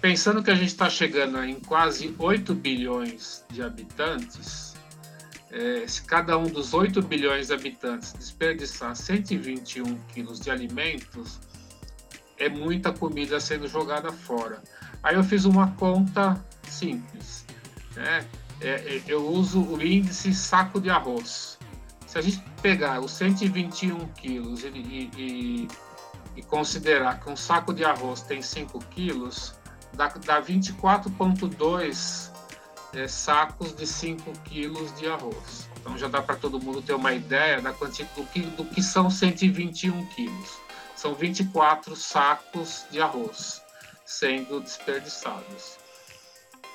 Pensando 0.00 0.42
que 0.44 0.50
a 0.50 0.54
gente 0.54 0.68
está 0.68 0.88
chegando 0.88 1.42
em 1.42 1.58
quase 1.58 2.14
8 2.18 2.54
bilhões 2.54 3.44
de 3.50 3.62
habitantes, 3.62 4.74
é, 5.50 5.84
se 5.88 6.02
cada 6.02 6.38
um 6.38 6.46
dos 6.46 6.72
8 6.72 7.02
bilhões 7.02 7.48
de 7.48 7.54
habitantes 7.54 8.12
desperdiçar 8.12 8.94
121 8.94 9.98
quilos 10.14 10.38
de 10.38 10.52
alimentos, 10.52 11.40
é 12.38 12.48
muita 12.48 12.92
comida 12.92 13.40
sendo 13.40 13.66
jogada 13.66 14.12
fora. 14.12 14.62
Aí 15.02 15.16
eu 15.16 15.24
fiz 15.24 15.44
uma 15.44 15.72
conta 15.72 16.42
simples. 16.68 17.39
Né? 17.94 18.26
É, 18.60 18.68
é, 18.68 19.02
eu 19.06 19.26
uso 19.26 19.62
o 19.62 19.82
índice 19.82 20.34
saco 20.34 20.80
de 20.80 20.90
arroz. 20.90 21.58
Se 22.06 22.18
a 22.18 22.22
gente 22.22 22.42
pegar 22.60 23.00
os 23.00 23.12
121 23.12 24.06
quilos 24.08 24.64
e, 24.64 24.68
e, 24.68 25.68
e 26.36 26.42
considerar 26.42 27.20
que 27.20 27.30
um 27.30 27.36
saco 27.36 27.72
de 27.72 27.84
arroz 27.84 28.22
tem 28.22 28.42
5 28.42 28.78
quilos, 28.86 29.54
dá, 29.94 30.08
dá 30.08 30.42
24,2 30.42 32.30
é, 32.94 33.06
sacos 33.06 33.74
de 33.74 33.86
5 33.86 34.32
quilos 34.40 34.94
de 34.98 35.06
arroz. 35.06 35.68
Então 35.80 35.96
já 35.96 36.08
dá 36.08 36.20
para 36.20 36.36
todo 36.36 36.60
mundo 36.60 36.82
ter 36.82 36.92
uma 36.94 37.12
ideia 37.12 37.60
da 37.60 37.72
quantidade 37.72 38.14
do 38.14 38.26
que, 38.26 38.40
do 38.40 38.64
que 38.64 38.82
são 38.82 39.08
121 39.10 40.06
quilos. 40.06 40.58
São 40.94 41.14
24 41.14 41.96
sacos 41.96 42.84
de 42.90 43.00
arroz 43.00 43.62
sendo 44.04 44.60
desperdiçados. 44.60 45.78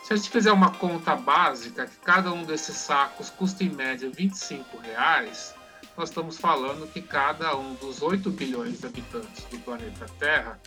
Se 0.06 0.14
a 0.14 0.16
gente 0.18 0.30
fizer 0.30 0.52
uma 0.52 0.70
conta 0.70 1.16
básica, 1.16 1.88
que 1.88 1.98
cada 1.98 2.32
um 2.32 2.44
desses 2.44 2.78
sacos 2.78 3.32
custa 3.32 3.64
em 3.64 3.70
média 3.72 4.08
25 4.08 4.78
reais, 4.78 5.56
nós 5.98 6.10
estamos 6.10 6.38
falando 6.38 6.86
que 6.86 7.02
cada 7.02 7.58
um 7.58 7.74
dos 7.74 8.04
8 8.04 8.30
bilhões 8.30 8.82
de 8.82 8.86
habitantes 8.86 9.46
do 9.46 9.58
planeta 9.62 10.06
Terra 10.20 10.62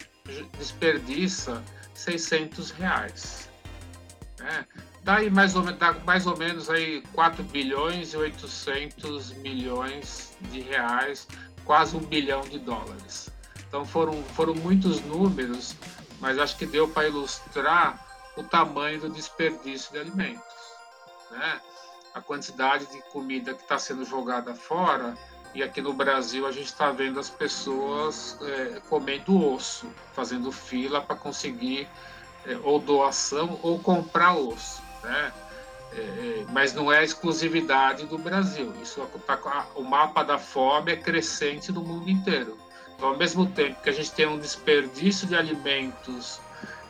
desperdiça 0.59 1.63
600 1.95 2.73
reais. 2.73 3.49
Né? 4.41 4.67
Dá 5.05 5.19
aí 5.19 5.31
mais 5.31 5.55
ou, 5.55 5.63
dá 5.63 5.93
mais 6.05 6.27
ou 6.27 6.37
menos 6.37 6.69
aí 6.69 7.01
4 7.13 7.45
bilhões 7.45 8.15
e 8.15 8.17
800 8.17 9.35
milhões 9.35 10.37
de 10.51 10.63
reais, 10.63 11.29
quase 11.65 11.97
um 11.97 12.01
bilhão 12.01 12.41
de 12.41 12.59
dólares. 12.59 13.31
Então 13.69 13.85
foram, 13.85 14.21
foram 14.35 14.57
muitos 14.57 15.01
números, 15.03 15.77
mas 16.19 16.41
acho 16.41 16.57
que 16.57 16.67
deu 16.67 16.89
para 16.89 17.07
ilustrar 17.07 18.08
o 18.39 18.43
tamanho 18.45 19.01
do 19.01 19.11
desperdício 19.11 19.93
de 19.93 19.99
alimentos. 19.99 20.43
Né? 21.31 21.61
A 22.15 22.21
quantidade 22.21 22.87
de 22.87 23.03
comida 23.11 23.53
que 23.53 23.63
está 23.63 23.79
sendo 23.79 24.05
jogada 24.05 24.55
fora, 24.55 25.17
e 25.55 25.63
aqui 25.63 25.81
no 25.81 25.93
Brasil 25.93 26.47
a 26.47 26.53
gente 26.53 26.67
está 26.67 26.91
vendo 26.91 27.19
as 27.19 27.29
pessoas 27.29 28.39
é, 28.43 28.81
comendo 28.89 29.53
osso, 29.53 29.93
fazendo 30.13 30.53
fila 30.53 31.01
para 31.01 31.17
conseguir 31.17 31.89
é, 32.47 32.57
ou 32.63 32.79
doação 32.79 33.59
ou 33.63 33.79
comprar 33.79 34.35
osso 34.37 34.89
né? 35.03 35.33
É, 35.93 36.01
é, 36.01 36.45
mas 36.51 36.75
não 36.75 36.93
é 36.93 37.03
exclusividade 37.03 38.07
do 38.07 38.19
Brasil. 38.19 38.75
Isso 38.83 39.01
tá, 39.27 39.67
o 39.75 39.83
mapa 39.83 40.23
da 40.23 40.39
fome 40.39 40.93
é 40.93 40.97
crescente 40.97 41.73
no 41.73 41.83
mundo 41.83 42.11
inteiro. 42.11 42.59
Então, 42.95 43.11
ao 43.11 43.17
mesmo 43.17 43.47
tempo 43.47 43.81
que 43.81 43.89
a 43.89 43.93
gente 43.93 44.13
tem 44.13 44.27
um 44.27 44.39
desperdício 44.39 45.27
de 45.27 45.35
alimentos 45.35 46.41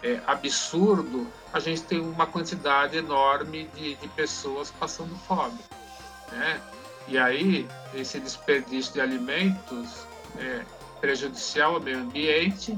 é, 0.02 0.20
absurdo, 0.26 1.26
a 1.52 1.60
gente 1.60 1.82
tem 1.82 2.00
uma 2.00 2.26
quantidade 2.26 2.96
enorme 2.96 3.68
de, 3.74 3.94
de 3.96 4.08
pessoas 4.08 4.70
passando 4.70 5.16
fome. 5.26 5.58
Né? 6.32 6.60
E 7.08 7.18
aí, 7.18 7.66
esse 7.94 8.20
desperdício 8.20 8.92
de 8.92 9.00
alimentos 9.00 10.06
é 10.38 10.62
prejudicial 11.00 11.74
ao 11.74 11.80
meio 11.80 11.98
ambiente, 11.98 12.76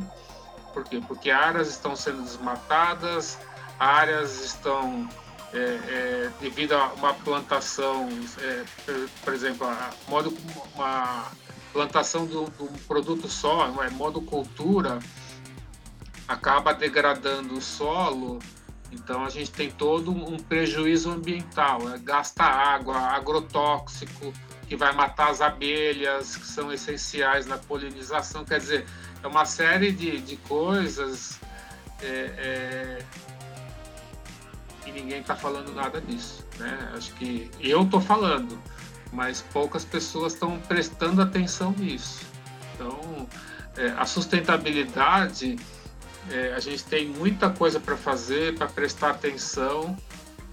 por 0.72 0.84
quê? 0.84 1.02
Porque 1.06 1.30
áreas 1.30 1.68
estão 1.68 1.96
sendo 1.96 2.22
desmatadas, 2.22 3.38
áreas 3.78 4.40
estão 4.40 5.08
é, 5.52 5.58
é, 5.58 6.30
devido 6.40 6.72
a 6.74 6.92
uma 6.94 7.14
plantação, 7.14 8.08
é, 8.40 8.64
por 9.24 9.34
exemplo, 9.34 9.66
a 9.66 9.90
modo, 10.08 10.36
uma 10.74 11.24
plantação 11.72 12.26
de 12.26 12.36
um 12.36 12.46
produto 12.86 13.28
só, 13.28 13.66
é, 13.82 13.90
monocultura, 13.90 15.00
acaba 16.30 16.72
degradando 16.72 17.54
o 17.54 17.60
solo, 17.60 18.38
então 18.92 19.24
a 19.24 19.28
gente 19.28 19.50
tem 19.50 19.68
todo 19.68 20.12
um 20.12 20.36
prejuízo 20.36 21.10
ambiental, 21.10 21.92
é, 21.92 21.98
gasta 21.98 22.44
água, 22.44 22.96
agrotóxico, 22.96 24.32
que 24.68 24.76
vai 24.76 24.92
matar 24.92 25.30
as 25.30 25.40
abelhas, 25.40 26.36
que 26.36 26.46
são 26.46 26.72
essenciais 26.72 27.46
na 27.46 27.58
polinização, 27.58 28.44
quer 28.44 28.60
dizer, 28.60 28.86
é 29.20 29.26
uma 29.26 29.44
série 29.44 29.90
de, 29.90 30.20
de 30.20 30.36
coisas 30.36 31.40
é, 32.00 32.06
é 32.06 33.04
e 34.86 34.92
ninguém 34.92 35.20
está 35.20 35.34
falando 35.34 35.74
nada 35.74 36.00
disso. 36.00 36.46
Né? 36.58 36.92
Acho 36.96 37.12
que 37.14 37.50
eu 37.60 37.82
estou 37.82 38.00
falando, 38.00 38.56
mas 39.12 39.42
poucas 39.52 39.84
pessoas 39.84 40.32
estão 40.32 40.58
prestando 40.60 41.20
atenção 41.20 41.72
nisso. 41.72 42.24
Então, 42.74 43.28
é, 43.76 43.88
a 43.90 44.06
sustentabilidade, 44.06 45.58
é, 46.30 46.54
a 46.54 46.60
gente 46.60 46.84
tem 46.84 47.08
muita 47.08 47.50
coisa 47.50 47.80
para 47.80 47.96
fazer, 47.96 48.54
para 48.56 48.66
prestar 48.68 49.10
atenção, 49.10 49.96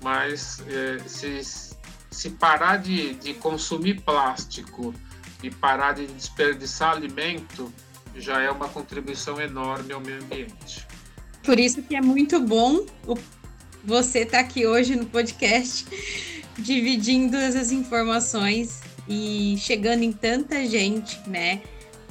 mas 0.01 0.63
é, 0.67 0.99
se, 1.07 1.75
se 2.09 2.29
parar 2.31 2.77
de, 2.77 3.13
de 3.15 3.33
consumir 3.35 4.01
plástico 4.01 4.93
e 5.43 5.51
parar 5.51 5.93
de 5.93 6.07
desperdiçar 6.07 6.91
alimento, 6.91 7.71
já 8.15 8.41
é 8.41 8.49
uma 8.49 8.67
contribuição 8.67 9.39
enorme 9.39 9.93
ao 9.93 10.01
meio 10.01 10.21
ambiente. 10.21 10.85
Por 11.43 11.59
isso 11.59 11.81
que 11.83 11.95
é 11.95 12.01
muito 12.01 12.39
bom 12.39 12.85
você 13.83 14.25
tá 14.25 14.39
aqui 14.39 14.65
hoje 14.65 14.95
no 14.95 15.05
podcast 15.05 15.85
dividindo 16.57 17.37
essas 17.37 17.71
informações 17.71 18.81
e 19.07 19.55
chegando 19.57 20.03
em 20.03 20.11
tanta 20.11 20.65
gente, 20.65 21.17
né? 21.27 21.61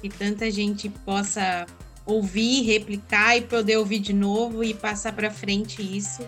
Que 0.01 0.09
tanta 0.09 0.51
gente 0.51 0.89
possa 0.89 1.67
ouvir, 2.07 2.63
replicar 2.63 3.37
e 3.37 3.43
poder 3.43 3.77
ouvir 3.77 3.99
de 3.99 4.13
novo 4.13 4.63
e 4.63 4.73
passar 4.73 5.13
para 5.13 5.31
frente 5.31 5.83
isso 5.83 6.27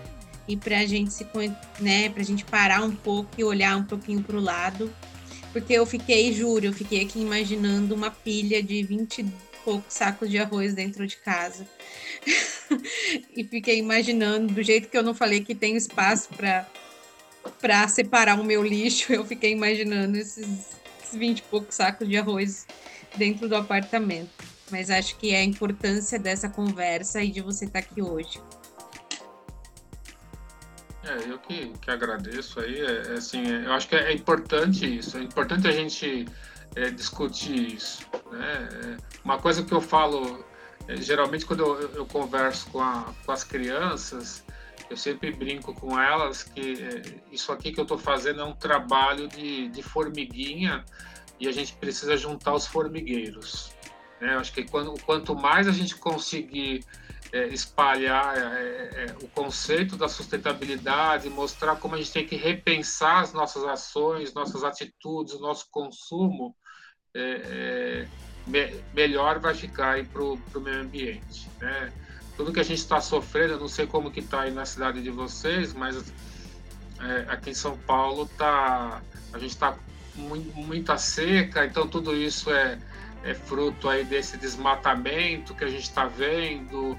e 0.48 0.56
para 0.56 0.78
a 0.78 0.86
gente 0.86 1.12
se, 1.12 1.26
né? 1.78 2.08
Para 2.08 2.22
a 2.22 2.24
gente 2.24 2.44
parar 2.44 2.82
um 2.82 2.94
pouco 2.94 3.30
e 3.38 3.44
olhar 3.44 3.76
um 3.76 3.84
pouquinho 3.84 4.22
para 4.22 4.36
o 4.36 4.40
lado, 4.40 4.92
porque 5.52 5.74
eu 5.74 5.86
fiquei, 5.86 6.32
juro, 6.32 6.66
eu 6.66 6.72
fiquei 6.72 7.02
aqui 7.02 7.20
imaginando 7.20 7.94
uma 7.94 8.10
pilha 8.10 8.62
de 8.62 8.82
20 8.82 9.18
e 9.20 9.32
poucos 9.64 9.94
sacos 9.94 10.28
de 10.28 10.38
arroz 10.38 10.74
dentro 10.74 11.06
de 11.06 11.16
casa. 11.16 11.66
e 13.36 13.44
fiquei 13.44 13.78
imaginando, 13.78 14.52
do 14.52 14.62
jeito 14.62 14.88
que 14.88 14.96
eu 14.96 15.02
não 15.02 15.14
falei 15.14 15.44
que 15.44 15.54
tem 15.54 15.76
espaço 15.76 16.28
para 16.30 16.66
para 17.60 17.88
separar 17.88 18.38
o 18.38 18.44
meu 18.44 18.62
lixo, 18.62 19.12
eu 19.14 19.24
fiquei 19.24 19.52
imaginando 19.52 20.16
esses, 20.18 20.76
esses 21.02 21.18
20 21.18 21.38
e 21.38 21.42
poucos 21.42 21.74
sacos 21.74 22.08
de 22.08 22.16
arroz 22.16 22.66
dentro 23.16 23.48
do 23.48 23.56
apartamento. 23.56 24.57
Mas 24.70 24.90
acho 24.90 25.16
que 25.16 25.32
é 25.32 25.38
a 25.38 25.44
importância 25.44 26.18
dessa 26.18 26.48
conversa 26.48 27.22
e 27.22 27.30
de 27.30 27.40
você 27.40 27.64
estar 27.64 27.78
aqui 27.78 28.02
hoje. 28.02 28.40
É, 31.04 31.30
eu 31.30 31.38
que, 31.38 31.72
que 31.80 31.90
agradeço 31.90 32.60
aí. 32.60 32.80
É, 32.80 33.08
é 33.08 33.12
assim, 33.12 33.42
é, 33.50 33.66
eu 33.66 33.72
acho 33.72 33.88
que 33.88 33.94
é 33.94 34.12
importante 34.12 34.98
isso. 34.98 35.16
É 35.16 35.22
importante 35.22 35.66
a 35.66 35.72
gente 35.72 36.26
é, 36.76 36.90
discutir 36.90 37.74
isso, 37.74 38.06
Né? 38.30 38.96
Uma 39.24 39.38
coisa 39.38 39.62
que 39.62 39.72
eu 39.72 39.80
falo, 39.80 40.44
é, 40.86 40.96
geralmente 40.96 41.46
quando 41.46 41.60
eu, 41.60 41.90
eu 41.94 42.06
converso 42.06 42.68
com, 42.70 42.80
a, 42.80 43.12
com 43.24 43.32
as 43.32 43.42
crianças, 43.42 44.44
eu 44.90 44.96
sempre 44.96 45.30
brinco 45.30 45.74
com 45.74 46.00
elas 46.00 46.42
que 46.42 46.82
é, 46.82 47.02
isso 47.32 47.52
aqui 47.52 47.72
que 47.72 47.80
eu 47.80 47.82
estou 47.82 47.98
fazendo 47.98 48.40
é 48.40 48.44
um 48.44 48.54
trabalho 48.54 49.28
de, 49.28 49.68
de 49.68 49.82
formiguinha 49.82 50.84
e 51.38 51.46
a 51.46 51.52
gente 51.52 51.74
precisa 51.74 52.16
juntar 52.16 52.54
os 52.54 52.66
formigueiros. 52.66 53.70
Né? 54.20 54.36
Acho 54.36 54.52
que 54.52 54.64
quando, 54.64 54.94
quanto 55.04 55.34
mais 55.34 55.68
a 55.68 55.72
gente 55.72 55.96
conseguir 55.96 56.84
é, 57.30 57.48
espalhar 57.48 58.38
é, 58.38 58.40
é, 58.40 59.04
é, 59.04 59.16
o 59.22 59.28
conceito 59.28 59.96
da 59.96 60.08
sustentabilidade, 60.08 61.28
mostrar 61.28 61.76
como 61.76 61.94
a 61.94 61.98
gente 61.98 62.12
tem 62.12 62.26
que 62.26 62.36
repensar 62.36 63.20
as 63.20 63.34
nossas 63.34 63.64
ações, 63.64 64.32
nossas 64.32 64.64
atitudes, 64.64 65.34
o 65.34 65.40
nosso 65.40 65.66
consumo, 65.70 66.56
é, 67.14 68.06
me, 68.46 68.82
melhor 68.94 69.38
vai 69.40 69.54
ficar 69.54 70.02
para 70.06 70.22
o 70.22 70.60
meio 70.60 70.80
ambiente. 70.80 71.50
Né? 71.60 71.92
Tudo 72.34 72.52
que 72.52 72.60
a 72.60 72.64
gente 72.64 72.78
está 72.78 72.98
sofrendo, 73.00 73.54
eu 73.54 73.60
não 73.60 73.68
sei 73.68 73.86
como 73.86 74.10
que 74.10 74.20
está 74.20 74.42
aí 74.42 74.50
na 74.50 74.64
cidade 74.64 75.02
de 75.02 75.10
vocês, 75.10 75.74
mas 75.74 76.12
aqui 77.28 77.50
em 77.50 77.54
São 77.54 77.76
Paulo 77.78 78.26
tá, 78.38 79.02
a 79.32 79.38
gente 79.38 79.50
está 79.50 79.76
muita 80.16 80.96
seca, 80.96 81.64
então 81.64 81.86
tudo 81.86 82.14
isso 82.16 82.50
é, 82.50 82.78
é 83.24 83.34
fruto 83.34 83.88
aí 83.88 84.04
desse 84.04 84.36
desmatamento 84.36 85.54
que 85.54 85.64
a 85.64 85.68
gente 85.68 85.82
está 85.82 86.06
vendo, 86.06 86.96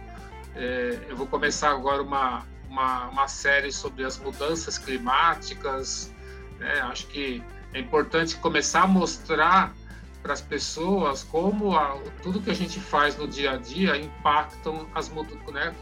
é, 0.55 0.99
eu 1.07 1.15
vou 1.15 1.27
começar 1.27 1.71
agora 1.71 2.01
uma, 2.01 2.45
uma, 2.69 3.07
uma, 3.07 3.27
série 3.27 3.71
sobre 3.71 4.03
as 4.03 4.17
mudanças 4.17 4.77
climáticas. 4.77 6.13
Né? 6.59 6.79
Acho 6.81 7.07
que 7.07 7.43
é 7.73 7.79
importante 7.79 8.35
começar 8.37 8.83
a 8.83 8.87
mostrar 8.87 9.73
para 10.21 10.33
as 10.33 10.41
pessoas 10.41 11.23
como 11.23 11.77
a, 11.77 11.97
tudo 12.21 12.41
que 12.41 12.49
a 12.49 12.55
gente 12.55 12.79
faz 12.79 13.17
no 13.17 13.27
dia 13.27 13.51
a 13.51 13.57
dia 13.57 13.95
impactam 13.95 14.87
as 14.93 15.09
né, 15.09 15.73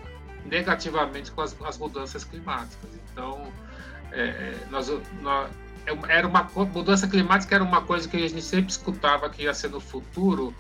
negativamente 0.46 1.32
com 1.32 1.42
as, 1.42 1.56
as, 1.64 1.78
mudanças 1.78 2.24
climáticas. 2.24 2.90
Então, 3.12 3.52
é, 4.12 4.56
nós, 4.70 4.90
nós, 5.22 5.50
era 6.10 6.28
uma 6.28 6.44
mudança 6.74 7.08
climática 7.08 7.56
era 7.56 7.64
uma 7.64 7.82
coisa 7.82 8.08
que 8.08 8.18
a 8.18 8.28
gente 8.28 8.42
sempre 8.42 8.72
escutava 8.72 9.30
que 9.30 9.44
ia 9.44 9.54
ser 9.54 9.70
no 9.70 9.80
futuro, 9.80 10.54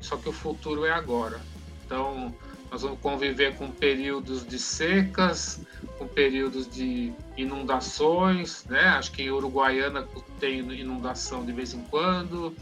só 0.00 0.16
que 0.16 0.28
o 0.28 0.32
futuro 0.32 0.84
é 0.84 0.90
agora. 0.90 1.40
Então, 1.84 2.34
nós 2.70 2.82
vamos 2.82 3.00
conviver 3.00 3.56
com 3.56 3.70
períodos 3.70 4.46
de 4.46 4.58
secas, 4.58 5.60
com 5.98 6.06
períodos 6.06 6.68
de 6.70 7.12
inundações, 7.36 8.64
né? 8.66 8.80
Acho 8.90 9.10
que 9.12 9.22
em 9.22 9.30
Uruguaiana 9.30 10.06
tem 10.38 10.60
inundação 10.60 11.44
de 11.44 11.52
vez 11.52 11.74
em 11.74 11.82
quando, 11.82 12.54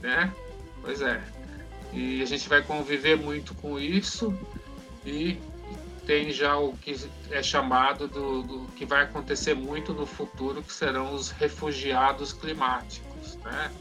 né? 0.00 0.32
Pois 0.80 1.02
é. 1.02 1.20
E 1.92 2.22
a 2.22 2.26
gente 2.26 2.48
vai 2.48 2.62
conviver 2.62 3.16
muito 3.16 3.54
com 3.54 3.78
isso 3.78 4.32
e 5.04 5.38
tem 6.06 6.30
já 6.30 6.56
o 6.56 6.72
que 6.72 6.96
é 7.30 7.42
chamado 7.42 8.06
do, 8.06 8.42
do 8.42 8.66
que 8.76 8.86
vai 8.86 9.02
acontecer 9.02 9.54
muito 9.54 9.92
no 9.92 10.06
futuro, 10.06 10.62
que 10.62 10.72
serão 10.72 11.12
os 11.12 11.30
refugiados 11.32 12.32
climáticos, 12.32 13.36
né? 13.44 13.72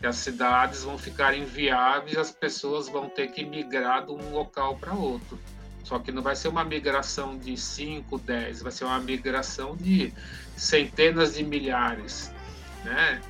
que 0.00 0.06
as 0.06 0.16
cidades 0.16 0.82
vão 0.82 0.98
ficar 0.98 1.36
inviáveis, 1.36 2.16
as 2.16 2.30
pessoas 2.30 2.88
vão 2.88 3.08
ter 3.08 3.28
que 3.28 3.44
migrar 3.44 4.06
de 4.06 4.12
um 4.12 4.32
local 4.32 4.76
para 4.76 4.94
outro. 4.94 5.38
Só 5.84 5.98
que 5.98 6.10
não 6.10 6.22
vai 6.22 6.34
ser 6.34 6.48
uma 6.48 6.64
migração 6.64 7.36
de 7.36 7.56
5, 7.56 8.18
10, 8.18 8.62
vai 8.62 8.72
ser 8.72 8.86
uma 8.86 8.98
migração 8.98 9.76
de 9.76 10.12
centenas 10.56 11.34
de 11.34 11.44
milhares, 11.44 12.32
né? 12.82 13.20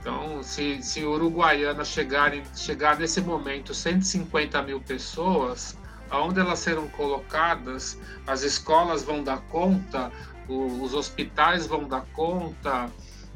Então, 0.00 0.42
se, 0.42 0.82
se 0.82 1.02
Uruguaiana 1.02 1.84
chegar, 1.84 2.32
chegar 2.54 2.98
nesse 2.98 3.20
momento 3.20 3.72
150 3.72 4.62
mil 4.62 4.80
pessoas, 4.80 5.76
aonde 6.10 6.40
elas 6.40 6.58
serão 6.58 6.88
colocadas, 6.88 7.98
as 8.26 8.42
escolas 8.42 9.02
vão 9.02 9.22
dar 9.22 9.40
conta, 9.50 10.12
os 10.48 10.94
hospitais 10.94 11.66
vão 11.66 11.84
dar 11.84 12.02
conta, 12.12 12.90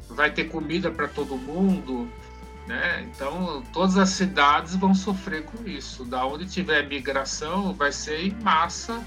vai 0.09 0.31
ter 0.31 0.45
comida 0.45 0.91
para 0.91 1.07
todo 1.07 1.35
mundo, 1.35 2.07
né? 2.67 3.07
Então, 3.09 3.63
todas 3.73 3.97
as 3.97 4.09
cidades 4.09 4.75
vão 4.75 4.93
sofrer 4.93 5.43
com 5.43 5.67
isso. 5.67 6.05
Da 6.05 6.25
onde 6.25 6.45
tiver 6.45 6.87
migração, 6.87 7.73
vai 7.73 7.91
ser 7.91 8.27
em 8.27 8.31
massa, 8.43 9.03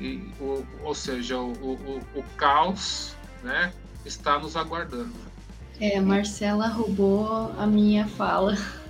e, 0.00 0.22
o, 0.40 0.64
ou 0.82 0.94
seja, 0.94 1.38
o, 1.38 1.52
o, 1.52 2.00
o 2.14 2.22
caos 2.36 3.14
né, 3.42 3.72
está 4.04 4.38
nos 4.38 4.56
aguardando. 4.56 5.12
É, 5.80 6.00
Marcela 6.00 6.68
roubou 6.68 7.52
a 7.58 7.66
minha 7.66 8.06
fala. 8.06 8.56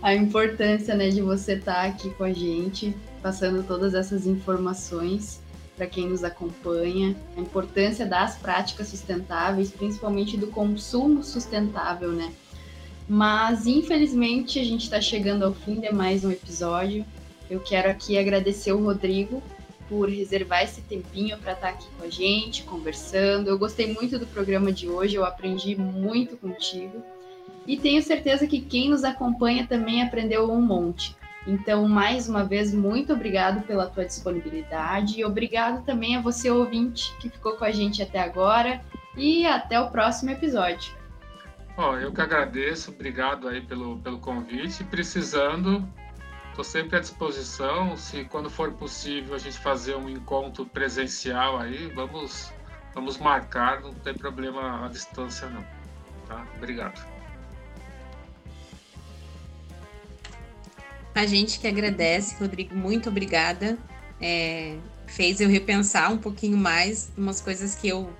A 0.00 0.14
importância 0.14 0.96
né, 0.96 1.10
de 1.10 1.22
você 1.22 1.54
estar 1.54 1.74
tá 1.74 1.82
aqui 1.84 2.10
com 2.10 2.24
a 2.24 2.32
gente, 2.32 2.94
passando 3.22 3.62
todas 3.62 3.94
essas 3.94 4.26
informações 4.26 5.40
para 5.76 5.86
quem 5.86 6.08
nos 6.08 6.22
acompanha, 6.22 7.16
a 7.36 7.40
importância 7.40 8.04
das 8.04 8.36
práticas 8.36 8.88
sustentáveis, 8.88 9.70
principalmente 9.70 10.36
do 10.36 10.48
consumo 10.48 11.22
sustentável, 11.22 12.12
né? 12.12 12.32
Mas 13.08 13.66
infelizmente 13.66 14.58
a 14.58 14.64
gente 14.64 14.82
está 14.82 15.00
chegando 15.00 15.44
ao 15.44 15.52
fim 15.52 15.80
de 15.80 15.92
mais 15.92 16.24
um 16.24 16.30
episódio. 16.30 17.04
Eu 17.50 17.60
quero 17.60 17.90
aqui 17.90 18.18
agradecer 18.18 18.72
o 18.72 18.84
Rodrigo 18.84 19.42
por 19.88 20.08
reservar 20.08 20.62
esse 20.62 20.80
tempinho 20.80 21.36
para 21.38 21.52
estar 21.52 21.68
tá 21.68 21.72
aqui 21.74 21.86
com 21.98 22.04
a 22.04 22.10
gente, 22.10 22.62
conversando. 22.62 23.48
Eu 23.48 23.58
gostei 23.58 23.92
muito 23.92 24.18
do 24.18 24.26
programa 24.26 24.72
de 24.72 24.88
hoje, 24.88 25.16
eu 25.16 25.24
aprendi 25.24 25.74
muito 25.76 26.36
contigo. 26.36 27.02
E 27.66 27.76
tenho 27.76 28.02
certeza 28.02 28.46
que 28.46 28.60
quem 28.60 28.88
nos 28.88 29.04
acompanha 29.04 29.66
também 29.66 30.02
aprendeu 30.02 30.50
um 30.50 30.60
monte. 30.60 31.14
Então, 31.46 31.88
mais 31.88 32.28
uma 32.28 32.44
vez, 32.44 32.72
muito 32.72 33.12
obrigado 33.12 33.66
pela 33.66 33.86
tua 33.86 34.04
disponibilidade 34.04 35.18
e 35.18 35.24
obrigado 35.24 35.84
também 35.84 36.16
a 36.16 36.20
você, 36.20 36.50
ouvinte, 36.50 37.14
que 37.18 37.28
ficou 37.28 37.56
com 37.56 37.64
a 37.64 37.72
gente 37.72 38.02
até 38.02 38.20
agora. 38.20 38.80
E 39.16 39.44
até 39.44 39.78
o 39.78 39.90
próximo 39.90 40.30
episódio. 40.30 40.94
Bom, 41.76 41.96
eu 41.96 42.12
que 42.12 42.20
agradeço, 42.20 42.90
obrigado 42.90 43.48
aí 43.48 43.60
pelo, 43.60 43.98
pelo 43.98 44.18
convite. 44.18 44.84
Precisando, 44.84 45.86
estou 46.48 46.64
sempre 46.64 46.96
à 46.96 47.00
disposição. 47.00 47.96
Se 47.96 48.24
quando 48.24 48.48
for 48.48 48.72
possível 48.72 49.34
a 49.34 49.38
gente 49.38 49.58
fazer 49.58 49.96
um 49.96 50.08
encontro 50.08 50.64
presencial 50.64 51.58
aí, 51.58 51.88
vamos, 51.94 52.52
vamos 52.94 53.18
marcar, 53.18 53.80
não 53.80 53.92
tem 53.92 54.14
problema 54.14 54.86
a 54.86 54.88
distância 54.88 55.48
não. 55.48 55.64
Tá? 56.28 56.46
Obrigado. 56.56 57.11
A 61.14 61.26
gente 61.26 61.60
que 61.60 61.66
agradece, 61.66 62.36
Rodrigo, 62.38 62.74
muito 62.74 63.08
obrigada. 63.08 63.78
É, 64.20 64.76
fez 65.06 65.40
eu 65.40 65.48
repensar 65.48 66.10
um 66.10 66.18
pouquinho 66.18 66.56
mais 66.56 67.10
umas 67.16 67.40
coisas 67.40 67.74
que 67.74 67.88
eu 67.88 68.10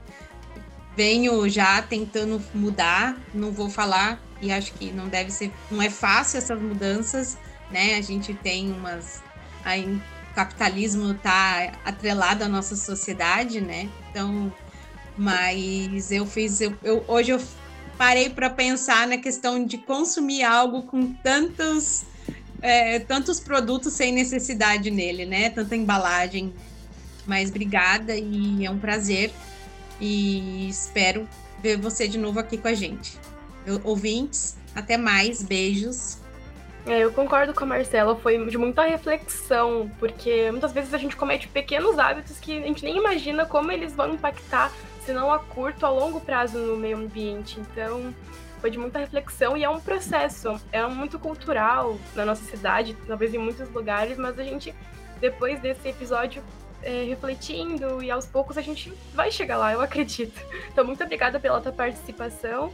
venho 0.97 1.49
já 1.49 1.81
tentando 1.81 2.43
mudar, 2.53 3.17
não 3.33 3.51
vou 3.51 3.71
falar 3.71 4.21
e 4.43 4.53
acho 4.53 4.75
que 4.75 4.93
não 4.93 5.09
deve 5.09 5.31
ser, 5.31 5.53
não 5.71 5.81
é 5.81 5.89
fácil 5.89 6.39
essas 6.39 6.61
mudanças, 6.61 7.39
né? 7.71 7.97
A 7.97 8.03
gente 8.03 8.35
tem 8.35 8.71
umas 8.71 9.23
aí 9.65 9.85
o 9.85 10.35
capitalismo 10.35 11.13
está 11.13 11.73
atrelado 11.85 12.43
à 12.45 12.49
nossa 12.49 12.75
sociedade, 12.75 13.61
né? 13.61 13.89
Então, 14.11 14.53
mas 15.17 16.11
eu 16.11 16.27
fiz, 16.27 16.61
eu, 16.61 16.77
eu 16.83 17.05
hoje 17.07 17.31
eu 17.31 17.41
parei 17.97 18.31
para 18.31 18.51
pensar 18.51 19.07
na 19.07 19.19
questão 19.19 19.65
de 19.65 19.79
consumir 19.79 20.43
algo 20.43 20.83
com 20.83 21.13
tantos 21.13 22.05
é, 22.63 23.01
tantos 23.01 23.41
produtos 23.41 23.93
sem 23.93 24.13
necessidade 24.13 24.91
nele, 24.91 25.27
né? 25.27 25.51
Tanta 25.51 25.77
embalagem. 25.77 26.55
Mas 27.27 27.51
obrigada 27.51 28.17
e 28.17 28.65
é 28.65 28.71
um 28.71 28.79
prazer 28.79 29.33
e 30.01 30.69
espero 30.69 31.29
ver 31.63 31.77
você 31.77 32.09
de 32.09 32.19
novo 32.19 32.41
aqui 32.41 32.57
com 32.57 32.69
a 32.69 32.75
gente. 32.75 33.19
Ouvintes, 33.85 34.57
até 34.75 34.97
mais, 34.97 35.43
beijos. 35.43 36.19
É, 36.85 36.99
eu 36.99 37.13
concordo 37.13 37.55
com 37.55 37.63
a 37.63 37.67
Marcela, 37.67 38.17
foi 38.17 38.45
de 38.47 38.59
muita 38.59 38.83
reflexão, 38.83 39.89
porque 40.01 40.51
muitas 40.51 40.73
vezes 40.73 40.93
a 40.93 40.99
gente 40.99 41.15
comete 41.15 41.47
pequenos 41.47 41.97
hábitos 41.97 42.41
que 42.41 42.59
a 42.59 42.67
gente 42.67 42.83
nem 42.83 42.97
imagina 42.97 43.47
como 43.47 43.71
eles 43.71 43.93
vão 43.93 44.13
impactar, 44.13 44.73
se 45.07 45.13
não 45.13 45.33
a 45.33 45.39
curto, 45.39 45.87
a 45.87 45.91
longo 45.91 46.21
prazo 46.21 46.59
no 46.59 46.77
meio 46.77 46.97
ambiente. 46.97 47.61
Então, 47.61 48.13
foi 48.63 48.71
de 48.71 48.79
muita 48.79 49.01
reflexão 49.01 49.57
e 49.57 49.65
é 49.65 49.69
um 49.69 49.81
processo, 49.81 50.59
é 50.71 50.87
muito 50.87 51.19
cultural 51.19 51.99
na 52.15 52.25
nossa 52.25 52.45
cidade, 52.45 52.97
talvez 53.09 53.35
em 53.35 53.39
muitos 53.39 53.69
lugares, 53.71 54.17
mas 54.17 54.39
a 54.39 54.45
gente, 54.45 54.73
depois 55.21 55.59
desse 55.61 55.89
episódio, 55.89 56.41
é, 56.81 57.05
refletindo 57.09 58.01
e 58.01 58.09
aos 58.09 58.25
poucos 58.25 58.57
a 58.57 58.63
gente 58.63 58.93
vai 59.13 59.33
chegar 59.33 59.57
lá, 59.59 59.73
eu 59.73 59.81
acredito. 59.81 60.41
Então, 60.73 60.85
muito 60.87 61.03
obrigada 61.03 61.39
pela 61.39 61.61
tua 61.61 61.73
participação. 61.73 62.73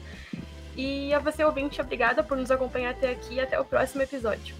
E 0.76 1.12
a 1.12 1.18
você, 1.18 1.42
ouvinte, 1.42 1.80
obrigada 1.80 2.22
por 2.22 2.36
nos 2.36 2.50
acompanhar 2.50 2.90
até 2.90 3.10
aqui 3.10 3.34
e 3.34 3.40
até 3.40 3.58
o 3.58 3.64
próximo 3.64 4.02
episódio. 4.02 4.54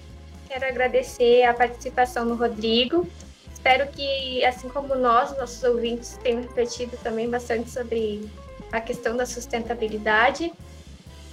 Quero 0.49 0.65
agradecer 0.65 1.45
a 1.45 1.55
participação 1.55 2.27
do 2.27 2.35
Rodrigo. 2.35 3.07
Espero 3.53 3.87
que, 3.93 4.45
assim 4.45 4.69
como 4.69 4.95
nós, 4.97 5.37
nossos 5.37 5.63
ouvintes, 5.63 6.19
tenham 6.23 6.41
refletido 6.41 6.97
também 6.97 7.31
bastante 7.31 7.71
sobre 7.71 8.29
a 8.73 8.81
questão 8.81 9.17
da 9.17 9.25
sustentabilidade. 9.25 10.53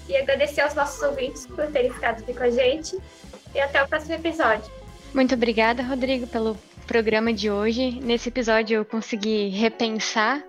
E 0.07 0.15
agradecer 0.15 0.61
aos 0.61 0.73
nossos 0.73 1.01
ouvintes 1.01 1.47
por 1.47 1.67
terem 1.71 1.91
ficado 1.91 2.21
aqui 2.21 2.33
com 2.33 2.43
a 2.43 2.49
gente. 2.49 2.97
e 3.53 3.59
até 3.59 3.81
o 3.81 3.87
próximo 3.87 4.15
episódio. 4.15 4.69
Muito 5.13 5.33
obrigada, 5.33 5.81
Rodrigo, 5.81 6.27
pelo 6.27 6.57
programa 6.85 7.33
de 7.33 7.49
hoje. 7.49 7.99
Nesse 8.01 8.29
episódio 8.29 8.75
eu 8.75 8.85
consegui 8.85 9.49
repensar 9.49 10.43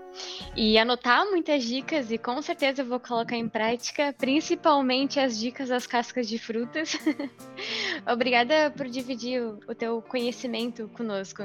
e 0.56 0.78
anotar 0.78 1.24
muitas 1.26 1.62
dicas 1.64 2.10
e 2.10 2.18
com 2.18 2.40
certeza 2.40 2.82
eu 2.82 2.86
vou 2.86 2.98
colocar 2.98 3.36
em 3.36 3.48
prática, 3.48 4.14
principalmente 4.18 5.20
as 5.20 5.38
dicas 5.38 5.68
das 5.68 5.86
cascas 5.86 6.26
de 6.28 6.38
frutas. 6.38 6.98
Obrigada 8.10 8.70
por 8.76 8.88
dividir 8.88 9.42
o 9.42 9.74
teu 9.74 10.02
conhecimento 10.02 10.88
conosco. 10.96 11.44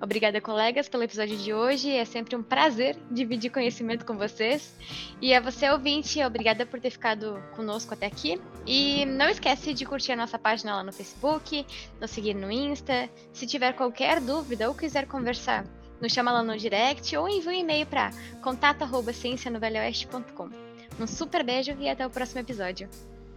Obrigada, 0.00 0.40
colegas, 0.40 0.88
pelo 0.88 1.02
episódio 1.02 1.36
de 1.36 1.52
hoje. 1.52 1.90
É 1.90 2.04
sempre 2.04 2.36
um 2.36 2.42
prazer 2.42 2.96
dividir 3.10 3.50
conhecimento 3.50 4.06
com 4.06 4.16
vocês. 4.16 4.72
E 5.20 5.34
a 5.34 5.40
você, 5.40 5.68
ouvinte, 5.70 6.22
obrigada 6.22 6.64
por 6.64 6.78
ter 6.80 6.90
ficado 6.90 7.42
conosco 7.54 7.92
até 7.94 8.06
aqui. 8.06 8.40
E 8.66 9.04
não 9.06 9.28
esquece 9.28 9.72
de 9.74 9.84
curtir 9.84 10.12
a 10.12 10.16
nossa 10.16 10.38
página 10.38 10.76
lá 10.76 10.82
no 10.82 10.92
Facebook, 10.92 11.66
nos 12.00 12.10
seguir 12.10 12.34
no 12.34 12.50
Insta. 12.50 13.08
Se 13.32 13.46
tiver 13.46 13.74
qualquer 13.74 14.20
dúvida 14.20 14.68
ou 14.68 14.74
quiser 14.74 15.06
conversar, 15.06 15.64
nos 16.00 16.12
chama 16.12 16.32
lá 16.32 16.42
no 16.42 16.56
direct 16.56 17.16
ou 17.16 17.28
envie 17.28 17.48
um 17.48 17.52
e-mail 17.52 17.86
para 17.86 18.10
contato@ciencianovelhoeste.com. 18.42 20.48
Um 21.00 21.06
super 21.06 21.44
beijo 21.44 21.76
e 21.78 21.88
até 21.88 22.04
o 22.06 22.10
próximo 22.10 22.40
episódio. 22.40 22.88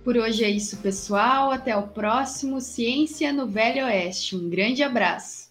Por 0.03 0.17
hoje 0.17 0.43
é 0.43 0.49
isso, 0.49 0.77
pessoal. 0.77 1.51
Até 1.51 1.77
o 1.77 1.87
próximo 1.87 2.59
Ciência 2.59 3.31
no 3.31 3.47
Velho 3.47 3.85
Oeste. 3.85 4.35
Um 4.35 4.49
grande 4.49 4.81
abraço. 4.81 5.50